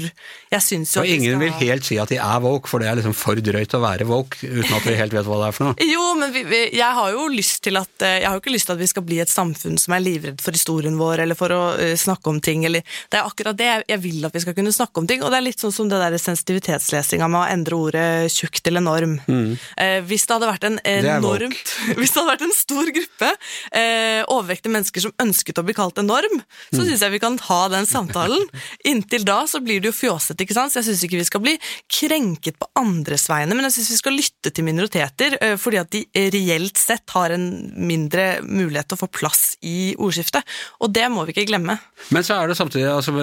Jeg 0.51 0.65
syns 0.65 0.91
jo 0.97 1.05
Og 1.05 1.07
ingen 1.07 1.37
skal 1.37 1.43
vil 1.45 1.55
helt 1.61 1.87
si 1.87 1.99
at 2.03 2.11
de 2.11 2.17
er 2.19 2.43
woke, 2.43 2.67
for 2.67 2.83
det 2.83 2.89
er 2.91 2.99
liksom 2.99 3.15
for 3.15 3.39
drøyt 3.39 3.77
å 3.77 3.81
være 3.85 4.09
woke, 4.09 4.41
uten 4.43 4.75
at 4.75 4.89
vi 4.89 4.97
helt 4.99 5.15
vet 5.15 5.29
hva 5.31 5.39
det 5.39 5.47
er 5.47 5.55
for 5.55 5.69
noe. 5.69 5.87
Jo, 5.93 6.09
men 6.19 6.35
vi, 6.35 6.43
vi, 6.51 6.61
jeg 6.81 6.99
har 6.99 7.15
jo 7.15 7.29
lyst 7.31 7.63
til 7.69 7.79
at 7.79 8.03
eh, 8.03 8.17
Jeg 8.25 8.27
har 8.27 8.35
jo 8.35 8.43
ikke 8.43 8.55
lyst 8.57 8.67
til 8.67 8.75
at 8.75 8.83
vi 8.83 8.91
skal 8.91 9.07
bli 9.07 9.21
et 9.23 9.31
samfunn 9.31 9.79
som 9.79 9.95
er 9.95 10.03
livredd 10.03 10.43
for 10.43 10.59
historien 10.59 10.99
vår, 10.99 11.23
eller 11.23 11.39
for 11.39 11.55
å 11.55 11.61
uh, 11.79 11.95
snakke 11.95 12.35
om 12.35 12.43
ting, 12.43 12.67
eller 12.67 12.83
Det 12.83 13.21
er 13.21 13.31
akkurat 13.31 13.55
det 13.55 13.71
jeg, 13.71 13.87
jeg 13.95 14.03
vil 14.09 14.27
at 14.27 14.35
vi 14.35 14.43
skal 14.43 14.59
kunne 14.59 14.75
snakke 14.75 14.99
om 14.99 15.07
ting, 15.07 15.23
og 15.23 15.31
det 15.31 15.39
er 15.39 15.47
litt 15.47 15.63
sånn 15.63 15.75
som 15.79 15.87
det 15.87 16.03
der 16.03 16.19
sensitivitetslesinga 16.19 17.31
med 17.31 17.45
å 17.45 17.47
endre 17.55 17.79
ordet 17.79 18.07
tjukk 18.35 18.59
til 18.59 18.81
en 18.81 18.91
norm. 19.27 19.57
Eh, 19.77 19.99
hvis 20.07 20.25
det 20.27 20.35
hadde 20.35 20.49
vært 20.49 20.67
en 20.67 20.77
enormt 20.87 21.73
Hvis 21.99 22.13
det 22.13 22.19
hadde 22.19 22.31
vært 22.31 22.45
en 22.45 22.55
stor 22.55 22.91
gruppe 22.95 23.29
eh, 23.77 24.21
overvektige 24.31 24.73
mennesker 24.73 25.05
som 25.05 25.13
ønsket 25.21 25.59
å 25.59 25.65
bli 25.65 25.75
kalt 25.77 25.99
en 26.01 26.09
norm, 26.09 26.41
så 26.71 26.83
syns 26.83 27.03
jeg 27.03 27.13
vi 27.15 27.21
kan 27.23 27.37
ha 27.47 27.59
den 27.73 27.87
samtalen. 27.89 28.43
Inntil 28.91 29.25
da 29.27 29.41
så 29.49 29.61
blir 29.63 29.81
det 29.81 29.91
jo 29.91 29.97
fjåsete, 29.97 30.45
ikke 30.45 30.57
sant. 30.57 30.73
Så 30.73 30.81
jeg 30.81 30.89
syns 30.89 31.05
ikke 31.07 31.19
vi 31.21 31.27
skal 31.27 31.43
bli 31.43 31.55
krenket 31.91 32.59
på 32.61 32.69
andres 32.79 33.27
vegne, 33.31 33.57
men 33.57 33.67
jeg 33.67 33.77
syns 33.79 33.93
vi 33.95 33.99
skal 34.01 34.17
lytte 34.17 34.53
til 34.53 34.67
minoriteter, 34.67 35.37
eh, 35.41 35.57
fordi 35.61 35.81
at 35.81 35.91
de 35.93 36.03
reelt 36.33 36.79
sett 36.79 37.15
har 37.15 37.35
en 37.35 37.47
mindre 37.75 38.27
mulighet 38.45 38.91
til 38.91 38.99
å 38.99 39.03
få 39.03 39.11
plass 39.11 39.43
i 39.67 39.93
ordskiftet. 39.97 40.47
Og 40.81 40.91
det 40.93 41.07
må 41.11 41.25
vi 41.27 41.35
ikke 41.35 41.49
glemme. 41.51 41.77
Men 42.13 42.25
så 42.25 42.37
er 42.37 42.49
det 42.49 42.57
samtidig 42.59 42.89
altså, 42.91 43.13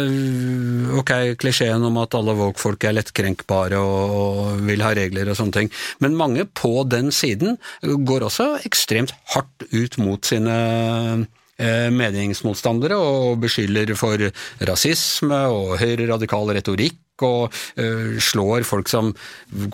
ok, 0.98 1.12
klisjeen 1.40 1.84
om 1.84 1.98
at 2.02 2.14
alle 2.18 2.36
woke-folk 2.38 2.84
er 2.88 2.96
lettkrenkbare 2.98 3.80
og, 3.80 4.16
og 4.18 4.62
vil 4.68 4.84
ha 4.84 4.92
regler 4.96 5.30
og 5.32 5.38
sånne 5.38 5.56
ting, 5.58 5.72
men 6.02 6.16
mange 6.18 6.46
på 6.58 6.84
den 6.88 7.12
siden 7.14 7.58
går 7.82 8.28
også 8.28 8.50
ekstremt 8.68 9.14
hardt 9.34 9.66
ut 9.72 9.98
mot 10.02 10.24
sine 10.28 10.54
eh, 11.58 11.88
meningsmotstandere 11.94 12.98
og 12.98 13.42
beskylder 13.44 13.94
for 13.98 14.22
rasisme 14.68 15.42
og 15.52 15.76
høyreradikal 15.82 16.56
retorikk 16.58 16.98
og 17.26 17.54
uh, 17.78 18.18
slår 18.22 18.66
folk 18.68 18.90
som 18.90 19.12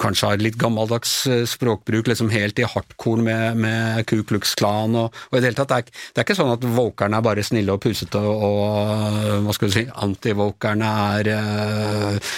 kanskje 0.00 0.30
har 0.30 0.42
litt 0.42 0.57
gammeldags 0.61 1.12
øh, 1.26 1.42
språkbruk 1.48 2.09
liksom 2.09 2.30
helt 2.33 2.59
i 2.62 2.66
hardkorn 2.68 3.24
med, 3.26 3.59
med 3.61 4.07
Ku 4.09 4.20
Klux 4.26 4.54
Klan 4.59 4.94
og, 4.98 5.14
og 5.30 5.37
i 5.37 5.42
det 5.42 5.50
hele 5.50 5.59
tatt, 5.59 5.72
det 5.72 5.78
er, 5.80 6.02
det 6.14 6.22
er 6.22 6.26
ikke 6.26 6.37
sånn 6.38 6.52
at 6.54 6.66
vokerne 6.76 7.18
er 7.18 7.26
bare 7.26 7.44
snille 7.46 7.74
og 7.74 7.83
pusete 7.83 8.20
og, 8.20 8.44
og 8.48 9.44
hva 9.44 9.57
skal 9.57 9.70
du 9.70 9.76
si, 9.76 9.85
antivokerne 10.07 10.92
er 11.18 11.33
uh, 11.35 12.35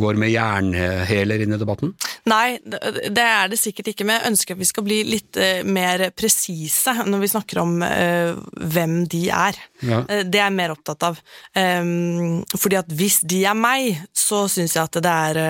går 0.00 0.20
med 0.20 0.32
jernhæler 0.32 1.44
inn 1.44 1.56
i 1.56 1.60
debatten? 1.60 1.94
Nei, 2.30 2.58
det 2.64 3.24
er 3.24 3.50
det 3.50 3.60
sikkert 3.60 3.92
ikke, 3.92 4.06
men 4.06 4.18
jeg 4.18 4.32
ønsker 4.32 4.56
at 4.56 4.62
vi 4.62 4.68
skal 4.68 4.86
bli 4.86 5.00
litt 5.08 5.38
eh, 5.40 5.62
mer 5.66 6.08
presise 6.16 6.94
når 7.06 7.24
vi 7.24 7.32
snakker 7.32 7.62
om 7.62 7.78
uh, 7.84 8.36
hvem 8.74 9.02
de 9.10 9.26
er. 9.34 9.58
Ja. 9.80 10.02
Eh, 10.08 10.24
det 10.26 10.40
er 10.40 10.48
jeg 10.48 10.58
mer 10.58 10.74
opptatt 10.74 11.06
av. 11.10 11.20
Um, 11.56 12.42
fordi 12.56 12.80
at 12.80 12.90
hvis 12.92 13.20
de 13.26 13.44
er 13.48 13.56
meg, 13.58 14.02
så 14.16 14.46
syns 14.50 14.76
jeg 14.76 14.84
at 14.84 15.00
det 15.04 15.14
er 15.14 15.40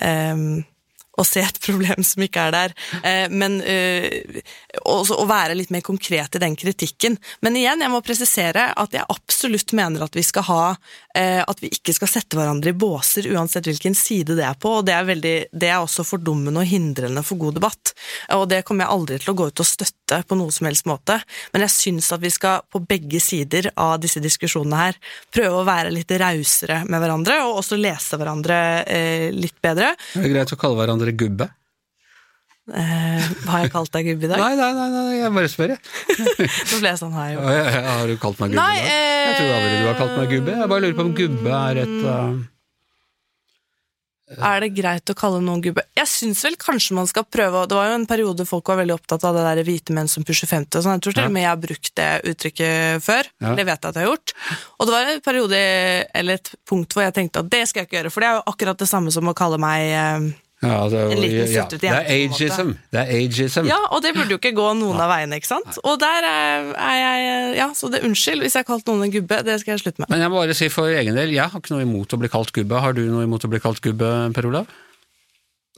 ehm, 0.00 0.60
å 1.20 1.26
se 1.26 1.42
et 1.44 1.60
problem 1.66 2.04
som 2.06 2.24
ikke 2.24 2.46
er 2.48 2.56
der, 2.56 2.74
eh, 3.02 3.26
men 3.32 3.60
eh, 3.64 4.40
også 4.84 5.20
å 5.20 5.28
være 5.30 5.56
litt 5.58 5.72
mer 5.74 5.84
konkret 5.86 6.36
i 6.36 6.42
den 6.42 6.56
kritikken. 6.58 7.18
Men 7.44 7.58
igjen, 7.58 7.84
jeg 7.84 7.92
må 7.92 8.02
presisere 8.04 8.70
at 8.72 8.96
jeg 8.96 9.08
absolutt 9.08 9.74
mener 9.76 10.06
at 10.06 10.16
vi 10.16 10.24
skal 10.26 10.48
ha 10.50 10.62
At 11.12 11.58
vi 11.58 11.66
ikke 11.74 11.92
skal 11.96 12.08
sette 12.08 12.36
hverandre 12.38 12.70
i 12.70 12.76
båser 12.78 13.26
uansett 13.34 13.66
hvilken 13.66 13.96
side 13.98 14.36
det 14.38 14.44
er 14.46 14.54
på, 14.54 14.76
og 14.78 14.84
det 14.86 14.94
er, 14.94 15.06
veldig, 15.08 15.32
det 15.50 15.68
er 15.68 15.82
også 15.82 16.04
fordummende 16.06 16.62
og 16.62 16.70
hindrende 16.70 17.24
for 17.26 17.40
god 17.40 17.56
debatt. 17.58 17.92
Og 18.36 18.44
det 18.50 18.62
kommer 18.68 18.86
jeg 18.86 18.94
aldri 18.94 19.18
til 19.18 19.32
å 19.32 19.36
gå 19.40 19.48
ut 19.50 19.62
og 19.64 19.68
støtte 19.68 20.20
på 20.28 20.38
noe 20.38 20.54
som 20.54 20.68
helst 20.68 20.86
måte, 20.86 21.18
men 21.50 21.66
jeg 21.66 21.74
syns 21.74 22.12
at 22.14 22.22
vi 22.22 22.30
skal 22.30 22.62
på 22.70 22.82
begge 22.86 23.20
sider 23.22 23.72
av 23.74 23.98
disse 24.02 24.22
diskusjonene 24.22 24.84
her 24.84 25.00
prøve 25.34 25.60
å 25.60 25.66
være 25.66 25.92
litt 25.94 26.14
rausere 26.20 26.84
med 26.86 27.02
hverandre, 27.02 27.40
og 27.46 27.62
også 27.64 27.78
lese 27.80 28.20
hverandre 28.20 28.60
eh, 28.86 29.28
litt 29.34 29.58
bedre. 29.62 29.96
Det 30.14 30.24
Er 30.24 30.36
greit 30.36 30.54
å 30.54 30.60
kalle 30.60 30.78
hverandre 30.78 31.16
gubbe? 31.16 31.50
Eh, 32.70 33.30
har 33.50 33.64
jeg 33.64 33.72
kalt 33.72 33.90
deg 33.96 34.06
gubbe 34.12 34.28
i 34.28 34.30
dag? 34.30 34.38
Nei, 34.38 34.54
nei, 34.58 34.70
nei, 34.76 34.88
nei 34.94 35.16
jeg 35.18 35.32
bare 35.34 35.50
spør, 35.50 35.72
jeg. 35.74 35.80
Nå 36.70 36.78
ble 36.78 36.92
jeg 36.92 37.00
sånn 37.00 37.16
her. 37.16 37.32
Ja, 37.34 37.82
Har 37.88 38.06
du 38.06 38.14
kalt 38.22 38.38
meg 38.42 38.52
gubbe 38.54 38.62
Nei, 38.62 38.78
i 38.78 38.86
dag? 38.86 39.26
Jeg 39.26 39.34
tror 39.40 39.52
aldri 39.56 39.74
du 39.74 39.88
har 39.88 39.98
kalt 39.98 40.16
meg 40.16 40.32
gubbe. 40.36 40.56
Jeg 40.60 40.72
bare 40.74 40.84
lurer 40.86 40.96
på 41.00 41.06
om 41.08 41.12
gubbe 41.18 41.60
er 41.60 41.82
et 41.82 41.98
uh... 42.06 42.40
Er 44.30 44.62
det 44.62 44.68
greit 44.76 45.10
å 45.10 45.14
kalle 45.18 45.40
noen 45.42 45.58
gubbe? 45.64 45.82
Jeg 45.98 46.06
syns 46.06 46.44
vel 46.46 46.54
kanskje 46.60 46.94
man 46.94 47.08
skal 47.10 47.24
prøve 47.26 47.64
Det 47.66 47.74
var 47.74 47.88
jo 47.90 47.96
en 47.98 48.04
periode 48.06 48.44
folk 48.46 48.68
var 48.70 48.78
veldig 48.78 48.94
opptatt 48.94 49.24
av 49.26 49.34
det 49.34 49.42
der 49.42 49.60
hvite 49.66 49.96
menn 49.96 50.06
som 50.10 50.22
pusher 50.26 50.46
50 50.46 50.78
og 50.78 50.84
sånn. 50.84 51.00
Jeg 51.00 51.02
tror 51.06 51.16
til 51.16 51.24
Ja. 51.26 51.32
med 51.34 51.42
jeg 51.42 51.50
har 51.50 51.58
brukt 51.64 51.90
det 51.98 52.10
uttrykket 52.30 53.02
før. 53.02 53.26
Ja. 53.42 53.56
Det 53.58 53.64
vet 53.66 53.80
jeg 53.82 53.90
at 53.90 53.98
jeg 53.98 54.04
har 54.06 54.12
gjort. 54.12 54.34
Og 54.78 54.86
det 54.86 54.94
var 54.94 55.10
en 55.10 55.24
periode, 55.26 55.58
eller 56.14 56.38
et 56.38 56.52
punkt 56.62 56.94
hvor 56.94 57.02
jeg 57.02 57.16
tenkte 57.18 57.42
at 57.42 57.50
det 57.50 57.64
skal 57.66 57.82
jeg 57.82 57.90
ikke 57.90 57.98
gjøre, 57.98 58.14
for 58.14 58.22
det 58.22 58.30
er 58.30 58.38
jo 58.38 58.46
akkurat 58.54 58.78
det 58.78 58.88
samme 58.92 59.10
som 59.10 59.26
å 59.26 59.34
kalle 59.34 59.58
meg 59.58 59.90
eh, 59.90 60.30
ja, 60.60 60.74
altså, 60.84 60.98
En 61.08 61.20
liten 61.22 61.46
ja, 61.48 61.62
suttete 61.64 61.80
Det 61.80 61.88
er 61.90 62.02
jente, 62.04 62.32
måte. 62.34 62.42
ageism. 62.44 62.72
Det 62.92 63.00
er 63.00 63.12
ageism. 63.16 63.64
Ja, 63.70 63.78
og 63.96 64.02
det 64.04 64.12
burde 64.16 64.34
jo 64.34 64.38
ikke 64.42 64.52
gå 64.58 64.66
noen 64.76 65.00
av 65.00 65.08
veiene, 65.14 65.38
ikke 65.40 65.48
sant? 65.48 65.78
Og 65.84 65.96
der 66.02 66.26
er 66.28 66.68
er 66.76 66.98
jeg 67.00 67.56
Ja, 67.62 67.70
så 67.74 67.88
det 67.92 68.02
unnskyld 68.04 68.44
hvis 68.44 68.58
jeg 68.58 68.64
har 68.66 68.68
kalt 68.68 68.86
noen 68.90 69.06
en 69.08 69.14
gubbe, 69.14 69.40
det 69.46 69.56
skal 69.62 69.76
jeg 69.78 69.84
slutte 69.86 70.04
med. 70.04 70.10
Men 70.12 70.20
jeg 70.26 70.30
må 70.34 70.42
bare 70.42 70.54
si 70.58 70.68
for 70.68 70.92
egen 70.92 71.16
del, 71.16 71.32
jeg 71.32 71.48
har 71.48 71.60
ikke 71.64 71.72
noe 71.74 71.86
imot 71.88 72.12
å 72.12 72.20
bli 72.20 72.28
kalt 72.28 72.52
gubbe. 72.52 72.80
Har 72.84 72.92
du 72.92 73.02
noe 73.08 73.24
imot 73.24 73.48
å 73.48 73.50
bli 73.52 73.60
kalt 73.64 73.80
gubbe, 73.80 74.12
Per 74.36 74.46
Olav? 74.52 74.68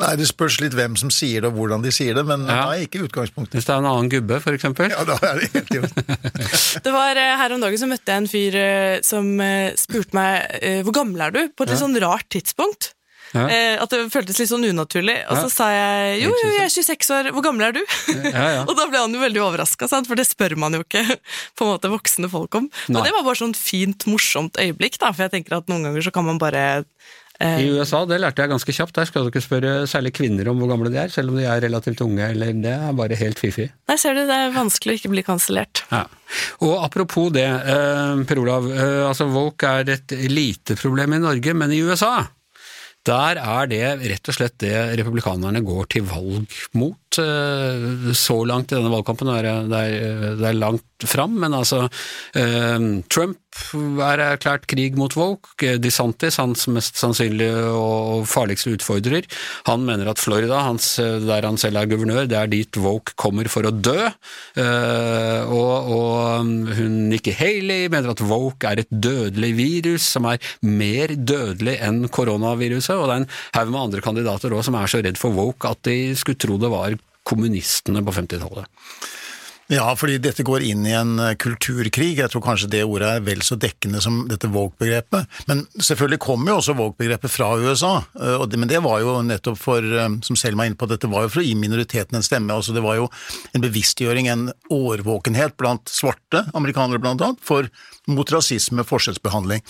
Nei, 0.01 0.16
Det 0.16 0.27
spørs 0.27 0.57
litt 0.62 0.73
hvem 0.75 0.95
som 0.99 1.11
sier 1.12 1.45
det, 1.45 1.51
og 1.53 1.59
hvordan 1.61 1.83
de 1.85 1.90
sier 1.95 2.16
det, 2.16 2.25
men 2.27 2.47
Ja. 2.49 2.64
nei, 2.73 2.87
ikke 2.87 3.05
utgangspunktet. 3.07 3.53
Hvis 3.55 3.66
det 3.68 3.75
er 3.75 3.83
en 3.83 3.88
annen 3.90 4.09
gubbe, 4.11 4.40
for 4.40 4.57
eksempel? 4.57 4.88
Ja, 4.90 5.05
da 5.05 5.18
er 5.21 5.38
det 5.38 5.51
helt 5.53 5.75
i. 5.77 5.81
Det 6.87 6.92
var 6.95 7.14
eh, 7.21 7.37
Her 7.38 7.53
om 7.55 7.61
dagen 7.61 7.79
så 7.79 7.87
møtte 7.87 8.09
jeg 8.09 8.23
en 8.25 8.31
fyr 8.33 8.57
eh, 8.57 9.01
som 9.05 9.29
eh, 9.45 9.77
spurte 9.79 10.16
meg 10.16 10.83
hvor 10.83 10.97
gammel 10.97 11.21
er 11.29 11.31
du, 11.37 11.40
på 11.55 11.62
et 11.66 11.75
litt 11.75 11.83
sånn 11.85 11.95
rart 12.03 12.27
tidspunkt. 12.33 12.95
Ja. 13.33 13.47
Eh, 13.49 13.77
at 13.81 13.92
det 13.92 14.03
føltes 14.12 14.38
litt 14.40 14.51
sånn 14.51 14.66
unaturlig. 14.68 15.16
Og 15.33 15.40
så 15.47 15.49
sa 15.53 15.68
jeg 15.73 16.23
jo, 16.27 16.33
jo, 16.37 16.53
jeg 16.59 16.66
er 16.66 16.75
26 16.75 17.12
år, 17.16 17.31
hvor 17.35 17.47
gammel 17.47 17.71
er 17.71 17.79
du? 17.79 17.81
Ja, 18.29 18.47
ja. 18.59 18.62
og 18.68 18.77
da 18.79 18.88
ble 18.90 19.01
han 19.01 19.16
jo 19.16 19.23
veldig 19.23 19.45
overraska, 19.47 19.88
for 19.88 20.18
det 20.18 20.29
spør 20.29 20.57
man 20.61 20.77
jo 20.77 20.85
ikke 20.85 21.05
på 21.57 21.66
en 21.66 21.73
måte 21.73 21.92
voksne 21.92 22.31
folk 22.33 22.61
om. 22.61 22.68
Nei. 22.68 23.01
Og 23.01 23.09
det 23.09 23.16
var 23.16 23.27
bare 23.27 23.40
sånn 23.40 23.57
fint, 23.57 24.07
morsomt 24.11 24.61
øyeblikk, 24.61 25.01
da, 25.01 25.14
for 25.14 25.27
jeg 25.27 25.37
tenker 25.38 25.59
at 25.61 25.73
noen 25.73 25.88
ganger 25.88 26.05
så 26.05 26.12
kan 26.14 26.27
man 26.29 26.40
bare 26.42 26.64
eh, 27.40 27.62
I 27.64 27.71
USA, 27.73 28.03
det 28.09 28.21
lærte 28.21 28.45
jeg 28.45 28.53
ganske 28.53 28.75
kjapt, 28.77 28.97
der 28.99 29.09
skal 29.09 29.25
du 29.25 29.33
ikke 29.33 29.45
spørre 29.45 29.73
særlig 29.90 30.12
kvinner 30.18 30.53
om 30.53 30.61
hvor 30.61 30.75
gamle 30.75 30.92
de 30.92 31.01
er, 31.01 31.14
selv 31.14 31.33
om 31.33 31.40
de 31.40 31.49
er 31.49 31.64
relativt 31.64 32.05
unge, 32.05 32.29
eller 32.35 32.53
det 32.61 32.75
er 32.75 32.99
bare 32.99 33.18
helt 33.23 33.40
fiffig. 33.40 33.71
Nei, 33.88 33.97
ser 34.01 34.18
du, 34.18 34.27
det 34.29 34.37
er 34.37 34.53
vanskelig 34.57 34.99
å 34.99 35.01
ikke 35.01 35.14
bli 35.14 35.25
kansellert. 35.27 35.87
Ja. 35.88 36.05
Og 36.68 36.77
apropos 36.85 37.33
det, 37.33 37.49
eh, 37.49 38.23
Per 38.29 38.45
Olav, 38.45 38.68
altså 39.09 39.31
Volk 39.33 39.64
er 39.68 39.97
et 39.97 40.16
lite 40.29 40.77
problem 40.77 41.16
i 41.16 41.25
Norge, 41.25 41.57
men 41.57 41.73
i 41.73 41.81
USA 41.81 42.21
der 43.09 43.41
er 43.43 43.71
det 43.71 43.85
rett 44.12 44.31
og 44.31 44.37
slett 44.37 44.59
det 44.62 44.75
republikanerne 45.01 45.62
går 45.67 45.88
til 45.97 46.07
valg 46.07 46.59
mot. 46.79 46.99
Eh, 47.20 48.12
Så 48.16 48.44
langt 48.48 48.72
i 48.72 48.79
denne 48.79 48.92
valgkampen, 48.92 49.29
det 49.29 49.38
er, 49.42 49.68
det 49.68 49.83
er, 49.83 50.27
det 50.40 50.48
er 50.48 50.59
langt 50.59 51.07
fram, 51.09 51.35
men 51.42 51.55
altså 51.57 51.87
eh, 52.38 52.79
Trump 53.11 53.38
er 54.01 54.22
erklært 54.22 54.64
krig 54.70 54.96
mot 54.96 55.12
woke. 55.18 55.75
DeSantis, 55.83 56.38
hans 56.40 56.64
mest 56.72 56.96
sannsynlige 57.01 57.66
og 57.77 58.25
farligste 58.31 58.72
utfordrer, 58.77 59.27
han 59.68 59.85
mener 59.85 60.09
at 60.09 60.22
Florida, 60.22 60.62
hans, 60.64 60.94
der 60.96 61.44
han 61.44 61.61
selv 61.61 61.83
er 61.83 61.90
guvernør, 61.90 62.31
det 62.31 62.38
er 62.38 62.53
dit 62.53 62.81
woke 62.81 63.16
kommer 63.20 63.51
for 63.53 63.68
å 63.68 63.75
dø. 63.75 64.09
Eh, 64.57 65.53
og, 65.53 65.92
og 65.92 66.53
hun 66.79 66.96
Nikki 67.12 67.35
Haley 67.37 67.90
mener 67.92 68.14
at 68.14 68.25
woke 68.25 68.68
er 68.68 68.83
et 68.83 68.92
dødelig 68.92 69.53
virus 69.59 70.09
som 70.16 70.31
er 70.31 70.40
mer 70.64 71.12
dødelig 71.12 71.77
enn 71.85 72.07
koronaviruset, 72.12 72.96
og 72.96 73.09
det 73.09 73.14
er 73.18 73.25
en 73.25 73.31
haug 73.59 73.72
med 73.72 73.83
andre 73.87 74.05
kandidater 74.05 74.57
òg 74.57 74.64
som 74.66 74.79
er 74.79 74.90
så 74.90 75.03
redd 75.05 75.20
for 75.20 75.35
woke 75.37 75.68
at 75.68 75.85
de 75.88 76.14
skulle 76.18 76.40
tro 76.40 76.59
det 76.61 76.72
var 76.72 76.96
kommunistene 77.29 78.03
på 78.05 78.15
50-tallet. 78.15 78.67
Ja, 79.73 79.87
fordi 79.97 80.19
dette 80.21 80.45
går 80.45 80.65
inn 80.69 80.83
i 80.85 80.93
en 80.93 81.15
eh, 81.23 81.37
kulturkrig. 81.41 82.19
Jeg 82.19 82.29
tror 82.33 82.43
kanskje 82.45 82.69
det 82.75 82.83
ordet 82.85 83.09
er 83.09 83.23
vel 83.25 83.41
så 83.47 83.57
dekkende 83.57 84.03
som 84.05 84.19
dette 84.29 84.51
Vogue-begrepet. 84.53 85.25
Men 85.49 85.63
selvfølgelig 85.79 86.19
kommer 86.21 86.53
jo 86.53 86.57
også 86.59 86.75
Vogue-begrepet 86.77 87.33
fra 87.33 87.49
USA. 87.57 87.93
eh, 88.21 88.45
Men 88.59 88.69
det 88.69 88.83
var 88.85 89.01
jo 89.01 89.15
nettopp 89.25 89.57
for, 89.57 89.81
eh, 89.81 90.19
som 90.27 90.37
Selma 90.37 90.67
er 90.67 90.73
inne 90.73 90.81
på, 90.83 90.91
dette 90.91 91.09
var 91.09 91.25
jo 91.25 91.33
for 91.33 91.41
å 91.41 91.47
gi 91.47 91.55
minoriteten 91.57 92.19
en 92.19 92.27
stemme. 92.27 92.53
altså 92.53 92.75
Det 92.75 92.83
var 92.85 92.97
jo 93.01 93.09
en 93.55 93.65
bevisstgjøring, 93.65 94.29
en 94.29 94.53
årvåkenhet 94.69 95.57
blant 95.57 95.89
svarte 95.89 96.45
amerikanere 96.53 97.01
blant 97.01 97.23
annet, 97.23 97.41
for, 97.41 97.71
mot 98.09 98.29
rasisme, 98.29 98.85
forskjellsbehandling. 98.85 99.63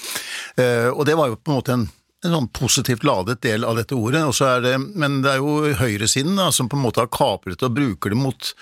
Eh, 0.57 0.89
Og 0.91 1.07
det 1.07 1.15
var 1.15 1.29
jo 1.29 1.37
på 1.37 1.53
en 1.53 1.61
måte 1.61 1.73
en 1.77 1.91
en 2.23 2.37
sånn 2.37 2.49
positivt 2.55 3.05
ladet 3.07 3.41
del 3.43 3.67
av 3.67 3.79
dette 3.79 3.97
ordet, 3.99 4.23
det, 4.63 4.77
men 4.79 5.21
det 5.25 5.35
er 5.35 5.43
jo 5.43 5.75
høyresiden 5.81 6.39
da, 6.39 6.51
som 6.55 6.69
på 6.71 6.79
en 6.79 6.85
måte 6.87 7.03
har 7.03 7.11
kapret 7.13 7.59
det 7.59 7.69
og 7.69 7.77
bruker 7.77 8.15
det 8.15 8.21
mot 8.21 8.53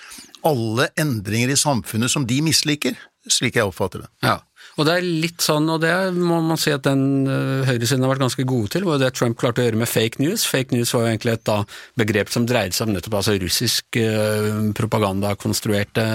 alle 0.47 0.89
endringer 0.99 1.53
i 1.53 1.59
samfunnet 1.59 2.11
som 2.11 2.25
de 2.25 2.39
misliker, 2.41 2.97
slik 3.29 3.59
jeg 3.59 3.69
oppfatter 3.69 4.01
det. 4.05 4.09
Ja, 4.25 4.39
og 4.79 4.87
det 4.87 4.93
er 4.97 5.05
litt 5.05 5.43
sånn, 5.43 5.67
og 5.69 5.81
det 5.83 5.91
må 6.15 6.37
man 6.45 6.59
si 6.59 6.71
at 6.73 6.85
den 6.87 7.27
øh, 7.27 7.65
høyresiden 7.67 8.05
har 8.05 8.13
vært 8.13 8.23
ganske 8.23 8.45
gode 8.47 8.71
til, 8.73 8.85
var 8.87 9.01
det 9.01 9.11
Trump 9.17 9.37
klarte 9.39 9.61
å 9.61 9.65
gjøre 9.67 9.81
med 9.81 9.89
fake 9.89 10.21
news. 10.23 10.45
Fake 10.47 10.73
news 10.73 10.93
var 10.95 11.03
jo 11.05 11.11
egentlig 11.11 11.35
et 11.35 11.43
da, 11.49 11.57
begrep 11.99 12.31
som 12.31 12.47
dreide 12.49 12.77
seg 12.77 12.87
om 12.87 12.95
nettopp 12.95 13.17
altså 13.19 13.35
russisk 13.41 13.99
øh, 13.99 14.71
propagandakonstruerte 14.77 16.05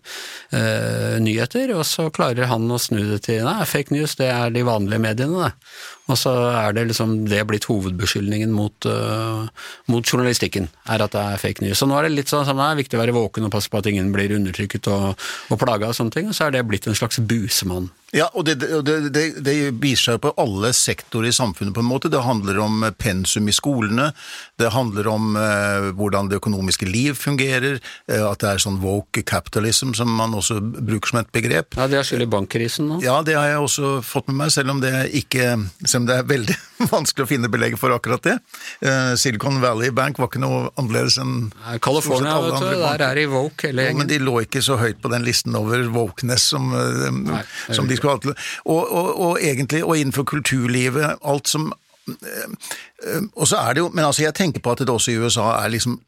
øh, 0.00 1.18
nyheter, 1.22 1.74
og 1.76 1.84
så 1.86 2.08
klarer 2.14 2.48
han 2.50 2.66
å 2.72 2.80
snu 2.80 3.02
det 3.12 3.20
til 3.28 3.44
nei, 3.46 3.60
fake 3.68 3.94
news 3.94 4.16
det 4.18 4.32
er 4.32 4.54
de 4.54 4.64
vanlige 4.66 5.04
mediene, 5.06 5.46
det. 5.46 5.70
Og 6.06 6.18
så 6.20 6.32
er 6.52 6.76
det 6.76 6.86
liksom 6.92 7.16
det 7.26 7.42
blitt 7.50 7.66
hovedbeskyldningen 7.66 8.52
mot, 8.54 8.86
uh, 8.86 9.48
mot 9.90 10.06
journalistikken, 10.06 10.68
er 10.86 11.02
at 11.02 11.14
det 11.16 11.22
er 11.22 11.42
fake 11.42 11.64
news. 11.64 11.80
Så 11.80 11.88
nå 11.90 11.98
er 11.98 12.06
det 12.06 12.14
litt 12.14 12.30
sånn 12.32 12.46
sånn 12.46 12.60
det 12.62 12.68
er 12.70 12.80
viktig 12.82 12.98
å 12.98 13.02
være 13.02 13.16
våken 13.16 13.48
og 13.48 13.54
passe 13.54 13.72
på 13.72 13.80
at 13.80 13.90
ingen 13.90 14.12
blir 14.14 14.36
undertrykket 14.36 14.90
og, 14.92 15.28
og 15.50 15.60
plaga 15.60 15.90
og 15.90 15.98
sånne 15.98 16.14
ting, 16.14 16.30
og 16.30 16.38
så 16.38 16.46
er 16.46 16.56
det 16.56 16.66
blitt 16.68 16.86
en 16.86 16.98
slags 16.98 17.18
busemann. 17.18 17.90
Ja, 18.14 18.28
og 18.38 18.46
det, 18.46 18.60
det, 18.62 18.94
det, 19.10 19.24
det 19.42 19.54
viser 19.82 20.12
seg 20.14 20.20
på 20.22 20.30
alle 20.38 20.70
sektorer 20.76 21.32
i 21.32 21.34
samfunnet 21.34 21.74
på 21.74 21.82
en 21.82 21.88
måte. 21.88 22.10
Det 22.12 22.22
handler 22.22 22.60
om 22.62 22.84
eh, 22.86 22.94
pensum 22.94 23.48
i 23.50 23.54
skolene, 23.54 24.12
det 24.60 24.70
handler 24.72 25.08
om 25.10 25.34
uh, 25.34 25.88
hvordan 25.98 26.30
det 26.30 26.38
økonomiske 26.38 26.86
liv 26.86 27.18
fungerer, 27.18 27.80
uh, 28.12 28.28
at 28.30 28.44
det 28.44 28.52
er 28.52 28.62
sånn 28.62 28.78
woke 28.84 29.24
capitalism 29.26 29.90
som 29.98 30.12
man 30.16 30.36
også 30.38 30.60
bruker 30.62 31.12
som 31.12 31.20
et 31.20 31.32
begrep. 31.34 31.74
Ja, 31.74 31.88
Det 31.90 31.98
har 31.98 32.06
skyld 32.06 32.28
i 32.28 32.30
bankkrisen 32.30 32.88
nå. 32.92 33.00
Ja, 33.04 33.18
det 33.26 33.34
har 33.36 33.50
jeg 33.50 33.64
også 33.66 33.96
fått 34.06 34.30
med 34.30 34.38
meg, 34.44 34.54
selv 34.54 34.76
om 34.76 34.80
det, 34.84 34.94
ikke, 35.18 35.56
selv 35.96 36.02
om 36.02 36.08
det 36.08 36.16
er 36.20 36.26
veldig 36.28 36.56
vanskelig 36.94 37.24
å 37.24 37.30
finne 37.30 37.50
belegg 37.52 37.76
for 37.80 37.94
akkurat 37.94 38.22
det. 38.26 38.36
Uh, 38.84 39.14
Silicon 39.16 39.60
Valley 39.62 39.90
Bank 39.94 40.18
var 40.20 40.30
ikke 40.30 40.42
noe 40.42 40.66
annerledes 40.76 41.18
enn 41.22 41.48
Nei, 41.48 41.78
California, 41.82 42.36
vet 42.44 42.60
du, 42.60 42.68
der 42.82 43.04
er 43.08 43.20
de 43.20 43.26
woke 43.32 43.70
hele 43.70 43.88
Ja, 43.88 43.96
men 43.96 44.10
de 44.10 44.20
lå 44.20 44.40
ikke 44.44 44.62
så 44.64 44.78
høyt 44.80 45.00
på 45.02 45.12
den 45.12 45.24
listen 45.26 45.56
over 45.56 45.86
wokeness 45.94 46.50
som, 46.52 46.72
uh, 46.74 47.08
Nei, 47.16 47.42
som 47.70 47.88
de 47.88 47.96
skulle 47.98 48.16
ha 48.16 48.22
til. 48.22 48.36
Og, 48.66 48.82
og, 48.82 49.08
og 49.28 49.40
egentlig, 49.40 49.82
og 49.84 49.96
innenfor 49.96 50.26
kulturlivet, 50.28 51.16
alt 51.26 51.48
som 51.50 51.70
eh, 52.06 53.22
Og 53.34 53.48
så 53.48 53.58
er 53.60 53.74
det 53.74 53.82
jo 53.82 53.88
Men 53.90 54.06
altså, 54.06 54.22
jeg 54.22 54.36
tenker 54.36 54.62
på 54.62 54.74
at 54.74 54.84
det 54.84 54.92
også 54.92 55.14
i 55.14 55.18
USA 55.22 55.48
er 55.62 55.72
liksom 55.74 55.98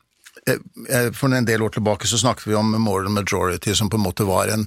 for 1.19 1.35
en 1.35 1.45
del 1.45 1.61
år 1.61 1.75
tilbake 1.75 2.07
så 2.09 2.17
snakket 2.23 2.47
vi 2.49 2.55
om 2.57 2.71
moral 2.81 3.11
majority, 3.13 3.75
som 3.77 3.91
på 3.91 3.99
en 3.99 4.05
måte 4.07 4.25
var 4.25 4.49
en, 4.49 4.63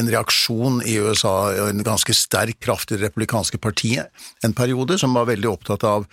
en 0.00 0.10
reaksjon 0.12 0.82
i 0.84 0.98
USA, 1.00 1.52
en 1.68 1.84
ganske 1.86 2.14
sterk 2.14 2.58
kraft 2.60 2.92
i 2.92 2.98
det 2.98 3.08
republikanske 3.08 3.58
partiet 3.62 4.10
en 4.44 4.52
periode, 4.56 4.98
som 5.00 5.14
var 5.16 5.30
veldig 5.30 5.48
opptatt 5.48 5.84
av 5.88 6.04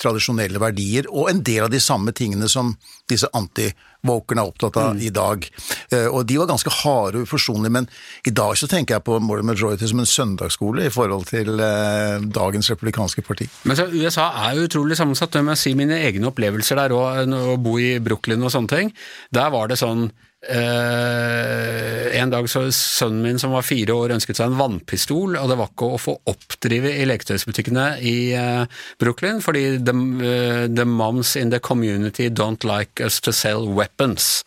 tradisjonelle 0.00 0.60
verdier, 0.60 1.06
og 1.08 1.30
en 1.30 1.38
del 1.44 1.64
av 1.64 1.70
de 1.72 1.78
samme 1.80 2.12
tingene 2.12 2.48
som 2.52 2.74
disse 3.08 3.28
anti-wokerne 3.32 4.42
er 4.42 4.50
opptatt 4.50 4.76
av 4.76 5.00
i 5.00 5.08
dag. 5.14 5.46
Eh, 5.88 6.04
Og 6.12 6.26
de 6.28 6.36
var 6.36 6.50
ganske 6.50 6.72
harde 6.82 7.22
og 7.22 7.24
uforsonlige, 7.24 7.72
men 7.72 7.88
i 8.28 8.30
dag 8.30 8.52
så 8.60 8.68
tenker 8.68 8.96
jeg 8.98 9.06
på 9.06 9.16
moral 9.24 9.46
majority 9.48 9.88
som 9.88 10.02
en 10.02 10.10
søndagsskole 10.10 10.84
i 10.84 10.92
forhold 10.92 11.26
til 11.32 11.60
eh, 11.60 12.18
dagens 12.28 12.70
republikanske 12.74 13.24
parti. 13.24 13.48
Men 13.64 13.76
så 13.80 13.88
USA 13.88 14.28
er 14.50 14.58
jo 14.60 14.68
utrolig 14.68 15.00
sammensatt. 15.00 15.32
Det 15.32 15.44
må 15.44 15.56
jeg 15.56 15.64
si 15.64 15.74
mine 15.78 15.96
egne 15.96 16.28
opplevelser 16.28 16.76
der 16.76 16.96
òg, 16.96 17.32
å 17.32 17.56
bo 17.56 17.78
i 17.80 17.96
Brooklyn 17.98 18.44
og 18.44 18.52
sånne 18.52 18.68
ting. 18.76 18.92
Der 19.32 19.48
var 19.54 19.72
det 19.72 19.80
sånn 19.80 20.10
eh, 20.48 22.16
En 22.16 22.32
dag 22.32 22.48
så 22.50 22.64
sønnen 22.74 23.22
min 23.22 23.40
som 23.40 23.52
var 23.54 23.66
fire 23.66 23.94
år 23.94 24.14
ønsket 24.16 24.38
seg 24.38 24.48
en 24.48 24.58
vannpistol, 24.58 25.36
og 25.38 25.50
det 25.50 25.56
var 25.58 25.70
ikke 25.70 25.88
å 25.92 26.00
få 26.00 26.14
oppdrive 26.30 26.94
i 26.96 27.04
leketøysbutikkene 27.08 27.84
i 28.00 28.16
uh, 28.38 28.64
Brooklyn, 29.02 29.42
fordi 29.44 29.76
the, 29.84 29.92
uh, 29.92 30.64
the 30.72 30.86
moms 30.88 31.34
in 31.36 31.52
the 31.52 31.60
community 31.60 32.30
don't 32.30 32.64
like 32.66 33.02
us 33.04 33.20
to 33.20 33.34
sell 33.36 33.68
weapons. 33.76 34.44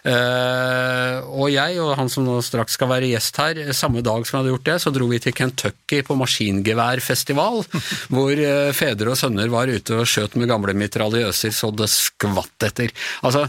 Og 0.00 1.50
jeg 1.52 1.76
og 1.82 1.92
han 1.98 2.08
som 2.10 2.24
nå 2.24 2.38
straks 2.44 2.78
skal 2.78 2.90
være 2.94 3.10
gjest 3.10 3.40
her, 3.42 3.60
samme 3.76 4.00
dag 4.06 4.24
som 4.24 4.38
jeg 4.38 4.40
hadde 4.40 4.54
gjort 4.54 4.68
det, 4.70 4.78
så 4.82 4.92
dro 4.94 5.10
vi 5.10 5.20
til 5.22 5.36
Kentucky 5.36 6.00
på 6.06 6.16
maskingeværfestival, 6.18 7.62
hvor 8.14 8.44
fedre 8.76 9.12
og 9.12 9.20
sønner 9.20 9.52
var 9.52 9.70
ute 9.70 10.00
og 10.00 10.08
skjøt 10.08 10.38
med 10.40 10.50
gamle 10.50 10.74
mitraljøser 10.78 11.54
så 11.54 11.70
det 11.74 11.90
skvatt 11.92 12.68
etter. 12.70 12.94
Altså, 13.26 13.46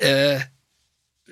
eh, 0.00 0.42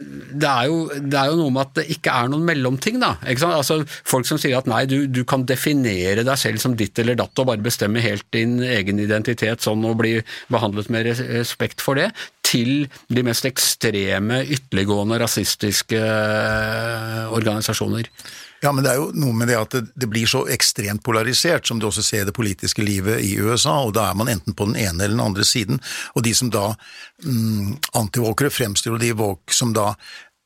det 0.00 0.48
er, 0.48 0.68
jo, 0.70 0.76
det 0.96 1.16
er 1.18 1.28
jo 1.28 1.36
noe 1.42 1.52
med 1.52 1.66
at 1.66 1.74
det 1.80 1.84
ikke 1.92 2.12
er 2.16 2.30
noen 2.32 2.46
mellomting, 2.48 3.00
da. 3.02 3.12
Altså, 3.28 3.80
folk 4.08 4.28
som 4.28 4.40
sier 4.40 4.56
at 4.56 4.68
nei, 4.70 4.86
du, 4.88 5.04
du 5.10 5.22
kan 5.28 5.44
definere 5.48 6.24
deg 6.24 6.40
selv 6.40 6.62
som 6.62 6.76
ditt 6.78 6.96
eller 7.02 7.18
datt 7.20 7.42
og 7.42 7.50
bare 7.50 7.64
bestemme 7.64 8.00
helt 8.04 8.24
din 8.32 8.58
egen 8.64 9.02
identitet 9.02 9.60
sånn 9.64 9.84
og 9.84 9.98
bli 10.00 10.16
behandlet 10.52 10.88
med 10.92 11.10
respekt 11.10 11.84
for 11.84 12.00
det, 12.00 12.08
til 12.50 12.86
de 13.08 13.24
mest 13.26 13.46
ekstreme, 13.48 14.42
ytterliggående, 14.50 15.20
rasistiske 15.22 15.98
eh, 16.00 17.26
organisasjoner. 17.30 18.10
Ja, 18.60 18.72
men 18.76 18.84
det 18.84 18.92
er 18.92 18.98
jo 19.00 19.08
noe 19.16 19.32
med 19.36 19.48
det 19.48 19.56
at 19.56 19.74
det, 19.80 20.08
blir 20.10 20.28
så 20.28 20.42
ekstremt 20.52 21.02
polarisert, 21.04 21.64
som 21.68 21.78
du 21.80 21.86
også 21.88 22.04
ser 22.04 22.24
i 22.24 22.28
det 22.28 22.36
politiske 22.36 22.84
livet 22.84 23.22
i 23.24 23.32
USA, 23.40 23.78
og 23.86 23.94
da 23.96 24.10
er 24.10 24.18
man 24.20 24.28
enten 24.28 24.56
på 24.56 24.66
den 24.68 24.76
ene 24.76 25.06
eller 25.06 25.16
den 25.16 25.24
andre 25.24 25.46
siden. 25.48 25.80
Og 26.12 26.26
de 26.26 26.34
som 26.36 26.50
da 26.52 26.66
mm, 27.24 27.78
Antivåkere 27.96 28.52
fremstiller 28.52 29.00
de 29.00 29.14
våk 29.16 29.56
som 29.56 29.72
da 29.76 29.94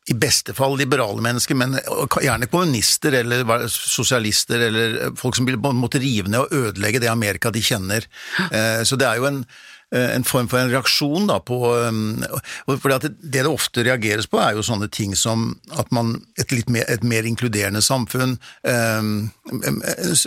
i 0.04 0.14
beste 0.20 0.52
fall 0.52 0.76
liberale 0.76 1.22
mennesker, 1.24 1.56
men 1.56 1.78
gjerne 2.20 2.48
kommunister 2.52 3.16
eller 3.22 3.64
sosialister 3.72 4.66
eller 4.66 4.98
folk 5.16 5.38
som 5.38 5.48
vil 5.48 5.56
på 5.56 5.72
en 5.72 5.80
måte 5.80 6.02
rive 6.02 6.28
ned 6.28 6.44
og 6.44 6.52
ødelegge 6.52 7.00
det 7.00 7.08
Amerika 7.08 7.50
de 7.50 7.62
kjenner. 7.64 8.04
Eh, 8.50 8.82
Så 8.84 9.00
det 9.00 9.08
er 9.08 9.16
jo 9.16 9.30
en, 9.30 9.46
en 9.94 10.26
form 10.26 10.48
for 10.50 10.61
en 10.61 10.72
reaksjon 10.72 11.28
da 11.30 11.38
på 11.40 11.61
um, 11.70 12.24
at 12.24 13.07
det, 13.07 13.14
det 13.22 13.44
det 13.44 13.50
ofte 13.50 13.85
reageres 13.87 14.28
på, 14.30 14.40
er 14.42 14.57
jo 14.57 14.64
sånne 14.66 14.88
ting 14.92 15.14
som 15.18 15.52
at 15.78 15.90
man 15.94 16.16
Et, 16.38 16.50
litt 16.50 16.68
mer, 16.72 16.85
et 16.90 17.02
mer 17.07 17.26
inkluderende 17.28 17.80
samfunn, 17.85 18.35
um, 18.66 19.30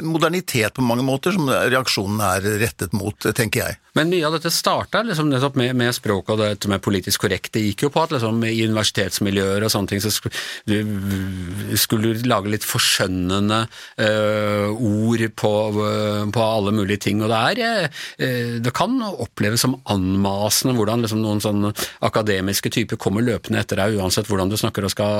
modernitet 0.07 0.73
på 0.73 0.85
mange 0.85 1.03
måter, 1.03 1.35
som 1.35 1.49
reaksjonen 1.49 2.21
er 2.23 2.47
rettet 2.61 2.93
mot, 2.95 3.27
tenker 3.35 3.65
jeg. 3.65 3.77
Men 3.97 4.11
mye 4.11 4.27
av 4.27 4.35
dette 4.35 4.51
starta 4.53 5.01
liksom 5.05 5.31
nettopp 5.31 5.57
med, 5.57 5.73
med 5.77 5.95
språket 5.95 6.35
og 6.35 6.41
dette 6.41 6.69
med 6.69 6.83
politisk 6.85 7.23
korrekt. 7.25 7.51
Det 7.55 7.63
gikk 7.63 7.87
jo 7.87 7.91
på 7.93 8.03
at 8.03 8.13
liksom, 8.13 8.43
i 8.45 8.59
universitetsmiljøer 8.67 9.65
og 9.65 9.73
sånne 9.73 9.91
ting 9.91 10.03
så 10.03 10.11
skulle 10.13 10.37
du, 10.69 11.73
skulle 11.79 12.13
du 12.13 12.27
lage 12.29 12.51
litt 12.53 12.67
forskjønnende 12.67 13.63
øh, 14.05 14.69
ord 14.75 15.23
på, 15.41 15.53
øh, 15.87 16.23
på 16.33 16.45
alle 16.45 16.75
mulige 16.77 17.01
ting. 17.07 17.23
Og 17.25 17.33
det 17.33 17.41
er 17.65 17.89
øh, 17.89 18.53
Det 18.63 18.73
kan 18.77 18.99
oppleves 19.07 19.56
som 19.59 19.75
anmasende 19.89 20.75
hvordan 20.77 21.03
liksom, 21.03 21.21
noen 21.23 21.41
sånn 21.43 21.67
akademiske 22.05 22.71
typer 22.73 22.99
kommer 23.01 23.25
løpende 23.25 23.61
etter 23.61 23.81
deg 23.81 23.97
uansett 23.97 24.29
hvordan 24.29 24.51
du 24.51 24.57
snakker 24.59 24.85
og 24.87 24.93
skal 24.93 25.15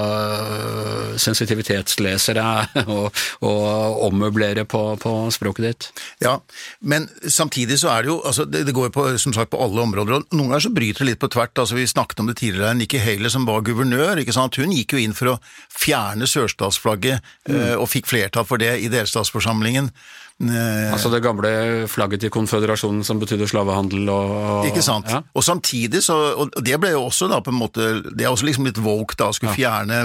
øh, 0.58 1.16
sensitivitetslese 1.22 2.36
deg 2.38 2.78
og, 2.94 3.08
og 3.46 4.04
ommøblere 4.08 4.68
på, 4.70 4.84
på 5.02 5.14
språket 5.34 5.68
ditt. 5.68 5.90
Ja, 6.24 6.38
men 6.80 7.10
samtidig 7.24 7.80
så 7.82 7.92
er 7.94 8.06
det 8.06 8.14
jo 8.14 8.20
altså 8.26 8.48
det, 8.50 8.66
det 8.68 8.76
går 8.78 8.94
på, 8.96 9.08
som 9.22 9.36
sagt 9.36 9.54
på 9.54 9.62
alle 9.64 9.84
områder, 9.84 10.20
og 10.20 10.38
noen 10.38 10.54
ganger 10.54 10.68
så 10.68 10.74
bryter 10.76 11.04
det 11.04 11.12
litt 11.14 11.24
på 11.24 11.32
tvert. 11.34 11.58
altså 11.58 11.80
Vi 11.80 11.88
snakket 11.90 12.24
om 12.24 12.30
det 12.32 12.40
tidligere, 12.42 12.76
Nikki 12.78 13.02
Haley 13.02 13.32
som 13.34 13.48
var 13.50 13.66
guvernør, 13.68 14.22
ikke 14.22 14.36
sant? 14.36 14.58
hun 14.58 14.74
gikk 14.74 14.96
jo 14.96 15.02
inn 15.02 15.18
for 15.18 15.36
å 15.36 15.40
fjerne 15.74 16.28
sørstatsflagget, 16.30 17.26
mm. 17.50 17.60
og 17.78 17.90
fikk 17.92 18.10
flertall 18.10 18.48
for 18.48 18.62
det 18.62 18.74
i 18.82 18.90
delstatsforsamlingen. 18.92 19.92
Eh, 20.38 20.92
Altså 20.94 21.10
det 21.10 21.24
gamle 21.26 21.50
flagget 21.90 22.22
til 22.22 22.30
konføderasjonen 22.30 23.02
som 23.04 23.18
betydde 23.18 23.48
slavehandel 23.50 24.04
og, 24.14 24.34
og 24.38 24.68
Ikke 24.70 24.84
sant? 24.86 25.10
Ja. 25.10 25.24
Og 25.34 25.42
samtidig 25.42 26.04
så 26.06 26.14
Og 26.38 26.52
det 26.62 26.78
ble 26.78 26.92
jo 26.94 27.08
også 27.08 27.26
da 27.32 27.40
på 27.42 27.50
en 27.50 27.58
måte 27.58 27.88
Det 28.06 28.22
er 28.22 28.30
også 28.30 28.46
liksom 28.46 28.68
litt 28.70 28.78
woke 28.86 29.18
da, 29.18 29.32
skulle 29.34 29.56
fjerne 29.58 29.98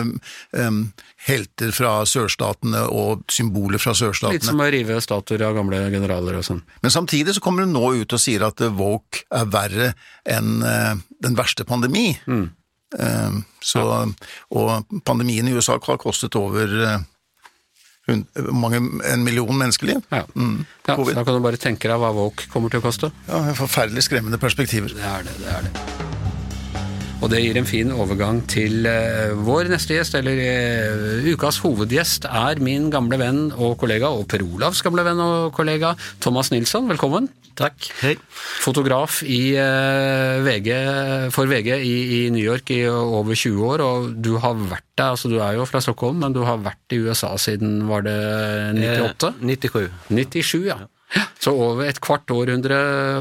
um, 0.56 0.78
helter 1.28 1.74
fra 1.76 1.98
sørstatene 2.08 2.86
og 2.88 3.26
symboler 3.30 3.78
fra 3.78 3.92
sørstatene. 3.92 4.40
Litt 4.40 4.48
som 4.48 4.64
å 4.64 4.70
rive 4.72 4.96
statuer 5.04 5.44
av 5.46 5.54
gamle 5.60 5.84
generaler 5.92 6.40
og 6.40 6.48
sånn. 6.48 6.64
Men 6.82 6.90
samtidig 6.96 7.36
så 7.36 7.44
kommer 7.44 7.62
hun 7.66 7.76
nå 7.76 7.92
ut 8.00 8.16
og 8.16 8.20
sier 8.24 8.42
at 8.48 8.64
woke 8.74 9.22
er 9.30 9.46
verre 9.52 9.92
enn 10.24 10.64
uh, 10.64 10.96
den 11.22 11.36
verste 11.38 11.68
pandemi. 11.68 12.08
Eh, 12.26 13.36
så, 13.64 13.84
Og 14.50 14.98
pandemien 15.06 15.46
i 15.48 15.54
USA 15.54 15.78
har 15.78 16.00
kostet 16.02 16.34
over 16.36 16.66
hun- 16.66 17.06
mange, 18.50 18.80
en 19.12 19.24
million 19.24 19.52
menneskeliv. 19.54 20.02
Ja. 20.10 20.24
ja, 20.26 20.96
så 20.96 21.12
da 21.14 21.22
kan 21.22 21.36
du 21.38 21.44
bare 21.44 21.60
tenke 21.60 21.90
deg 21.90 22.00
hva 22.02 22.10
Woke 22.16 22.48
kommer 22.52 22.72
til 22.72 22.82
å 22.82 22.86
koste. 22.86 23.12
Ja, 23.28 23.44
Forferdelig 23.58 24.08
skremmende 24.08 24.40
perspektiver. 24.42 24.94
Det 24.96 25.06
er 25.06 25.28
det, 25.28 25.38
det 25.42 25.54
er 25.54 25.68
det. 25.68 26.10
Og 27.22 27.30
det 27.30 27.38
gir 27.38 27.54
en 27.54 27.68
fin 27.68 27.92
overgang 27.94 28.40
til 28.50 28.88
eh, 28.90 29.30
vår 29.46 29.70
neste 29.70 29.94
gjest, 29.94 30.16
eller 30.18 30.40
eh, 30.42 31.28
ukas 31.30 31.60
hovedgjest 31.62 32.26
er 32.26 32.58
min 32.58 32.88
gamle 32.90 33.20
venn 33.20 33.44
og 33.54 33.76
kollega, 33.78 34.10
og 34.10 34.26
Per 34.30 34.42
Olavs 34.42 34.82
gamle 34.82 35.04
venn 35.06 35.22
og 35.22 35.52
kollega, 35.54 35.94
Thomas 36.24 36.50
Nilsson. 36.50 36.90
Velkommen. 36.90 37.30
Takk. 37.58 37.88
Hei. 38.00 38.14
Fotograf 38.64 39.20
i 39.28 39.52
eh, 39.60 40.38
VG, 40.44 40.70
for 41.34 41.50
VG 41.50 41.68
i, 41.84 41.92
i 42.16 42.30
New 42.32 42.42
York 42.42 42.70
i 42.72 42.80
over 42.88 43.36
20 43.36 43.66
år, 43.68 43.82
og 43.84 44.08
du 44.24 44.32
har 44.40 44.56
vært 44.56 44.86
der, 44.96 45.10
altså 45.12 45.28
du 45.32 45.36
er 45.42 45.58
jo 45.58 45.66
fra 45.68 45.82
Stockholm, 45.84 46.22
men 46.24 46.32
du 46.36 46.40
har 46.46 46.62
vært 46.64 46.96
i 46.96 47.02
USA 47.04 47.34
siden, 47.40 47.82
var 47.90 48.06
det 48.06 48.16
98? 48.80 49.34
Eh, 49.34 49.46
97. 49.52 49.86
97, 50.08 50.58
ja. 50.70 50.78
Så 51.42 51.52
over 51.52 51.84
et 51.90 51.98
kvart 52.00 52.30
århundre, 52.32 52.76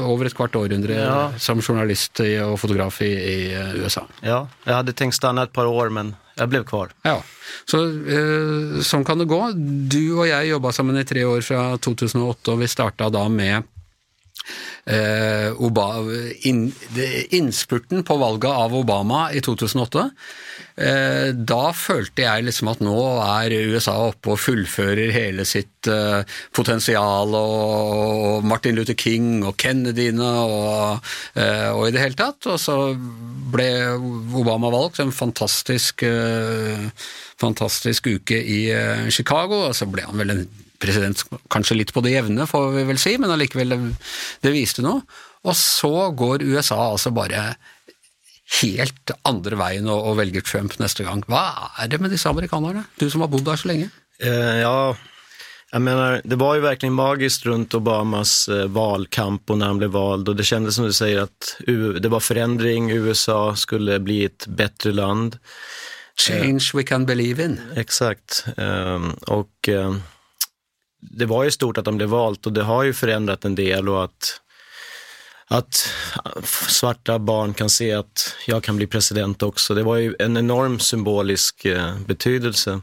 over 0.08 0.24
et 0.30 0.32
kvart 0.38 0.54
århundre 0.56 0.94
Ja. 0.96 1.16
som 1.36 1.60
journalist 1.60 2.22
og 2.24 2.54
fotograf 2.62 3.02
i, 3.04 3.10
i 3.12 3.36
eh, 3.52 3.74
USA. 3.84 4.06
Ja, 4.24 4.46
jeg 4.64 4.78
hadde 4.78 4.94
tenkt 4.96 5.18
stanna 5.18 5.44
et 5.44 5.52
par 5.52 5.68
år, 5.68 5.90
men 5.92 6.14
jeg 6.38 6.48
ble 6.48 6.62
kvar. 6.64 6.94
Ja, 7.04 7.18
så 7.68 7.82
eh, 7.92 8.80
sånn 8.88 9.04
kan 9.04 9.20
det 9.20 9.28
gå. 9.28 9.42
Du 9.92 10.00
og 10.22 10.24
jeg 10.30 10.48
jobba 10.54 10.72
sammen 10.72 10.96
i 10.96 11.04
tre 11.04 11.26
år 11.28 11.44
fra 11.44 11.66
2008, 11.76 12.54
og 12.54 12.62
vi 12.64 12.70
starta 12.72 13.10
da 13.12 13.26
med 13.28 13.58
eh, 13.58 13.60
Oba, 13.60 13.68
inn, 13.68 13.68
det- 13.68 13.68
innspurten 17.38 18.02
på 18.04 18.16
valget 18.18 18.50
av 18.50 18.74
Obama 18.74 19.32
i 19.32 19.40
2008, 19.44 20.10
eh, 20.76 21.28
da 21.36 21.72
følte 21.76 22.24
jeg 22.24 22.46
liksom 22.48 22.70
at 22.72 22.82
nå 22.84 22.96
er 23.22 23.54
USA 23.72 23.94
oppe 24.08 24.34
og 24.34 24.40
fullfører 24.42 25.12
hele 25.14 25.46
sitt 25.48 25.88
eh, 25.90 26.22
potensial, 26.54 27.34
og, 27.38 28.44
Martin 28.48 28.76
Luther 28.76 28.96
King 28.98 29.44
og 29.46 29.56
Kennedyene 29.60 30.32
og, 30.42 31.12
eh, 31.38 31.70
og 31.70 31.88
i 31.88 31.94
det 31.94 32.02
hele 32.02 32.18
tatt. 32.18 32.48
Og 32.50 32.58
så 32.60 32.76
ble 33.52 33.68
Obama 34.38 34.72
valgt, 34.72 35.00
en 35.02 35.14
fantastisk, 35.14 36.02
eh, 36.06 36.88
fantastisk 37.40 38.10
uke 38.10 38.38
i 38.38 38.64
eh, 38.74 39.08
Chicago, 39.10 39.68
og 39.68 39.76
så 39.78 39.88
ble 39.90 40.06
han 40.08 40.18
vel 40.20 40.36
en 40.36 40.44
president 40.82 41.22
kanskje 41.52 41.78
litt 41.78 41.92
på 41.94 42.02
det 42.04 42.16
jevne, 42.16 42.48
får 42.50 42.72
vi 42.76 42.86
vel 42.90 43.00
si, 43.00 43.14
men 43.22 43.32
allikevel, 43.32 43.74
det, 43.74 43.78
det 44.42 44.54
viste 44.54 44.84
noe. 44.84 45.04
Og 45.46 45.56
så 45.58 46.10
går 46.14 46.44
USA 46.52 46.78
altså 46.90 47.14
bare 47.14 47.52
helt 48.60 49.14
andre 49.28 49.58
veien 49.58 49.88
og, 49.90 50.10
og 50.10 50.18
velger 50.20 50.44
Trump 50.44 50.76
neste 50.82 51.06
gang. 51.06 51.22
Hva 51.30 51.72
er 51.80 51.90
det 51.92 52.02
med 52.02 52.12
disse 52.12 52.30
amerikanerne? 52.30 52.84
Du 53.00 53.08
som 53.10 53.24
har 53.24 53.32
bodd 53.32 53.46
der 53.48 53.60
så 53.60 53.70
lenge. 53.72 53.88
Uh, 54.22 54.60
ja, 54.60 54.76
jeg 55.72 55.84
mener, 55.86 56.20
det 56.28 56.36
var 56.38 56.58
jo 56.58 56.66
virkelig 56.66 56.92
magisk 56.92 57.46
rundt 57.48 57.74
Obamas 57.78 58.34
eh, 58.52 58.66
valkamp 58.68 59.48
og 59.48 59.56
når 59.56 59.70
han 59.70 59.78
ble 59.80 59.88
vald 59.94 60.28
og 60.28 60.36
det 60.36 60.44
kjentes 60.44 60.76
som 60.76 60.84
du 60.84 60.92
sier, 60.92 61.24
at 61.24 61.54
det 61.64 62.10
var 62.12 62.20
forandring, 62.20 62.90
USA 62.92 63.54
skulle 63.56 63.96
bli 64.04 64.20
et 64.26 64.44
bättre 64.46 64.92
land. 64.92 65.38
Change 66.20 66.76
we 66.76 66.84
can 66.84 67.06
believe 67.08 67.40
in. 67.40 67.56
Exakt. 67.80 68.44
Og 69.32 69.70
det 71.10 71.26
var 71.26 71.44
ju 71.44 71.50
stort 71.50 71.78
att 71.78 71.84
de 71.84 71.96
blev 71.96 72.08
vald 72.08 72.46
och 72.46 72.52
det 72.52 72.62
har 72.62 72.82
ju 72.82 72.92
förändrat 72.92 73.44
en 73.44 73.54
del 73.54 73.88
och 73.88 74.04
att, 74.04 74.40
att 75.46 75.88
svarta 76.68 77.18
barn 77.18 77.54
kan 77.54 77.70
se 77.70 77.92
att 77.92 78.36
jag 78.46 78.62
kan 78.62 78.76
bli 78.76 78.86
president 78.86 79.42
också. 79.42 79.74
Det 79.74 79.82
var 79.82 79.96
ju 79.96 80.14
en 80.18 80.36
enorm 80.36 80.78
symbolisk 80.78 81.64
eh, 81.64 81.98
betydelse. 82.06 82.80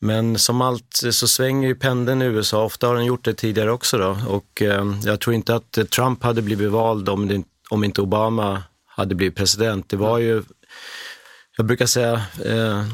Men 0.00 0.38
som 0.38 0.60
allt 0.60 1.00
så 1.10 1.28
svänger 1.28 1.68
ju 1.68 1.74
pendeln 1.74 2.22
i 2.22 2.24
USA. 2.24 2.64
Ofta 2.64 2.86
har 2.86 2.94
den 2.94 3.04
gjort 3.04 3.24
det 3.24 3.34
tidigare 3.34 3.72
också 3.72 3.98
då. 3.98 4.18
Och 4.28 4.62
eh, 4.62 4.84
jag 5.04 5.20
tror 5.20 5.50
att 5.50 5.78
eh, 5.78 5.84
Trump 5.84 6.22
hade 6.22 6.42
blivit 6.42 6.70
vald 6.70 7.08
om, 7.08 7.28
det, 7.28 7.42
om 7.70 7.84
inte 7.84 8.00
Obama 8.00 8.62
hade 8.86 9.14
blivit 9.14 9.36
president. 9.36 9.88
Det 9.88 9.96
var 9.96 10.18
ju 10.18 10.42
jag 11.56 11.66
brukar 11.66 11.86
säga 11.86 12.22
eh, 12.44 12.84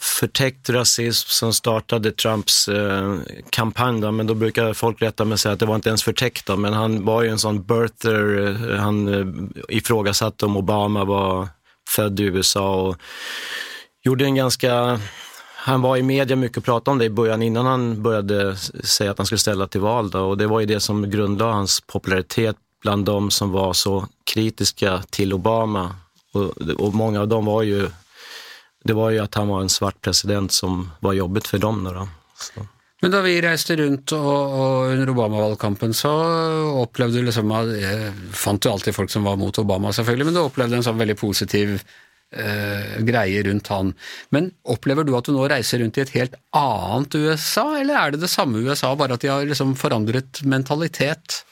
förtäckt 0.00 0.70
rasism 0.70 1.28
som 1.28 1.54
startade 1.54 2.12
Trumps 2.12 2.68
eh, 2.68 3.14
kampanj, 3.50 4.00
då, 4.00 4.10
men 4.10 4.26
då 4.26 4.34
brukar 4.34 4.72
folk 4.72 5.02
rätta 5.02 5.24
mig 5.24 5.32
och 5.32 5.40
säga 5.40 5.52
att 5.52 5.60
det 5.60 5.66
var 5.66 5.74
inte 5.74 5.88
ens 5.88 6.02
förtäckt, 6.02 6.46
då, 6.46 6.56
men 6.56 6.72
han 6.72 7.04
var 7.04 7.22
ju 7.22 7.28
en 7.28 7.38
sån 7.38 7.62
birther, 7.62 8.46
eh, 8.46 8.78
han 8.78 9.08
eh, 9.08 9.76
ifrågasatte 9.76 10.46
om 10.46 10.56
Obama 10.56 11.04
var 11.04 11.48
född 11.88 12.20
i 12.20 12.22
USA 12.22 12.74
och 12.74 12.96
gjorde 14.04 14.24
en 14.24 14.34
ganska 14.34 15.00
han 15.60 15.82
var 15.82 15.96
i 15.96 16.02
media 16.02 16.36
mycket 16.36 16.56
och 16.56 16.64
pratade 16.64 16.92
om 16.92 16.98
det 16.98 17.04
i 17.04 17.10
början 17.10 17.42
innan 17.42 17.66
han 17.66 18.02
började 18.02 18.56
säga 18.84 19.10
att 19.10 19.18
han 19.18 19.26
skulle 19.26 19.38
ställa 19.38 19.66
till 19.66 19.80
val. 19.80 20.10
Då, 20.10 20.20
och 20.20 20.38
det 20.38 20.46
var 20.46 20.60
ju 20.60 20.66
det 20.66 20.80
som 20.80 21.10
grundlade 21.10 21.52
hans 21.52 21.80
popularitet 21.80 22.56
bland 22.82 23.04
de 23.04 23.30
som 23.30 23.52
var 23.52 23.72
så 23.72 24.06
kritiska 24.32 25.02
till 25.10 25.32
Obama. 25.32 25.94
Och, 26.32 26.44
och 26.58 26.94
många 26.94 27.20
av 27.20 27.28
dem 27.28 27.44
var 27.44 27.62
ju, 27.62 27.88
det 28.88 28.96
var 28.96 29.12
jo 29.12 29.22
at 29.26 29.36
han 29.36 29.52
var 29.52 29.60
en 29.60 29.72
svart 29.72 30.00
president 30.00 30.52
som 30.54 30.86
var 31.04 31.12
jobbet 31.18 31.46
for 31.50 31.60
dem. 31.60 31.84
Då. 31.84 32.08
Så. 32.40 32.66
Men 33.02 33.12
da 33.14 33.20
vi 33.22 33.36
reiste 33.42 33.76
rundt 33.78 34.12
og, 34.16 34.54
og 34.58 34.92
under 34.94 35.12
Obama-valgkampen, 35.12 35.92
så 35.94 36.10
opplevde 36.80 37.20
du 37.20 37.28
liksom 37.28 37.52
Jeg 37.76 38.12
fant 38.34 38.64
jo 38.64 38.72
alltid 38.74 38.96
folk 38.96 39.12
som 39.12 39.28
var 39.28 39.38
mot 39.38 39.60
Obama, 39.60 39.92
selvfølgelig, 39.94 40.26
men 40.28 40.38
du 40.38 40.42
opplevde 40.42 40.80
en 40.80 40.86
sånn 40.86 40.98
veldig 40.98 41.18
positiv 41.20 41.76
eh, 41.78 42.96
greie 43.06 43.44
rundt 43.46 43.70
han. 43.70 43.92
Men 44.34 44.50
opplever 44.66 45.06
du 45.06 45.14
at 45.18 45.28
du 45.28 45.36
nå 45.36 45.46
reiser 45.52 45.84
rundt 45.84 46.00
i 46.00 46.06
et 46.06 46.16
helt 46.16 46.34
annet 46.56 47.14
USA, 47.20 47.68
eller 47.78 48.00
er 48.00 48.16
det 48.16 48.24
det 48.24 48.32
samme 48.32 48.64
USA, 48.66 48.94
bare 48.98 49.14
at 49.14 49.22
de 49.22 49.30
har 49.30 49.46
liksom 49.46 49.76
forandret 49.78 50.42
mentalitet? 50.48 51.42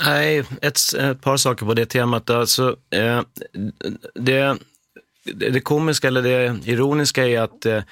Nei, 0.00 0.40
et, 0.64 0.86
et 0.96 1.20
par 1.20 1.36
saker 1.36 1.68
på 1.68 1.76
det 1.76 1.90
temaet. 1.92 2.32
Altså, 2.32 2.72
eh, 2.96 3.20
det, 4.16 4.40
det 5.24 5.60
komiske 5.60 6.06
eller 6.06 6.22
det 6.22 6.58
ironiska 6.64 7.28
är 7.28 7.40
att 7.40 7.66
eh, 7.66 7.82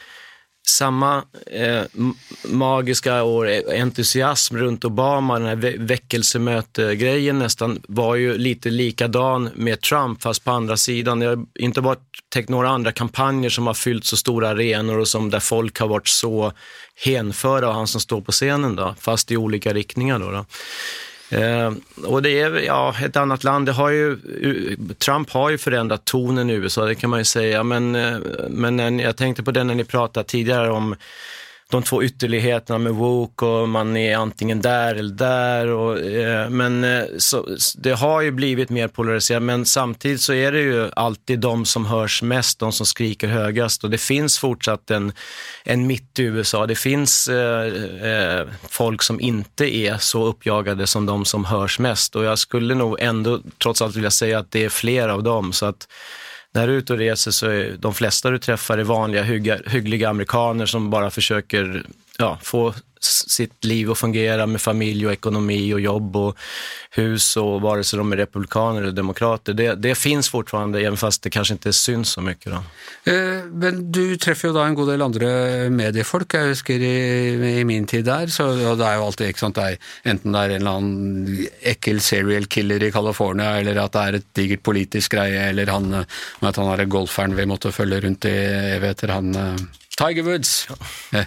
samma 0.68 1.24
eh, 1.46 1.82
magiska 2.44 3.22
och 3.22 3.46
entusiasm 3.74 4.56
runt 4.56 4.84
Obama, 4.84 5.38
den 5.38 5.48
här 5.48 5.56
vä- 5.56 5.86
väckelsemöte-grejen 5.86 7.48
var 7.88 8.14
ju 8.14 8.38
lite 8.38 8.70
likadan 8.70 9.50
med 9.54 9.80
Trump, 9.80 10.22
fast 10.22 10.44
på 10.44 10.50
andra 10.50 10.76
sidan. 10.76 11.20
Det 11.20 11.26
har 11.26 11.46
inte 11.58 11.80
varit 11.80 12.02
tenkt 12.32 12.48
några 12.48 12.68
andra 12.68 12.92
kampanjer 12.92 13.50
som 13.50 13.66
har 13.66 13.74
fyllt 13.74 14.04
så 14.04 14.16
stora 14.16 14.48
arenor 14.48 14.98
och 14.98 15.08
som 15.08 15.30
där 15.30 15.40
folk 15.40 15.78
har 15.78 15.88
varit 15.88 16.08
så 16.08 16.52
hänförda 17.04 17.66
av 17.66 17.74
han 17.74 17.86
som 17.86 18.00
står 18.00 18.20
på 18.20 18.32
scenen, 18.32 18.76
då, 18.76 18.94
fast 18.98 19.30
i 19.30 19.36
olika 19.36 19.72
riktningar. 19.72 20.44
Eh, 21.30 21.72
och 22.04 22.22
det 22.22 22.40
är 22.40 22.58
ja, 22.58 22.94
ett 23.02 23.16
annat 23.16 23.44
land. 23.44 23.66
Det 23.66 23.72
har 23.72 23.90
ju, 23.90 24.16
Trump 24.98 25.30
har 25.30 25.50
ju 25.50 25.58
förändrat 25.58 26.04
tonen 26.04 26.50
i 26.50 26.52
USA, 26.52 26.84
det 26.84 26.94
kan 26.94 27.10
man 27.10 27.18
ju 27.18 27.24
säga. 27.24 27.62
Men, 27.62 27.94
eh, 27.94 28.18
men 28.48 28.76
när, 28.76 29.02
jag 29.02 29.16
tänkte 29.16 29.42
på 29.42 29.50
det 29.50 29.64
när 29.64 29.74
ni 29.74 29.84
pratade 29.84 30.28
tidigare 30.28 30.70
om 30.70 30.94
de 31.70 31.82
två 31.82 32.02
ytterligheterna 32.02 32.78
med 32.78 32.92
woke 32.92 33.44
och 33.44 33.68
man 33.68 33.96
är 33.96 34.16
antingen 34.16 34.60
där 34.60 34.94
eller 34.94 35.14
där. 35.14 35.66
Och, 35.66 35.98
eh, 36.00 36.50
men 36.50 36.84
eh, 36.84 37.04
så, 37.18 37.46
det 37.78 37.92
har 37.92 38.20
ju 38.20 38.30
blivit 38.30 38.70
mer 38.70 38.88
polariserat, 38.88 39.42
men 39.42 39.66
samtidigt 39.66 40.20
så 40.20 40.32
är 40.32 40.52
det 40.52 40.60
ju 40.60 40.90
alltid 40.96 41.38
de 41.38 41.64
som 41.64 41.86
hörs 41.86 42.22
mest, 42.22 42.58
de 42.58 42.72
som 42.72 42.86
skriker 42.86 43.28
högast. 43.28 43.84
Och 43.84 43.90
det 43.90 43.98
finns 43.98 44.38
fortsatt 44.38 44.90
en, 44.90 45.12
en 45.64 45.86
mitt 45.86 46.18
i 46.18 46.22
USA. 46.22 46.66
Det 46.66 46.74
finns 46.74 47.28
eh, 47.28 47.66
eh, 48.12 48.46
folk 48.68 49.02
som 49.02 49.20
inte 49.20 49.76
är 49.76 49.98
så 49.98 50.24
uppjagade 50.24 50.86
som 50.86 51.06
de 51.06 51.24
som 51.24 51.44
hörs 51.44 51.78
mest. 51.78 52.16
Och 52.16 52.24
jag 52.24 52.38
skulle 52.38 52.74
nog 52.74 52.96
ändå 53.00 53.40
trots 53.62 53.82
allt 53.82 53.96
vilja 53.96 54.10
säga 54.10 54.38
att 54.38 54.50
det 54.50 54.64
är 54.64 54.68
fler 54.68 55.08
av 55.08 55.22
dem. 55.22 55.52
Så 55.52 55.66
att 55.66 55.88
när 56.52 56.66
du 56.66 56.72
är 56.72 56.78
ute 56.78 56.92
och 56.92 56.98
reser 56.98 57.30
så 57.30 57.46
är 57.46 57.76
de 57.78 57.94
flesta 57.94 58.30
du 58.30 58.38
träffar 58.38 58.78
är 58.78 58.84
vanliga, 58.84 59.22
hygga, 59.22 59.58
hyggliga 59.66 60.08
amerikaner 60.08 60.66
som 60.66 60.90
bara 60.90 61.10
försöker 61.10 61.84
ja, 62.20 62.34
få 62.44 62.68
sitt 63.00 63.64
liv 63.64 63.88
å 63.90 63.96
fungere 63.96 64.44
med 64.50 64.60
familie 64.60 65.08
og 65.08 65.14
ekonomi 65.14 65.58
og 65.72 65.80
jobb 65.80 66.16
og 66.20 66.42
hus 66.98 67.30
og 67.40 67.62
vare 67.64 67.84
seg 67.86 68.02
de 68.02 68.12
er 68.12 68.20
republikaner 68.26 68.84
eller 68.84 68.96
demokrater. 68.96 69.56
Det, 69.56 69.68
det 69.80 69.94
fins 69.96 70.28
fortfarande, 70.28 70.82
även 70.84 71.00
fast 71.00 71.22
det 71.24 71.32
kanskje 71.32 71.56
ikke 71.56 71.72
syns 71.76 72.12
så 72.16 72.24
mye. 72.24 72.36
Da. 72.44 72.60
Eh, 73.08 73.48
Men 73.48 73.86
du 73.92 74.16
treffer 74.20 74.50
jo 74.50 74.56
da 74.58 74.66
en 74.68 74.76
god 74.76 74.92
del 74.92 75.06
andre 75.06 75.32
mediefolk. 75.72 76.36
Jeg 76.36 76.52
husker 76.52 76.84
i, 76.84 76.92
i 77.62 77.64
min 77.64 77.88
tid 77.88 78.04
der, 78.10 78.28
så 78.32 78.50
det 78.52 78.84
er 78.84 79.00
jo 79.00 79.08
alltid 79.08 79.32
ikke 79.32 79.46
sant, 79.46 79.56
det 79.56 79.66
er, 79.70 79.90
enten 80.12 80.36
det 80.36 80.44
er 80.44 80.54
en 80.54 80.60
eller 80.60 80.76
annen 80.76 81.42
ekkel 81.72 82.04
serial 82.04 82.50
killer 82.52 82.84
i 82.84 82.92
California, 82.92 83.56
eller 83.62 83.80
at 83.80 83.96
det 83.96 84.06
er 84.06 84.20
et 84.20 84.30
digert 84.36 84.66
politisk 84.66 85.16
greie, 85.16 85.48
eller 85.48 85.72
han, 85.72 86.02
at 86.04 86.60
han 86.60 86.72
er 86.74 86.88
golferen 86.90 87.38
vi 87.38 87.48
måtte 87.48 87.72
følge 87.72 88.04
rundt 88.04 88.28
i 88.28 88.36
evigheter, 88.76 89.16
han 89.16 89.36
eh, 89.40 89.68
Tiger 90.00 90.22
Woods. 90.22 90.68
Eh, 91.12 91.20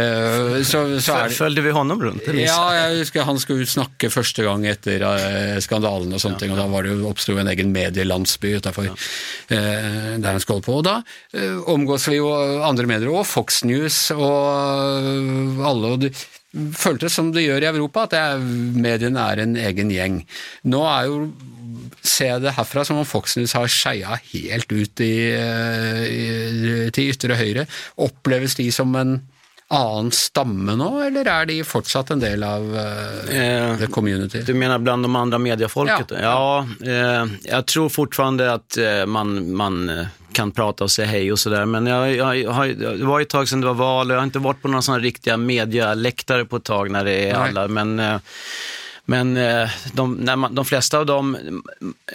eh, 0.00 0.62
Så, 0.62 1.00
så 1.00 1.16
det 1.24 1.30
Följde 1.30 1.60
vi 1.60 1.70
honom 1.70 2.02
rundt? 2.02 2.26
Det 2.26 2.44
ja, 2.46 2.74
jeg 2.74 2.98
husker 3.02 3.26
han 3.26 3.40
skulle 3.42 3.66
snakke 3.66 4.10
første 4.12 4.44
gang 4.46 4.66
etter 4.70 5.02
eh, 5.08 5.58
skandalen 5.64 6.14
og 6.14 6.22
sånne 6.22 6.38
ting, 6.38 6.54
og 6.54 6.60
da 6.60 6.68
var 6.70 6.86
det 6.86 6.94
jo, 6.94 7.08
oppsto 7.10 7.36
en 7.40 7.50
egen 7.50 7.72
medielandsby 7.74 8.54
utafor 8.60 8.90
ja. 8.90 8.94
der 9.48 10.30
han 10.30 10.40
skulle 10.42 10.60
holde 10.60 10.68
på. 10.68 10.78
Og 10.78 10.86
da 10.86 11.00
omgås 11.70 12.06
vi 12.08 12.20
jo 12.20 12.30
andre 12.64 12.86
medier, 12.90 13.10
og 13.10 13.26
Fox 13.26 13.62
News 13.66 13.98
og 14.14 15.64
alle, 15.66 15.94
og 15.94 16.04
de 16.04 16.12
føltes 16.78 17.16
som 17.18 17.32
det 17.34 17.46
gjør 17.48 17.66
i 17.66 17.70
Europa, 17.72 18.06
at 18.06 18.38
mediene 18.78 19.26
er 19.32 19.42
en 19.42 19.58
egen 19.58 19.90
gjeng. 19.90 20.20
Nå 20.70 20.84
er 20.86 21.10
jo 21.10 21.18
ser 22.04 22.34
jeg 22.34 22.42
det 22.44 22.52
herfra 22.58 22.84
som 22.84 22.98
om 23.00 23.06
Fox 23.08 23.36
News 23.38 23.54
har 23.56 23.70
skeia 23.72 24.18
helt 24.32 24.72
ut 24.72 25.00
i, 25.00 25.12
eh, 25.32 26.02
i, 26.04 26.90
til 26.94 27.12
ytre 27.14 27.38
høyre. 27.40 27.64
Oppleves 28.04 28.54
de 28.60 28.66
som 28.74 28.92
en 29.00 29.14
annen 29.74 30.10
stamme 30.12 30.74
nå, 30.76 30.90
eller 31.06 31.26
er 31.32 31.46
de 31.48 31.56
fortsatt 31.66 32.12
en 32.12 32.20
del 32.22 32.44
av 32.44 32.66
Eh, 32.76 33.76
the 33.80 33.88
community? 33.90 34.42
Du 34.44 34.52
mener 34.54 34.78
blant 34.78 35.02
de 35.02 35.08
andre 35.16 35.40
mediefolket? 35.40 36.12
Ja. 36.20 36.34
Ja, 36.36 36.66
uh, 36.84 37.32
jeg 37.48 37.66
tror 37.72 37.88
fortfarande 37.90 38.50
at 38.52 38.78
man, 39.08 39.32
man 39.56 39.80
kan 40.34 40.52
prate 40.52 40.84
og 40.84 40.90
si 40.92 41.06
hei 41.08 41.24
og 41.32 41.38
sådär. 41.40 41.64
Men 41.70 41.86
jeg, 41.88 42.16
jeg, 42.18 42.44
jag, 42.44 42.52
har- 42.52 42.76
det 43.00 43.06
var 43.08 43.20
et 43.24 43.28
tag 43.32 43.48
siden 43.48 43.62
det 43.64 43.70
var 43.72 43.80
valg, 43.80 44.10
jeg 44.12 44.18
har 44.20 44.30
ikke 44.30 44.44
vært 44.44 44.62
på 44.62 44.70
noen 44.72 44.82
sånne 44.84 45.02
riktige 45.04 45.36
medielektere 45.40 46.44
på 46.50 46.60
et 46.60 46.64
tag 46.68 46.90
når 46.92 47.04
det 47.08 47.18
er 47.30 47.36
alle. 47.40 47.66
Men, 47.72 47.94
eh, 48.00 48.18
Men 49.04 49.36
eh, 49.36 49.70
de, 49.92 50.26
de 50.50 50.64
flesta 50.64 50.98
av 50.98 51.06
dem, 51.06 51.36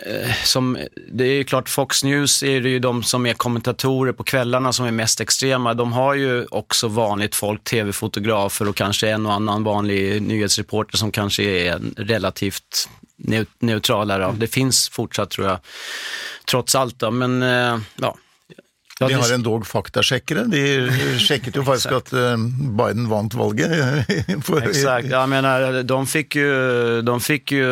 eh, 0.06 0.34
som, 0.44 0.78
det 1.12 1.24
är 1.24 1.34
ju 1.34 1.44
klart 1.44 1.70
Fox 1.70 2.04
News 2.04 2.44
är 2.44 2.62
det 2.62 2.70
ju 2.70 2.80
de 2.80 3.04
som 3.04 3.26
är 3.26 3.34
kommentatorer 3.34 4.12
på 4.12 4.24
kvällarna 4.24 4.74
som 4.74 4.86
är 4.86 4.92
mest 4.92 5.22
extrema. 5.22 5.74
De 5.74 5.94
har 5.94 6.14
ju 6.14 6.46
också 6.46 6.88
vanligt 6.88 7.36
folk, 7.36 7.64
tv-fotografer 7.64 8.68
och 8.70 8.76
kanske 8.76 9.10
en 9.10 9.26
och 9.26 9.34
annan 9.34 9.64
vanlig 9.64 10.22
nyhetsreporter 10.22 10.98
som 10.98 11.12
kanske 11.12 11.44
är 11.44 11.80
relativt 11.98 12.90
neu- 13.18 14.34
Det 14.38 14.48
finns 14.48 14.90
fortsatt 14.90 15.30
tror 15.30 15.48
jag, 15.48 15.60
trots 16.50 16.76
allt. 16.76 17.00
Då. 17.00 17.12
Men 17.12 17.44
eh, 17.44 17.80
ja. 17.96 18.16
Ja, 19.00 19.08
Vi 19.08 19.14
de 19.14 19.20
har 19.20 19.34
endog 19.34 19.68
faktasjekkere. 19.68 20.44
De 20.44 20.90
sjekket 21.20 21.56
jo 21.56 21.64
faktisk 21.64 21.92
at 22.00 22.14
eh, 22.14 22.38
Biden 22.78 23.10
vant 23.10 23.34
valget. 23.34 23.72
For- 24.44 24.62
Exakt, 24.70 25.08
jag 25.10 25.30
menar, 25.30 25.84
de 25.84 26.08
fick, 26.08 26.36
ju, 26.36 27.02
de 27.02 27.20
fick 27.22 27.52
ju 27.52 27.66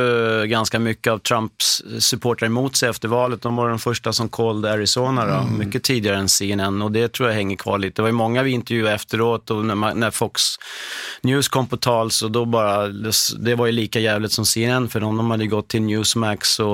ganska 0.47 0.79
mycket 0.79 1.11
av 1.13 1.17
Trumps 1.19 1.81
supportrar 1.99 2.45
emot 2.47 2.75
sig 2.75 2.89
efter 2.89 3.07
valet. 3.07 3.41
De 3.41 3.55
var 3.55 3.69
de 3.69 3.79
första 3.79 4.13
som 4.13 4.29
called 4.29 4.71
Arizona, 4.71 5.25
då, 5.25 5.47
mycket 5.57 5.83
tidigare 5.83 6.17
än 6.17 6.29
CNN 6.29 6.81
och 6.81 6.91
det 6.91 7.13
tror 7.13 7.29
jag 7.29 7.35
hänger 7.35 7.55
kvar 7.57 7.77
lite. 7.77 7.95
Det 7.95 8.01
var 8.01 8.09
ju 8.09 8.13
många 8.13 8.43
vi 8.43 8.51
intervjuade 8.51 8.95
efteråt 8.95 9.49
och 9.51 9.65
när, 9.65 9.75
man, 9.75 9.99
när 9.99 10.11
Fox 10.11 10.41
News 11.21 11.47
kom 11.47 11.67
på 11.67 11.77
tal 11.77 12.11
så 12.11 12.27
då 12.27 12.45
bara, 12.45 12.87
det 13.39 13.55
var 13.55 13.65
ju 13.65 13.71
lika 13.71 13.99
jävligt 13.99 14.31
som 14.31 14.45
CNN 14.45 14.89
för 14.89 14.99
de, 14.99 15.17
de 15.17 15.31
hade 15.31 15.47
gått 15.47 15.67
till 15.67 15.81
Newsmax 15.81 16.59
och 16.59 16.67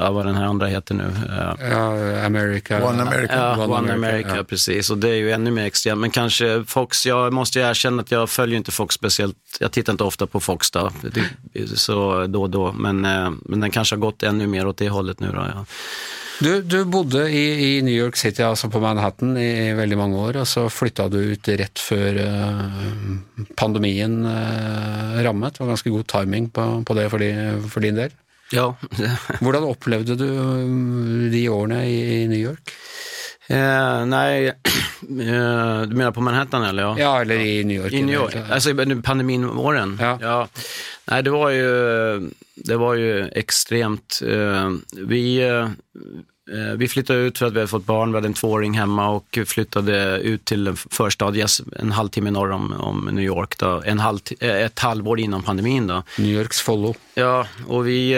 ja, 0.00 0.10
vad 0.10 0.26
den 0.26 0.34
här 0.34 0.44
andra 0.44 0.66
heter 0.66 0.94
nu. 0.94 1.04
eh, 1.28 1.68
Ja, 1.70 2.26
America. 2.26 2.84
One 2.88 3.02
America. 3.02 3.34
Ja, 3.36 3.64
One 3.64 3.74
One, 3.74 3.87
America, 3.92 4.16
America, 4.16 4.36
ja. 4.36 4.44
precis. 4.44 4.90
Och 4.90 4.98
det 4.98 5.08
är 5.08 5.14
ju 5.14 5.32
ännu 5.32 5.50
mer 5.50 5.64
extremt. 5.64 6.00
Men 6.00 6.10
kanske 6.10 6.64
Fox, 6.64 7.06
jag 7.06 7.32
måste 7.32 7.58
ju 7.58 7.64
erkänna 7.64 8.02
att 8.02 8.10
jag 8.10 8.30
följer 8.30 8.56
inte 8.56 8.72
Fox 8.72 8.94
speciellt. 8.94 9.36
Jag 9.60 9.72
tittar 9.72 9.92
inte 9.92 10.04
ofta 10.04 10.26
på 10.26 10.40
Fox 10.40 10.70
då, 10.70 10.90
det, 11.02 11.78
så 11.78 12.26
då 12.26 12.42
och 12.42 12.50
då. 12.50 12.72
Men, 12.72 13.04
eh, 13.04 13.30
men 13.40 13.60
den 13.60 13.70
kanske 13.70 13.96
har 13.96 14.00
gått 14.00 14.22
ännu 14.22 14.46
mer 14.46 14.66
åt 14.66 14.76
det 14.76 14.88
hållet 14.88 15.20
nu 15.20 15.28
då. 15.28 15.46
Ja. 15.54 15.66
Du, 16.40 16.62
du 16.62 16.84
bodde 16.84 17.30
i, 17.30 17.78
i 17.78 17.82
New 17.82 17.94
York 17.94 18.16
City, 18.16 18.42
altså 18.42 18.68
på 18.70 18.80
Manhattan, 18.80 19.36
i 19.36 19.72
veldig 19.74 19.96
mange 19.98 20.18
år, 20.22 20.36
og 20.38 20.46
så 20.46 20.68
flytta 20.70 21.08
du 21.10 21.18
ut 21.32 21.48
rett 21.50 21.82
før 21.82 22.20
uh, 22.22 22.60
pandemien 23.58 24.20
uh, 24.22 25.18
rammet. 25.26 25.56
Det 25.56 25.64
var 25.64 25.72
ganske 25.74 25.90
god 25.90 26.06
timing 26.06 26.46
på, 26.54 26.68
på 26.86 26.94
det 26.94 27.08
for, 27.10 27.24
din, 27.24 27.66
for 27.66 27.82
din 27.82 27.98
del. 27.98 28.14
ja. 28.54 28.70
Hvordan 29.42 29.66
opplevde 29.66 30.14
du 30.16 30.28
eh, 30.30 31.32
de 31.32 31.42
årene 31.52 31.82
i, 31.90 31.98
i 32.22 32.28
New 32.30 32.40
York? 32.40 32.72
Eh, 33.48 34.06
nej, 34.06 34.46
eh, 35.02 35.82
du 35.82 35.96
menar 35.96 36.10
på 36.10 36.20
Manhattan 36.20 36.64
eller? 36.64 36.82
Ja. 36.82 36.98
Ja, 36.98 37.20
eller 37.20 37.34
i 37.34 37.64
New 37.64 37.76
York. 37.82 37.92
I 37.92 38.02
New 38.02 38.14
York, 38.14 38.36
alltså 38.50 38.70
pandeminåren? 39.04 39.98
Ja. 40.20 40.48
Nej, 41.10 41.22
det 41.22 41.30
var 41.30 41.50
ju, 41.50 42.30
det 42.54 42.76
var 42.76 42.94
ju 42.94 43.28
extremt. 43.28 44.20
eh, 44.26 44.70
Vi, 44.92 45.38
eh, 45.48 45.68
vi 46.76 46.88
flyttade 46.88 47.18
ut 47.18 47.38
för 47.38 47.46
att 47.46 47.52
vi 47.52 47.58
hade 47.58 47.68
fått 47.68 47.86
barn, 47.86 48.12
vi 48.12 48.16
hade 48.16 48.26
en 48.28 48.34
tvååring 48.34 48.74
hemma 48.74 49.08
och 49.08 49.38
flyttade 49.46 50.18
ut 50.20 50.44
till 50.44 50.66
en 50.66 50.76
förstad 50.76 51.34
en 51.76 51.92
halvtimme 51.92 52.30
norr 52.30 52.50
om, 52.50 52.72
om 52.72 53.08
New 53.12 53.24
York, 53.24 53.58
då, 53.58 53.82
en 53.86 53.98
halv, 53.98 54.18
eh, 54.40 54.56
ett 54.56 54.78
halvår 54.78 55.20
innan 55.20 55.42
pandemin. 55.42 55.86
Då. 55.86 56.02
New 56.18 56.30
Yorks 56.32 56.60
Follo. 56.60 56.94
Ja, 57.14 57.46
och 57.66 57.86
vi, 57.86 58.14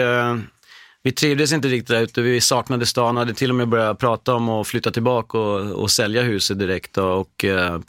vi 1.03 1.11
trivdes 1.11 1.51
inte 1.51 1.67
riktigt 1.67 1.87
där 1.87 2.01
ute. 2.01 2.21
Vi 2.21 2.41
saknade 2.41 2.85
stan, 2.85 3.17
hade 3.17 3.33
till 3.33 3.49
och 3.49 3.55
med 3.55 3.67
börjat 3.67 3.99
prata 3.99 4.35
om 4.35 4.49
att 4.49 4.67
flytta 4.67 4.91
tillbaka 4.91 5.37
och, 5.37 5.81
och 5.81 5.91
sälja 5.91 6.21
huset 6.21 6.59
direkt. 6.59 6.93
Då, 6.93 7.25
eh, 7.43 7.79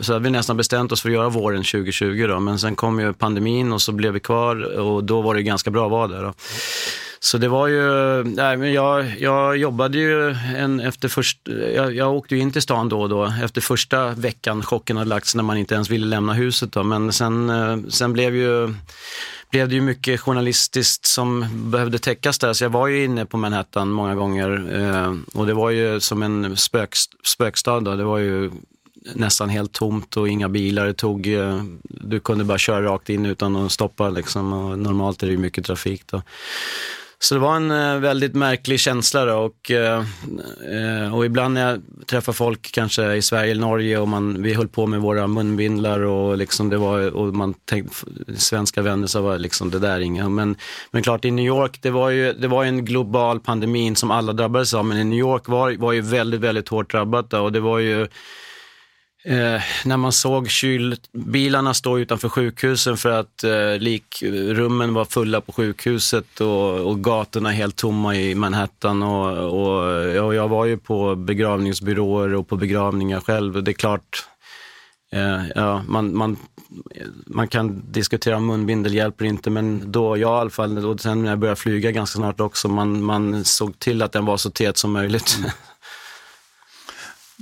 så 0.00 0.12
hade 0.12 0.24
vi 0.24 0.30
nästan 0.30 0.56
bestämt 0.56 0.92
oss 0.92 1.02
för 1.02 1.08
att 1.08 1.14
göra 1.14 1.28
våren 1.28 1.62
2020. 1.62 2.26
Då, 2.28 2.40
men 2.40 2.58
sen 2.58 2.76
kom 2.76 3.00
ju 3.00 3.12
pandemin 3.12 3.72
och 3.72 3.82
så 3.82 3.92
blev 3.92 4.12
vi 4.12 4.20
kvar 4.20 4.78
och 4.78 5.04
då 5.04 5.20
var 5.22 5.34
det 5.34 5.42
ganska 5.42 5.70
bra 5.70 5.84
att 5.84 5.90
vara 5.90 6.08
där. 6.08 6.22
Då. 6.22 6.34
Så 7.22 7.38
det 7.38 7.48
var 7.48 7.68
ju, 7.68 8.24
nej 8.24 8.56
men 8.56 8.72
jag, 8.72 9.18
jag 9.18 9.56
jobbade 9.56 9.98
ju 9.98 10.30
en, 10.56 10.80
efter 10.80 11.08
först, 11.08 11.38
jag, 11.74 11.94
jag 11.94 12.14
åkte 12.14 12.34
ju 12.34 12.40
in 12.40 12.52
till 12.52 12.62
stan 12.62 12.88
då 12.88 13.00
och 13.00 13.08
då. 13.08 13.32
Efter 13.44 13.60
första 13.60 14.08
veckan 14.08 14.62
chocken 14.62 14.96
hade 14.96 15.08
lagts 15.08 15.34
när 15.34 15.42
man 15.42 15.56
inte 15.56 15.74
ens 15.74 15.90
ville 15.90 16.06
lämna 16.06 16.32
huset 16.32 16.72
då. 16.72 16.82
Men 16.82 17.12
sen, 17.12 17.50
eh, 17.50 17.78
sen 17.88 18.12
blev 18.12 18.36
ju, 18.36 18.74
blev 19.50 19.68
det 19.68 19.74
ju 19.74 19.80
mycket 19.80 20.20
journalistiskt 20.20 21.06
som 21.06 21.46
behövde 21.70 21.98
täckas 21.98 22.38
där. 22.38 22.52
Så 22.52 22.64
jag 22.64 22.70
var 22.70 22.86
ju 22.86 23.04
inne 23.04 23.26
på 23.26 23.36
Manhattan 23.36 23.90
många 23.90 24.14
gånger 24.14 24.74
eh, 24.80 25.14
och 25.34 25.46
det 25.46 25.54
var 25.54 25.70
ju 25.70 26.00
som 26.00 26.22
en 26.22 26.56
spök, 26.56 26.94
spökstad 27.24 27.80
då. 27.80 27.96
Det 27.96 28.04
var 28.04 28.18
ju 28.18 28.50
nästan 29.14 29.48
helt 29.48 29.72
tomt 29.72 30.16
och 30.16 30.28
inga 30.28 30.48
bilar. 30.48 30.86
Det 30.86 30.94
tog, 30.94 31.26
eh, 31.26 31.62
du 31.82 32.20
kunde 32.20 32.44
bara 32.44 32.58
köra 32.58 32.82
rakt 32.82 33.08
in 33.08 33.26
utan 33.26 33.56
att 33.56 33.72
stoppa 33.72 34.10
liksom. 34.10 34.52
Och 34.52 34.78
normalt 34.78 35.22
är 35.22 35.26
det 35.26 35.32
ju 35.32 35.38
mycket 35.38 35.64
trafik 35.64 36.02
då. 36.06 36.22
Så 37.22 37.34
det 37.34 37.40
var 37.40 37.56
en 37.56 37.70
uh, 37.70 38.00
veldig 38.00 38.34
merkelig 38.34 38.80
känsla 38.80 39.24
då 39.24 39.34
och, 39.34 39.70
uh, 39.70 40.04
eh, 41.06 41.14
och 41.14 41.26
ibland 41.26 41.54
när 41.54 41.70
jag 41.70 41.80
träffar 42.06 42.32
folk 42.32 42.72
kanske 42.72 43.14
i 43.14 43.22
Sverige 43.22 43.50
eller 43.50 43.60
Norge 43.60 43.98
och 43.98 44.08
man, 44.08 44.42
vi 44.42 44.54
höll 44.54 44.68
på 44.68 44.86
med 44.86 45.00
våra 45.00 45.26
munbindlar 45.26 46.00
och, 46.00 46.38
liksom 46.38 46.68
det 46.68 46.76
var, 46.76 47.16
och 47.16 47.34
man 47.34 47.54
tänkte, 47.54 47.96
svenska 48.36 48.82
vänner 48.82 49.06
så 49.06 49.22
var 49.22 49.38
liksom 49.38 49.70
det 49.70 49.78
där 49.78 50.00
inga. 50.00 50.28
Men, 50.28 50.56
men 50.90 51.02
klart 51.02 51.24
i 51.24 51.30
New 51.30 51.46
York, 51.46 51.78
det 51.82 51.90
var 51.90 52.10
ju 52.10 52.32
det 52.32 52.48
var 52.48 52.64
en 52.64 52.84
global 52.84 53.40
pandemi 53.40 53.94
som 53.94 54.10
alla 54.10 54.32
drabbades 54.32 54.74
av 54.74 54.84
men 54.84 54.98
i 54.98 55.04
New 55.04 55.18
York 55.18 55.48
var, 55.48 55.76
var 55.76 55.92
ju 55.92 56.00
väldigt, 56.00 56.40
väldigt 56.40 56.68
hårt 56.68 56.90
drabbat 56.90 57.30
då, 57.30 57.50
det 57.50 57.60
var 57.60 57.78
ju 57.78 58.08
Eh, 59.22 59.62
när 59.84 59.96
man 59.96 60.12
såg 60.12 60.50
kylbilarna 60.50 61.74
stå 61.74 61.98
utanför 61.98 62.28
sjukhusen 62.28 62.96
för 62.96 63.10
att 63.10 63.44
eh, 63.44 63.78
likrummen 63.78 64.94
var 64.94 65.04
fulla 65.04 65.40
på 65.40 65.52
sjukhuset 65.52 66.40
och, 66.40 66.80
och 66.80 67.04
gatorna 67.04 67.50
helt 67.50 67.76
tomma 67.76 68.16
i 68.16 68.34
Manhattan. 68.34 69.02
Och, 69.02 69.38
och, 69.38 70.26
och 70.26 70.34
jag 70.34 70.48
var 70.48 70.64
ju 70.64 70.76
på 70.76 71.14
begravningsbyråer 71.14 72.34
och 72.34 72.48
på 72.48 72.56
begravningar 72.56 73.20
själv. 73.20 73.62
Det 73.62 73.70
är 73.70 73.72
klart, 73.72 74.26
eh, 75.12 75.48
ja, 75.54 75.82
man, 75.88 76.16
man, 76.16 76.36
man 77.26 77.48
kan 77.48 77.82
diskutera 77.92 78.36
om 78.36 78.46
munbindel 78.46 78.94
hjälper 78.94 79.24
inte, 79.24 79.50
men 79.50 79.92
då 79.92 80.16
jag 80.16 80.20
i 80.20 80.40
alla 80.40 80.50
fall, 80.50 80.86
och 80.86 81.00
sen 81.00 81.22
när 81.22 81.30
jag 81.30 81.38
började 81.38 81.60
flyga 81.60 81.90
ganska 81.90 82.16
snart 82.16 82.40
också, 82.40 82.68
man, 82.68 83.02
man 83.02 83.44
såg 83.44 83.78
till 83.78 84.02
att 84.02 84.12
den 84.12 84.24
var 84.24 84.36
så 84.36 84.50
tät 84.50 84.78
som 84.78 84.92
möjligt. 84.92 85.38
Eh, 85.44 85.52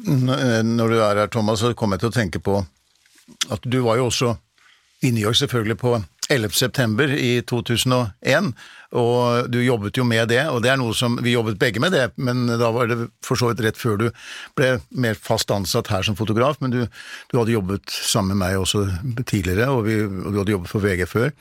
Når 0.06 0.88
du 0.92 0.98
er 1.00 1.22
her, 1.22 1.26
Thomas, 1.32 1.60
så 1.60 1.74
kommer 1.74 1.96
jeg 1.96 2.06
til 2.06 2.12
å 2.12 2.16
tenke 2.18 2.42
på 2.44 2.60
at 3.52 3.64
du 3.64 3.80
var 3.84 3.98
jo 3.98 4.08
også 4.08 4.34
i 5.04 5.24
oss 5.26 5.42
selvfølgelig 5.42 5.78
på 5.78 5.94
11. 6.28 6.52
september 6.52 7.10
i 7.12 7.40
2001, 7.48 8.50
og 8.98 9.48
du 9.52 9.58
jobbet 9.60 9.96
jo 9.96 10.04
med 10.08 10.30
det, 10.30 10.42
og 10.48 10.62
det 10.64 10.70
er 10.72 10.78
noe 10.80 10.94
som 10.96 11.18
Vi 11.24 11.34
jobbet 11.34 11.58
begge 11.60 11.80
med 11.80 11.92
det, 11.92 12.06
men 12.16 12.46
da 12.48 12.70
var 12.72 12.88
det 12.88 12.98
for 13.24 13.36
så 13.36 13.50
vidt 13.50 13.62
rett 13.64 13.80
før 13.80 13.98
du 14.00 14.06
ble 14.56 14.78
mer 14.90 15.16
fast 15.16 15.50
ansatt 15.52 15.90
her 15.92 16.04
som 16.04 16.16
fotograf, 16.16 16.60
men 16.60 16.72
du, 16.72 16.80
du 17.28 17.38
hadde 17.38 17.52
jobbet 17.52 17.88
sammen 17.92 18.36
med 18.36 18.44
meg 18.44 18.60
også 18.60 18.86
tidligere, 19.24 19.70
og, 19.72 19.84
vi, 19.88 19.98
og 20.04 20.30
du 20.32 20.40
hadde 20.40 20.56
jobbet 20.56 20.72
for 20.72 20.84
VG 20.84 21.04
før. 21.08 21.32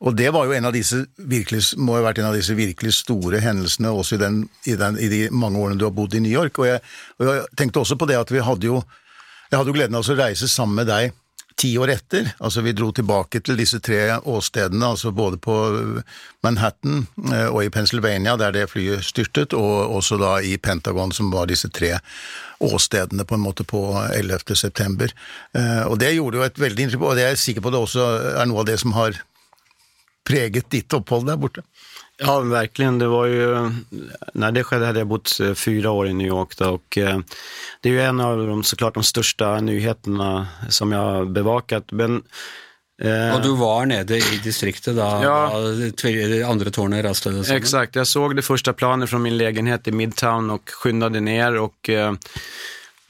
Og 0.00 0.16
det 0.16 0.30
var 0.32 0.48
jo 0.48 0.56
en 0.56 0.64
av 0.64 0.72
disse 0.72 1.02
virkelig, 1.28 1.76
må 1.76 1.98
ha 1.98 2.04
vært 2.06 2.22
en 2.22 2.30
av 2.30 2.36
disse 2.36 2.56
virkelig 2.56 2.94
store 3.02 3.42
hendelsene 3.44 3.92
også 3.92 4.16
i, 4.16 4.22
den, 4.22 4.42
i, 4.64 4.76
den, 4.80 4.96
i 4.96 5.10
de 5.12 5.26
mange 5.32 5.60
årene 5.60 5.80
du 5.80 5.84
har 5.84 5.96
bodd 5.96 6.16
i 6.16 6.22
New 6.24 6.32
York. 6.32 6.56
Og 6.60 6.70
jeg, 6.70 6.80
og 7.20 7.28
jeg 7.28 7.48
tenkte 7.60 7.82
også 7.82 7.98
på 8.00 8.08
det 8.08 8.16
at 8.16 8.32
vi 8.32 8.44
hadde 8.44 8.68
jo 8.70 8.80
Jeg 9.50 9.58
hadde 9.58 9.72
jo 9.72 9.74
gleden 9.74 9.96
av 9.98 10.06
å 10.06 10.14
reise 10.14 10.46
sammen 10.46 10.78
med 10.78 10.86
deg 10.86 11.10
ti 11.56 11.72
år 11.78 11.90
etter. 11.96 12.30
Altså 12.38 12.62
Vi 12.62 12.72
dro 12.76 12.90
tilbake 12.92 13.40
til 13.44 13.58
disse 13.58 13.80
tre 13.80 14.18
åstedene, 14.18 14.92
altså 14.92 15.12
både 15.12 15.38
på 15.42 15.56
Manhattan 16.44 17.06
eh, 17.32 17.48
og 17.48 17.64
i 17.64 17.72
Pennsylvania, 17.72 18.36
der 18.36 18.54
det 18.54 18.68
flyet 18.70 19.04
styrtet, 19.04 19.54
og 19.56 19.96
også 19.98 20.18
da 20.20 20.36
i 20.40 20.56
Pentagon, 20.58 21.12
som 21.12 21.32
var 21.32 21.50
disse 21.50 21.68
tre 21.68 21.96
åstedene 22.60 23.24
på 23.24 23.34
en 23.38 23.44
måte 23.44 23.64
på 23.64 23.82
11. 24.12 24.56
september. 24.56 25.12
Eh, 25.54 25.82
Og 25.86 25.98
det 25.98 26.14
gjorde 26.14 26.40
jo 26.40 26.46
et 26.46 26.60
veldig 26.60 26.86
inntrykk, 26.86 27.02
og 27.02 27.16
det 27.16 27.24
er 27.26 27.34
jeg 27.34 27.44
sikker 27.46 27.66
på 27.66 27.72
det 27.74 27.80
også 27.80 28.06
er 28.36 28.46
noe 28.48 28.62
av 28.64 28.70
det 28.70 28.78
som 28.80 28.92
har 28.96 29.16
preget 30.28 30.68
ditt 30.70 30.92
opphold 30.94 31.26
der 31.26 31.40
borte. 31.40 31.64
Ja, 32.22 32.40
verkligen. 32.40 32.98
Det 32.98 33.06
var 33.06 33.26
ju, 33.26 33.70
när 34.34 34.52
det 34.52 34.64
skedde 34.64 34.86
hade 34.86 34.98
jag 34.98 35.08
bott 35.08 35.40
eh, 35.40 35.54
fyra 35.54 35.90
år 35.90 36.08
i 36.08 36.12
New 36.14 36.26
York 36.26 36.56
då, 36.58 36.70
och 36.70 36.98
eh, 36.98 37.18
det 37.80 37.88
är 37.88 37.92
ju 37.92 38.00
en 38.02 38.20
av 38.20 38.46
de, 38.46 38.62
såklart 38.64 38.94
de 38.94 39.02
största 39.02 39.60
nyheterna 39.60 40.46
som 40.68 40.92
jag 40.92 40.98
har 41.00 41.24
bevakat. 41.24 41.84
Men, 41.92 42.22
eh, 43.02 43.34
Og 43.36 43.42
du 43.42 43.56
var 43.56 43.86
nede 43.86 44.16
i 44.18 44.40
distriktet 44.44 44.96
da, 44.96 45.22
Ja. 45.24 45.58
det 46.02 46.42
andre 46.42 46.70
tårnet 46.70 47.04
raste 47.04 47.30
sammen? 47.44 47.56
Exakt, 47.62 47.96
jag 47.96 48.06
såg 48.06 48.36
det 48.36 48.42
första 48.42 48.72
planet 48.72 49.10
från 49.10 49.22
min 49.22 49.38
lägenhet 49.38 49.88
i 49.88 49.92
Midtown 49.92 50.50
och 50.50 50.70
skyndade 50.70 51.20
ner 51.20 51.56
och 51.58 51.88
eh, 51.88 52.12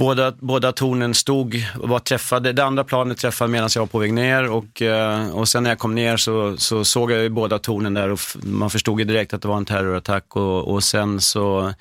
båda, 0.00 0.32
båda 0.38 0.72
tornen 0.72 1.14
stod 1.14 1.66
och 1.78 1.88
var 1.88 1.98
träffade. 1.98 2.52
Det 2.52 2.64
andra 2.64 2.84
planet 2.84 3.18
träffade 3.18 3.50
medan 3.50 3.68
jag 3.74 3.82
var 3.82 3.86
på 3.86 3.98
väg 3.98 4.12
ner 4.12 4.50
och, 4.50 4.82
eh, 4.82 5.30
och 5.30 5.48
sen 5.48 5.62
när 5.62 5.70
jag 5.70 5.78
kom 5.78 5.94
ner 5.94 6.16
så, 6.16 6.56
så 6.56 6.84
såg 6.84 7.10
jag 7.10 7.22
ju 7.22 7.28
båda 7.28 7.58
tornen 7.58 7.94
där 7.94 8.08
och 8.10 8.20
man 8.42 8.70
förstod 8.70 8.98
ju 8.98 9.04
direkt 9.04 9.34
att 9.34 9.42
det 9.42 9.48
var 9.48 9.56
en 9.56 9.64
terrorattack 9.64 10.36
och, 10.36 10.68
och 10.68 10.84
sen 10.84 11.20
så 11.20 11.72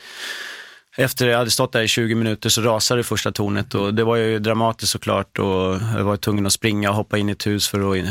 efter 0.98 1.28
jag 1.28 1.38
hade 1.38 1.52
stått 1.52 1.72
där 1.72 1.82
i 1.82 1.88
20 1.88 2.16
minuter 2.16 2.50
så 2.50 2.62
rasade 2.62 3.04
första 3.04 3.32
tornet 3.32 3.76
och 3.76 3.94
det 3.94 4.04
var 4.04 4.16
ju 4.16 4.40
dramatiskt 4.40 4.92
såklart 4.92 5.40
och 5.40 5.80
jag 5.98 6.04
var 6.04 6.18
tvungen 6.18 6.46
att 6.46 6.54
springa 6.54 6.90
och 6.90 6.96
hoppa 6.96 7.18
in 7.18 7.30
i 7.30 7.32
ett 7.32 7.48
hus 7.48 7.68
för 7.68 8.00
att 8.00 8.06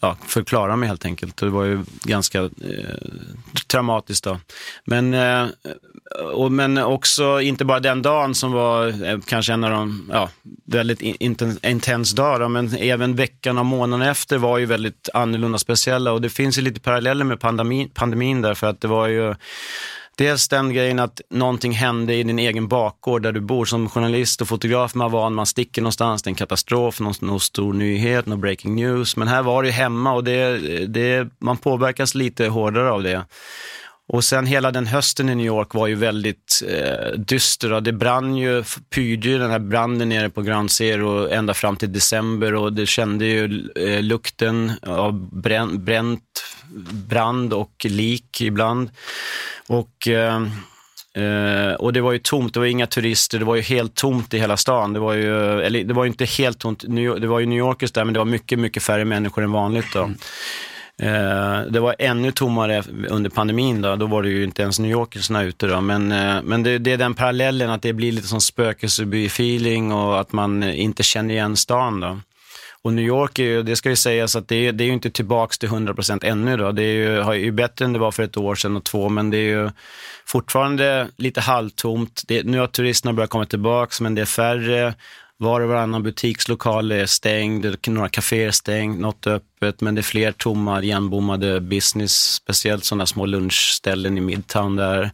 ja, 0.00 0.16
förklara 0.26 0.76
mig 0.76 0.88
helt 0.88 1.04
enkelt. 1.04 1.36
Det 1.36 1.48
var 1.48 1.64
ju 1.64 1.84
ganska 2.02 2.42
eh, 2.42 2.50
traumatiskt 3.66 4.24
då. 4.24 4.38
Men, 4.84 5.14
eh, 5.14 5.46
och, 6.34 6.52
men 6.52 6.78
också 6.78 7.40
inte 7.40 7.64
bara 7.64 7.80
den 7.80 8.02
dagen 8.02 8.34
som 8.34 8.52
var 8.52 9.04
eh, 9.04 9.18
kanske 9.26 9.52
en 9.52 9.64
av 9.64 9.70
de 9.70 10.10
ja, 10.12 10.28
väldigt 10.64 11.00
in, 11.00 11.58
intens 11.62 12.12
dagar, 12.12 12.48
men 12.48 12.74
även 12.74 13.16
veckan 13.16 13.58
och 13.58 13.66
månaden 13.66 14.08
efter 14.08 14.38
var 14.38 14.58
ju 14.58 14.66
väldigt 14.66 15.08
annorlunda 15.14 15.58
speciella 15.58 16.12
och 16.12 16.20
det 16.22 16.30
finns 16.30 16.58
ju 16.58 16.62
lite 16.62 16.80
paralleller 16.80 17.24
med 17.24 17.40
pandemien 17.40 17.90
pandemin 17.94 18.42
där 18.42 18.54
för 18.54 18.66
att 18.66 18.80
det 18.80 18.88
var 18.88 19.08
ju 19.08 19.34
Dels 20.22 20.48
den 20.48 20.72
grejen 20.72 20.98
att 20.98 21.20
någonting 21.30 21.72
hände 21.72 22.14
i 22.14 22.22
din 22.22 22.38
egen 22.38 22.68
bakgård 22.68 23.22
där 23.22 23.32
du 23.32 23.40
bor. 23.40 23.64
Som 23.64 23.88
journalist 23.88 24.40
och 24.40 24.48
fotograf 24.48 24.94
man 24.94 25.10
van, 25.10 25.34
man 25.34 25.46
sticker 25.46 25.82
någonstans, 25.82 26.22
det 26.22 26.28
är 26.28 26.30
en 26.30 26.34
katastrof, 26.34 27.00
någon, 27.00 27.14
någon 27.20 27.40
stor 27.40 27.72
nyhet, 27.72 28.26
någon 28.26 28.40
breaking 28.40 28.74
news. 28.74 29.16
Men 29.16 29.28
här 29.28 29.42
var 29.42 29.62
det 29.62 29.70
hemma 29.70 30.12
och 30.12 30.24
det, 30.24 30.58
det, 30.86 31.28
man 31.38 31.56
påverkas 31.56 32.14
lite 32.14 32.46
hårdare 32.46 32.90
av 32.90 33.02
det. 33.02 33.24
Och 34.08 34.24
sen 34.24 34.46
hela 34.46 34.70
den 34.70 34.86
hösten 34.86 35.28
i 35.28 35.34
New 35.34 35.46
York 35.46 35.74
var 35.74 35.86
ju 35.86 35.94
väldigt 35.94 36.62
eh, 36.68 37.18
dyster. 37.18 37.80
Det 37.80 37.92
brann 37.92 38.36
ju, 38.36 38.64
pyrde 38.94 39.28
ju 39.28 39.38
den 39.38 39.50
här 39.50 39.58
branden 39.58 40.08
nere 40.08 40.30
på 40.30 40.42
Grand 40.42 40.70
Zero 40.70 41.28
ända 41.28 41.54
fram 41.54 41.76
till 41.76 41.92
december 41.92 42.54
och 42.54 42.72
det 42.72 42.86
kände 42.86 43.24
ju 43.24 43.68
eh, 43.76 44.02
lukten 44.02 44.72
av 44.82 45.40
bränt, 45.42 45.80
bränt 45.80 46.42
brand 47.08 47.52
och 47.52 47.86
lik 47.88 48.40
ibland. 48.40 48.90
Och, 49.66 50.08
eh, 50.08 50.42
eh, 51.24 51.74
och 51.74 51.92
det 51.92 52.00
var 52.00 52.12
ju 52.12 52.18
tomt, 52.18 52.54
det 52.54 52.60
var 52.60 52.66
inga 52.66 52.86
turister, 52.86 53.38
det 53.38 53.44
var 53.44 53.56
ju 53.56 53.62
helt 53.62 53.94
tomt 53.94 54.34
i 54.34 54.38
hela 54.38 54.56
stan. 54.56 54.92
Det 54.92 55.00
var 55.00 55.12
ju, 55.12 55.60
eller 55.60 55.84
det 55.84 55.94
var 55.94 56.04
ju 56.04 56.08
inte 56.08 56.24
helt 56.24 56.58
tomt, 56.58 56.84
det 57.20 57.26
var 57.26 57.40
ju 57.40 57.46
New 57.46 57.58
Yorkers 57.58 57.92
där, 57.92 58.04
men 58.04 58.14
det 58.14 58.20
var 58.20 58.26
mycket, 58.26 58.58
mycket 58.58 58.82
färre 58.82 59.04
människor 59.04 59.44
än 59.44 59.52
vanligt. 59.52 59.92
Då. 59.94 60.02
Mm. 60.02 60.16
Det 61.72 61.80
var 61.80 61.96
ännu 61.98 62.32
tommare 62.32 62.82
under 63.08 63.30
pandemin, 63.30 63.82
då, 63.82 63.96
då 63.96 64.06
var 64.06 64.22
det 64.22 64.28
ju 64.28 64.44
inte 64.44 64.62
ens 64.62 64.78
New 64.78 64.90
Yorkersna 64.90 65.42
ute. 65.42 65.66
Då. 65.66 65.80
Men, 65.80 66.08
men 66.44 66.62
det, 66.62 66.78
det, 66.78 66.92
är 66.92 66.96
den 66.96 67.14
parallellen 67.14 67.70
att 67.70 67.82
det 67.82 67.92
blir 67.92 68.12
lite 68.12 68.28
som 68.28 68.38
spökelseby-feeling 68.38 69.92
och 69.92 70.20
att 70.20 70.32
man 70.32 70.62
inte 70.62 71.02
känner 71.02 71.34
igen 71.34 71.56
stan. 71.56 72.00
Då. 72.00 72.20
Och 72.84 72.92
New 72.92 73.04
York, 73.04 73.38
är 73.38 73.42
ju, 73.44 73.62
det 73.62 73.76
ska 73.76 73.88
ju 73.88 73.96
sägas 73.96 74.36
att 74.36 74.48
det 74.48 74.66
är, 74.66 74.72
det 74.72 74.84
är 74.84 74.86
ju 74.86 74.92
inte 74.92 75.10
tillbaks 75.10 75.58
till 75.58 75.68
100% 75.68 76.24
ännu. 76.24 76.56
Då. 76.56 76.72
Det 76.72 76.82
är 76.82 76.92
ju, 76.92 77.20
har 77.20 77.34
ju 77.34 77.52
bättre 77.52 77.84
än 77.84 77.92
det 77.92 77.98
var 77.98 78.10
för 78.10 78.22
ett 78.22 78.36
år 78.36 78.54
sedan 78.54 78.76
och 78.76 78.84
två, 78.84 79.08
men 79.08 79.30
det 79.30 79.36
är 79.36 79.62
ju 79.64 79.70
fortfarande 80.26 81.08
lite 81.16 81.40
halvtomt. 81.40 82.22
Det, 82.26 82.42
nu 82.42 82.58
har 82.58 82.66
turisterna 82.66 83.12
börjat 83.12 83.30
komma 83.30 83.46
tillbaks, 83.46 84.00
men 84.00 84.14
det 84.14 84.20
är 84.20 84.26
färre. 84.26 84.94
Var 85.42 85.60
och 85.60 85.68
varannan 85.68 86.02
butikslokal 86.02 86.92
är 86.92 87.06
stängd, 87.06 87.76
några 87.86 88.08
kaféer 88.08 88.46
är 88.46 88.50
stängt, 88.50 89.00
något 89.00 89.26
öppet, 89.26 89.80
men 89.80 89.94
det 89.94 90.00
är 90.00 90.02
fler 90.02 90.32
tomma, 90.32 90.82
igenbommade 90.82 91.60
business, 91.60 92.12
speciellt 92.12 92.84
sådana 92.84 93.06
små 93.06 93.26
lunchställen 93.26 94.18
i 94.18 94.20
Midtown 94.20 94.76
där. 94.76 95.10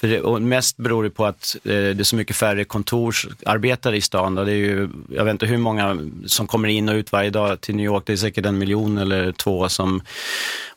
För 0.00 0.08
det, 0.08 0.20
och 0.20 0.42
mest 0.42 0.76
beror 0.76 1.04
det 1.04 1.10
på 1.10 1.26
att 1.26 1.56
eh, 1.64 1.70
det 1.70 2.00
är 2.00 2.04
så 2.04 2.16
mycket 2.16 2.36
färre 2.36 2.64
kontorsarbetare 2.64 3.96
i 3.96 4.00
stan. 4.00 4.34
Då. 4.34 4.44
Det 4.44 4.52
är 4.52 4.56
ju, 4.56 4.88
jag 5.08 5.24
vet 5.24 5.32
inte 5.32 5.46
hur 5.46 5.58
många 5.58 6.10
som 6.26 6.46
kommer 6.46 6.68
in 6.68 6.88
och 6.88 6.94
ut 6.94 7.12
varje 7.12 7.30
dag 7.30 7.60
till 7.60 7.76
New 7.76 7.86
York, 7.86 8.02
det 8.06 8.12
är 8.12 8.16
säkert 8.16 8.46
en 8.46 8.58
miljon 8.58 8.98
eller 8.98 9.32
två 9.32 9.68
som 9.68 10.02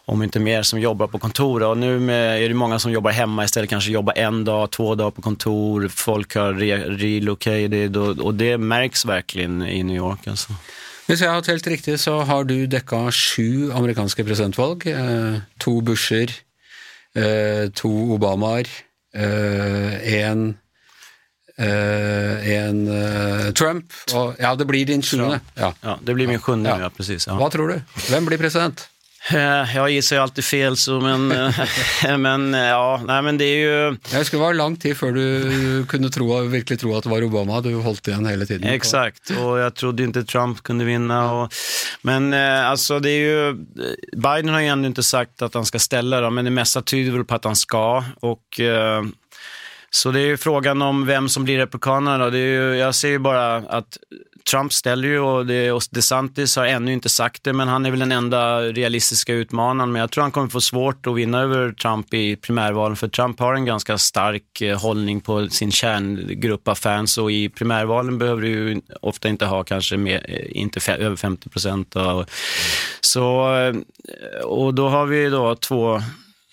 om 0.06 0.24
inte 0.24 0.40
mer, 0.40 0.64
som 0.64 0.80
jobbar 0.80 1.08
på 1.08 1.20
kontor. 1.20 1.64
Och 1.64 1.78
nu 1.78 2.00
med, 2.00 2.44
är 2.44 2.50
det 2.50 2.56
många 2.56 2.80
som 2.80 2.92
jobbar 2.92 3.12
hemma 3.12 3.44
istället, 3.44 3.70
kanske 3.70 3.92
jobbar 3.92 4.14
en 4.18 4.44
dag, 4.44 4.72
två 4.72 4.96
dagar 4.96 5.12
på 5.12 5.22
kontor. 5.22 5.88
Folk 5.88 6.36
har 6.36 6.54
re, 6.54 6.78
relocated 6.78 7.98
och, 7.98 8.20
och 8.20 8.34
det 8.34 8.58
märks 8.58 9.06
verkligen 9.06 9.62
i 9.62 9.84
New 9.84 9.96
York. 9.96 10.28
Alltså. 10.28 10.54
Hvis 11.06 11.22
jeg 11.22 11.30
har 11.30 11.42
telt 11.42 11.68
riktig, 11.68 12.00
så 12.00 12.20
har 12.26 12.44
du 12.44 12.66
dekka 12.66 13.12
sju 13.12 13.72
amerikanske 13.72 14.24
presidentvalg. 14.26 14.88
Eh, 14.90 15.36
to 15.62 15.82
Busher, 15.82 16.32
eh, 17.16 17.70
to 17.70 17.90
Obamaer, 18.16 18.66
én 19.14 20.56
eh, 21.58 22.50
en 22.56 22.82
Trump. 23.54 23.94
Og, 24.14 24.34
ja, 24.40 24.56
det 24.56 24.66
blir 24.68 24.86
din 24.86 25.06
sjuende. 25.06 25.40
Ja. 25.54 25.74
ja. 25.82 26.00
det 26.02 26.14
blir 26.18 26.28
min 26.28 26.42
sjuende, 26.42 26.70
ja. 26.74 26.88
ja 26.88 26.90
precis. 26.90 27.30
Hva 27.30 27.52
tror 27.54 27.70
du? 27.70 28.02
Hvem 28.10 28.26
blir 28.26 28.42
president? 28.42 28.88
Eh, 29.34 29.76
jag 29.76 29.90
gissar 29.90 30.16
ju 30.16 30.22
alltid 30.22 30.46
fel, 30.46 30.78
så, 30.78 31.00
men, 31.02 31.32
eh, 31.32 32.18
men 32.18 32.54
eh, 32.54 32.62
ja, 32.62 33.02
nej, 33.08 33.22
men 33.22 33.38
det 33.38 33.46
är 33.46 33.58
ju... 33.58 33.98
Jag 34.12 34.20
husker 34.20 34.38
det 34.38 34.44
var 34.44 34.54
lang 34.54 34.76
tid 34.78 34.98
før 34.98 35.12
du 35.12 35.86
kunne 35.90 36.10
tro, 36.14 36.28
virkelig 36.46 36.80
tro 36.80 36.94
at 36.98 37.04
det 37.04 37.10
var 37.10 37.26
Obama. 37.26 37.62
Du 37.62 37.72
holdt 37.82 38.08
igjen 38.08 38.26
hele 38.30 38.46
tiden. 38.46 38.68
Exakt, 38.70 39.32
og 39.34 39.58
jeg 39.60 39.74
trodde 39.82 40.06
ikke 40.06 40.26
Trump 40.30 40.62
kunne 40.64 40.86
vinne. 40.86 41.18
Og, 41.18 41.58
men 42.06 42.34
altså, 42.34 43.00
det 43.02 43.16
er 43.16 43.26
jo 43.26 43.56
Biden 44.14 44.54
har 44.54 44.62
ju 44.62 44.68
ändå 44.68 44.94
inte 44.94 45.04
sagt 45.04 45.42
at 45.42 45.54
han 45.54 45.66
skal 45.66 45.80
ställa, 45.80 46.30
men 46.30 46.46
det 46.46 46.54
meste 46.54 46.82
tyder 46.82 47.12
vel 47.18 47.26
på 47.26 47.36
at 47.36 47.46
han 47.46 47.56
skal. 47.56 48.04
Och... 48.22 48.62
Så 49.96 50.12
det 50.12 50.20
er 50.20 50.28
ju 50.28 50.38
frågan 50.38 50.82
om 50.82 51.06
hvem 51.08 51.30
som 51.30 51.44
blir 51.44 51.58
republikanerna. 51.58 52.30
Det 52.30 52.40
är 52.40 52.52
ju, 52.52 52.76
jag 52.76 52.96
ser 52.96 53.10
ju 53.10 53.20
bara 53.20 53.56
att 53.56 53.98
Trump 54.52 54.74
ställer 54.74 55.08
ju 55.08 55.20
och, 55.20 55.46
det, 55.46 55.72
och 55.72 55.82
DeSantis 55.92 56.56
har 56.56 56.66
ännu 56.66 56.94
inte 56.94 57.10
sagt 57.10 57.44
det, 57.44 57.54
men 57.54 57.68
han 57.68 57.86
är 57.86 57.92
väl 57.92 58.00
den 58.00 58.12
enda 58.12 58.62
realistiska 58.62 59.34
utmanaren. 59.34 59.92
Men 59.92 60.00
jag 60.00 60.12
tror 60.12 60.22
han 60.22 60.32
kommer 60.32 60.48
få 60.48 60.62
svårt 60.62 61.08
att 61.08 61.16
vinna 61.16 61.42
över 61.42 61.72
Trump 61.72 62.14
i 62.14 62.36
primärvalen, 62.36 62.96
för 62.96 63.08
Trump 63.08 63.40
har 63.40 63.54
en 63.54 63.66
ganska 63.66 63.98
stark 63.98 64.62
eh, 64.62 64.82
hållning 64.82 65.22
på 65.22 65.50
sin 65.50 65.72
kärngrupp 65.72 66.68
av 66.68 66.76
fans 66.76 67.18
och 67.18 67.32
i 67.32 67.50
primärvalen 67.50 68.18
behöver 68.18 68.42
du 68.42 68.48
ju 68.48 68.82
ofta 69.02 69.30
inte 69.30 69.46
ha 69.46 69.64
kanske 69.64 69.98
mer, 69.98 70.26
eh, 70.56 70.80
fe, 70.80 70.96
över 70.96 71.16
50 71.16 71.50
procent. 71.50 71.96
Så, 73.02 73.56
eh, 73.56 73.76
och 74.44 74.74
då 74.74 74.90
har 74.90 75.06
vi 75.06 75.30
då 75.30 75.56
två 75.56 76.02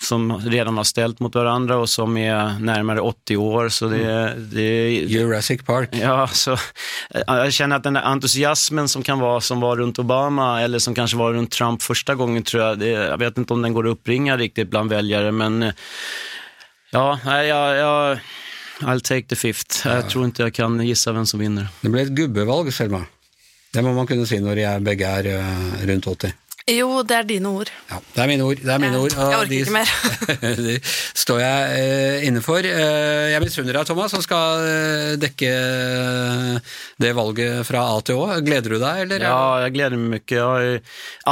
som 0.02 0.38
redan 0.38 0.76
har 0.76 0.84
ställt 0.84 1.20
mot 1.20 1.34
varandra 1.34 1.76
och 1.76 1.88
som 1.88 2.16
är 2.16 2.58
närmare 2.58 3.00
80 3.00 3.36
år. 3.36 3.68
Så 3.68 3.88
det, 3.88 4.10
mm. 4.10 4.50
det 4.52 4.90
Jurassic 4.90 5.62
Park. 5.62 5.88
Ja, 5.92 6.28
så 6.28 6.56
jag 7.26 7.52
känner 7.52 7.76
att 7.76 7.82
den 7.82 7.92
där 7.92 8.02
entusiasmen 8.02 8.88
som 8.88 9.02
kan 9.02 9.18
vara 9.18 9.40
som 9.40 9.60
var 9.60 9.76
runt 9.76 9.98
Obama 9.98 10.62
eller 10.62 10.78
som 10.78 10.94
kanske 10.94 11.16
var 11.16 11.32
runt 11.32 11.50
Trump 11.50 11.82
första 11.82 12.14
gången 12.14 12.42
tror 12.42 12.62
jag, 12.62 12.78
det, 12.78 12.88
jag 12.88 13.18
vet 13.18 13.38
inte 13.38 13.52
om 13.52 13.62
den 13.62 13.72
går 13.72 13.86
att 13.86 13.92
uppringa 13.92 14.36
riktigt 14.36 14.70
bland 14.70 14.90
väljare, 14.90 15.32
men 15.32 15.72
ja, 16.90 17.18
jag, 17.24 17.76
jag 17.76 18.18
I'll 18.80 19.00
take 19.00 19.28
the 19.28 19.36
fifth. 19.36 19.86
Ja. 19.86 19.94
Jag 19.94 20.10
tror 20.10 20.26
ikke 20.26 20.48
jeg 20.48 20.54
kan 20.54 20.78
gisse 20.82 21.12
hvem 21.14 21.26
som 21.26 21.40
vinner. 21.40 21.68
Det 21.82 21.90
ble 21.92 22.02
et 22.02 22.14
gubbevalg, 22.16 22.72
Selma. 22.74 23.04
Det 23.72 23.82
må 23.84 23.94
man 23.96 24.08
kunne 24.08 24.26
si 24.28 24.40
når 24.42 24.58
jeg 24.60 24.84
begge 24.84 25.08
er 25.08 25.28
uh, 25.38 25.84
rundt 25.88 26.08
80. 26.10 26.34
Jo, 26.70 27.00
det 27.02 27.16
er 27.16 27.24
dine 27.26 27.50
ord. 27.50 27.70
Ja, 27.90 27.96
det 28.14 28.20
er 28.22 28.28
mine 28.30 28.44
ord. 28.46 28.60
Det 28.62 28.70
er 28.70 28.78
mine 28.78 28.98
ord. 29.00 29.10
Jeg 29.10 29.38
orker 29.38 29.48
de, 29.50 29.56
ikke 29.64 29.74
mer. 29.74 29.88
de 30.68 30.76
står 31.18 31.40
jeg 31.42 31.72
uh, 31.74 32.26
inne 32.28 32.42
for. 32.44 32.62
Uh, 32.62 33.26
jeg 33.32 33.42
misunner 33.42 33.74
deg, 33.74 33.88
Thomas, 33.88 34.14
som 34.14 34.22
skal 34.22 34.62
uh, 34.62 35.08
dekke 35.18 35.50
eh, 35.50 36.76
det 37.02 37.10
valget 37.18 37.66
fra 37.66 37.82
A 37.90 37.98
til 38.06 38.20
Å. 38.22 38.38
Gleder 38.46 38.76
du 38.76 38.78
deg, 38.78 39.02
eller? 39.06 39.26
Ja, 39.26 39.40
jeg 39.64 39.74
gleder 39.74 39.98
meg 39.98 40.14
mye. 40.14 40.22
Det 40.22 40.38
er 40.38 40.78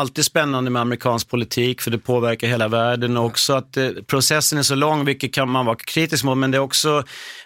alltid 0.00 0.26
spennende 0.26 0.72
med 0.72 0.82
amerikansk 0.82 1.30
politikk, 1.30 1.84
for 1.84 1.94
det 1.94 2.02
påvirker 2.02 2.50
hele 2.50 2.66
verden. 2.72 3.20
Og 3.20 3.30
også 3.30 3.60
at 3.60 3.78
eh, 3.78 4.02
prosessen 4.10 4.58
er 4.58 4.66
så 4.66 4.78
lang, 4.78 5.06
hvilket 5.06 5.36
kan 5.38 5.50
man 5.50 5.70
være 5.70 5.86
kritisk 5.86 6.26
mot, 6.26 6.38
men 6.42 6.50
det 6.50 6.58
er 6.58 6.66
også 6.66 7.04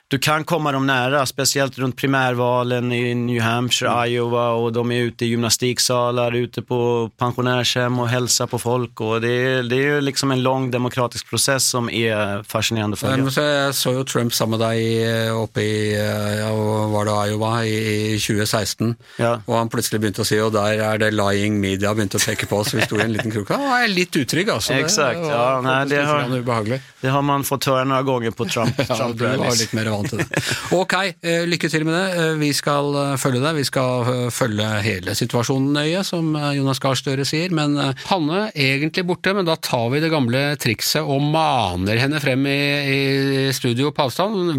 du 0.09 0.19
kan 0.19 0.45
komme 0.45 0.73
dem 0.73 0.87
nära, 0.87 1.27
speciellt 1.27 1.79
rundt 1.79 1.97
primärvalen 1.97 2.93
i 2.93 3.15
New 3.15 3.41
Hampshire, 3.41 3.91
mm. 3.91 4.13
Iowa 4.13 4.51
och 4.51 4.73
de 4.73 4.93
är 4.93 5.01
ute 5.01 5.25
i 5.25 5.29
gymnastiksalar, 5.29 6.33
ute 6.33 6.63
på 6.63 7.11
pensionärshem 7.19 7.99
och 8.01 8.09
hälsar 8.09 8.47
på 8.47 8.59
folk. 8.59 9.01
Och 9.01 9.21
det, 9.21 9.29
är, 9.29 9.63
det 9.63 9.87
är 9.87 10.01
liksom 10.01 10.31
en 10.31 10.43
lång 10.43 10.71
demokratisk 10.71 11.31
process 11.31 11.67
som 11.67 11.91
är 11.91 12.43
fascinerande 12.43 12.97
för 12.97 13.17
mig. 13.17 13.45
Jag 13.45 13.75
såg 13.75 13.95
ju 13.95 14.05
Trump 14.05 14.35
sammen 14.35 14.59
med 14.59 14.69
dig 14.69 15.33
oppe 15.33 15.55
uppe 15.55 15.61
i 15.61 15.97
ja, 16.39 16.53
var 16.87 17.05
det 17.05 17.31
Iowa 17.31 17.65
i 17.65 18.19
2016, 18.19 18.95
ja. 19.19 19.41
og 19.47 19.57
han 19.57 19.71
plutselig 19.71 20.01
begynte 20.01 20.25
å 20.25 20.27
si 20.27 20.39
og 20.43 20.53
der 20.55 20.83
er 20.83 20.99
det 20.99 21.13
lying 21.15 21.61
media 21.61 21.95
begynte 21.95 22.19
å 22.19 22.25
peke 22.25 22.49
på 22.51 22.59
oss, 22.63 22.75
vi 22.75 22.83
sto 22.83 22.99
i 22.99 23.05
en 23.05 23.13
liten 23.15 23.31
krok. 23.31 23.53
Han 23.55 23.69
var 23.69 23.85
jeg 23.85 23.95
litt 23.95 24.19
utrygg, 24.19 24.51
altså. 24.51 24.75
Exakt, 24.75 25.21
det, 25.23 25.31
ja, 25.31 25.61
nei, 25.65 25.79
det, 25.91 26.03
har, 26.05 26.81
det 27.01 27.15
har 27.15 27.23
man 27.23 27.47
fått 27.47 27.69
høre 27.71 27.87
noen 27.87 28.07
ganger 28.09 28.35
på 28.35 28.49
Trump. 28.51 28.77
Trump 28.91 29.23
ja, 29.23 29.55
du 29.55 29.77
mer 29.79 29.93
vant 29.99 30.11
til 30.13 30.21
det. 30.21 30.43
Ok, 30.75 30.95
eh, 31.25 31.45
lykke 31.49 31.71
til 31.71 31.85
med 31.87 31.95
det. 31.97 32.05
Eh, 32.21 32.33
vi 32.41 32.51
skal 32.57 32.97
eh, 33.01 33.13
følge 33.21 33.43
deg. 33.43 33.59
Vi 33.59 33.67
skal 33.69 34.31
følge 34.35 34.69
hele 34.85 35.15
situasjonen 35.17 35.75
nøye, 35.77 36.03
som 36.07 36.33
Jonas 36.57 36.81
Gahr 36.83 36.99
Støre 36.99 37.27
sier. 37.29 37.53
Men 37.55 37.77
Hanne 38.09 38.49
egentlig 38.51 39.07
borte, 39.09 39.35
men 39.37 39.49
da 39.49 39.57
tar 39.61 39.89
vi 39.93 40.03
det 40.05 40.13
gamle 40.13 40.43
trikset 40.61 41.05
og 41.05 41.23
maner 41.35 42.01
henne 42.01 42.21
frem 42.23 42.47
i, 42.51 42.59
i 42.95 43.53
studio 43.57 43.93
på 43.95 44.09
avstand. 44.09 44.55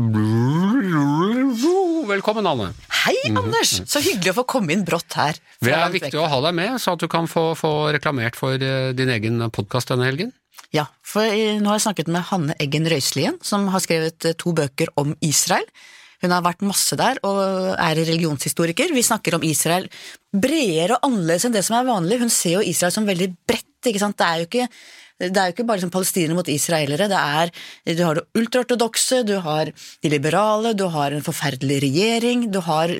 Velkommen, 2.05 2.47
Anne. 2.47 2.71
Hei, 3.05 3.17
mhm. 3.29 3.41
Anders! 3.43 3.75
Så 3.89 4.01
hyggelig 4.03 4.35
å 4.35 4.39
få 4.41 4.47
komme 4.57 4.75
inn 4.75 4.85
brått 4.87 5.17
her. 5.19 5.37
Det 5.63 5.73
er 5.73 5.93
viktig 5.93 6.17
å 6.21 6.29
ha 6.29 6.41
deg 6.47 6.57
med, 6.57 6.79
så 6.81 6.95
at 6.95 7.03
du 7.03 7.09
kan 7.11 7.29
få, 7.29 7.51
få 7.57 7.75
reklamert 7.95 8.37
for 8.39 8.57
din 8.59 9.13
egen 9.17 9.45
podkast 9.53 9.93
denne 9.93 10.09
helgen. 10.09 10.33
Ja, 10.75 10.89
for 11.05 11.23
nå 11.23 11.69
har 11.69 11.77
jeg 11.77 11.85
snakket 11.85 12.09
med 12.11 12.25
Hanne 12.27 12.55
Eggen 12.59 12.87
Røiselien, 12.91 13.37
som 13.45 13.69
har 13.71 13.83
skrevet 13.83 14.27
eh, 14.27 14.35
to 14.35 14.51
bøker 14.57 14.91
om 14.99 15.13
Israel. 15.23 15.63
Hun 16.23 16.33
har 16.33 16.43
vært 16.43 16.65
masse 16.65 16.97
der 16.99 17.19
og 17.27 17.39
er 17.75 17.95
religionshistoriker. 17.99 18.91
Vi 18.95 19.03
snakker 19.05 19.37
om 19.37 19.45
Israel 19.45 19.87
bredere 20.35 20.97
og 20.97 21.09
annerledes 21.09 21.47
enn 21.47 21.55
det 21.55 21.63
som 21.67 21.77
er 21.77 21.87
vanlig. 21.87 22.19
Hun 22.23 22.33
ser 22.33 22.57
jo 22.57 22.65
Israel 22.65 22.93
som 22.95 23.07
veldig 23.07 23.29
bredt, 23.47 23.87
ikke 23.87 24.01
sant. 24.01 24.17
Det 24.19 24.27
er 24.27 24.41
jo 24.41 24.47
ikke 24.49 24.67
er 25.23 25.47
jo 25.47 25.53
ikke 25.53 25.63
bare 25.63 25.79
liksom 25.79 25.93
palestinere 25.93 26.35
mot 26.35 26.49
israelere, 26.51 27.07
det 27.07 27.19
er, 27.19 27.51
du 27.87 28.01
har 28.03 28.17
det 28.17 28.25
ultraortodokse, 28.35 29.21
du 29.23 29.37
har 29.45 29.69
de 29.71 30.09
liberale, 30.11 30.73
du 30.75 30.89
har 30.91 31.15
en 31.15 31.23
forferdelig 31.23 31.77
regjering, 31.85 32.49
du 32.51 32.59
har 32.65 32.91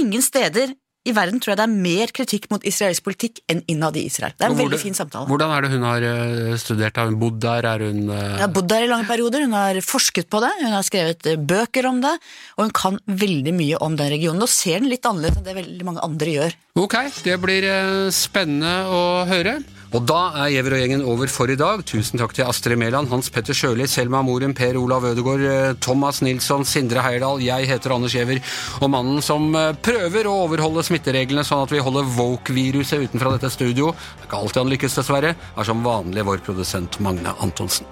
Ingen 0.00 0.22
steder 0.24 0.72
i 1.02 1.12
verden 1.16 1.40
tror 1.42 1.52
jeg 1.52 1.58
det 1.58 1.64
er 1.64 1.82
mer 1.84 2.12
kritikk 2.14 2.44
mot 2.52 2.62
israelsk 2.68 3.02
politikk 3.02 3.40
enn 3.50 3.62
innad 3.70 3.96
i 3.98 4.04
Israel. 4.06 4.34
Det 4.38 4.46
er 4.46 4.52
en 4.54 4.60
veldig 4.60 4.78
fin 4.78 4.94
samtale. 4.94 5.26
Hvordan 5.30 5.54
er 5.56 5.64
det 5.64 5.70
hun 5.72 5.86
har 5.86 6.06
eh, 6.06 6.52
studert? 6.62 7.00
Har 7.00 7.10
hun 7.10 7.18
bodd 7.18 7.40
der? 7.42 7.66
Er 7.72 7.84
hun 7.88 8.04
eh, 8.06 8.22
Hun 8.36 8.44
har 8.44 8.52
bodd 8.54 8.70
der 8.70 8.86
i 8.86 8.90
lange 8.90 9.08
perioder, 9.10 9.46
hun 9.48 9.56
har 9.58 9.80
forsket 9.82 10.30
på 10.30 10.42
det, 10.44 10.52
hun 10.62 10.76
har 10.76 10.86
skrevet 10.86 11.26
eh, 11.32 11.40
bøker 11.52 11.90
om 11.90 11.98
det, 12.04 12.14
og 12.54 12.66
hun 12.68 12.74
kan 12.78 13.00
veldig 13.06 13.54
mye 13.58 13.82
om 13.82 13.98
den 13.98 14.12
regionen. 14.14 14.46
Og 14.46 14.52
ser 14.52 14.78
den 14.78 14.92
litt 14.92 15.06
annerledes 15.08 15.42
enn 15.42 15.48
det 15.48 15.58
veldig 15.58 15.88
mange 15.90 16.06
andre 16.06 16.36
gjør. 16.38 16.58
Ok, 16.78 16.98
det 17.26 17.38
blir 17.42 17.66
eh, 17.66 18.10
spennende 18.14 18.76
å 18.86 19.02
høre. 19.28 19.58
Og 19.92 20.06
da 20.08 20.20
er 20.40 20.54
Giæver 20.54 20.72
og 20.72 20.80
gjengen 20.80 21.02
over 21.04 21.28
for 21.28 21.50
i 21.52 21.56
dag. 21.58 21.82
Tusen 21.84 22.16
takk 22.20 22.32
til 22.32 22.46
Astrid 22.48 22.78
Mæland, 22.80 23.10
Hans 23.12 23.28
Petter 23.32 23.52
Sjøli, 23.56 23.84
Selma 23.84 24.22
Moren, 24.24 24.54
Per 24.56 24.78
Olav 24.80 25.04
Ødegaard, 25.04 25.42
eh, 25.44 25.74
Thomas 25.84 26.22
Nilsson, 26.24 26.64
Sindre 26.64 27.02
Heierdal. 27.04 27.42
Jeg 27.44 27.68
heter 27.68 27.92
Anders 27.92 28.14
Giæver, 28.16 28.40
og 28.80 28.88
mannen 28.88 29.20
som 29.20 29.52
eh, 29.54 29.74
prøver 29.84 30.24
å 30.30 30.46
overholde 30.46 30.84
smittereglene 30.86 31.44
sånn 31.44 31.66
at 31.66 31.74
vi 31.74 31.82
holder 31.84 32.08
woke-viruset 32.16 33.04
utenfra 33.04 33.34
dette 33.36 33.50
studio, 33.52 33.90
det 33.92 34.24
er 34.24 34.30
ikke 34.30 34.40
alltid 34.40 34.62
han 34.62 34.72
lykkes 34.72 34.96
dessverre, 34.96 35.34
er 35.36 35.68
som 35.68 35.84
vanlig 35.84 36.24
vår 36.24 36.40
produsent 36.46 36.96
Magne 37.04 37.36
Antonsen. 37.44 37.84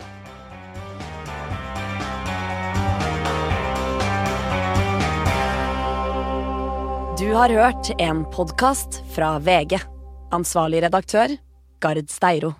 Du 7.21 7.29
har 7.37 7.53
hørt 7.53 7.93
en 8.01 8.25
podkast 8.33 9.03
fra 9.13 9.35
VG. 9.45 9.77
Ansvarlig 10.33 10.81
redaktør, 10.87 11.37
Rikard 11.81 12.11
Steiro. 12.11 12.57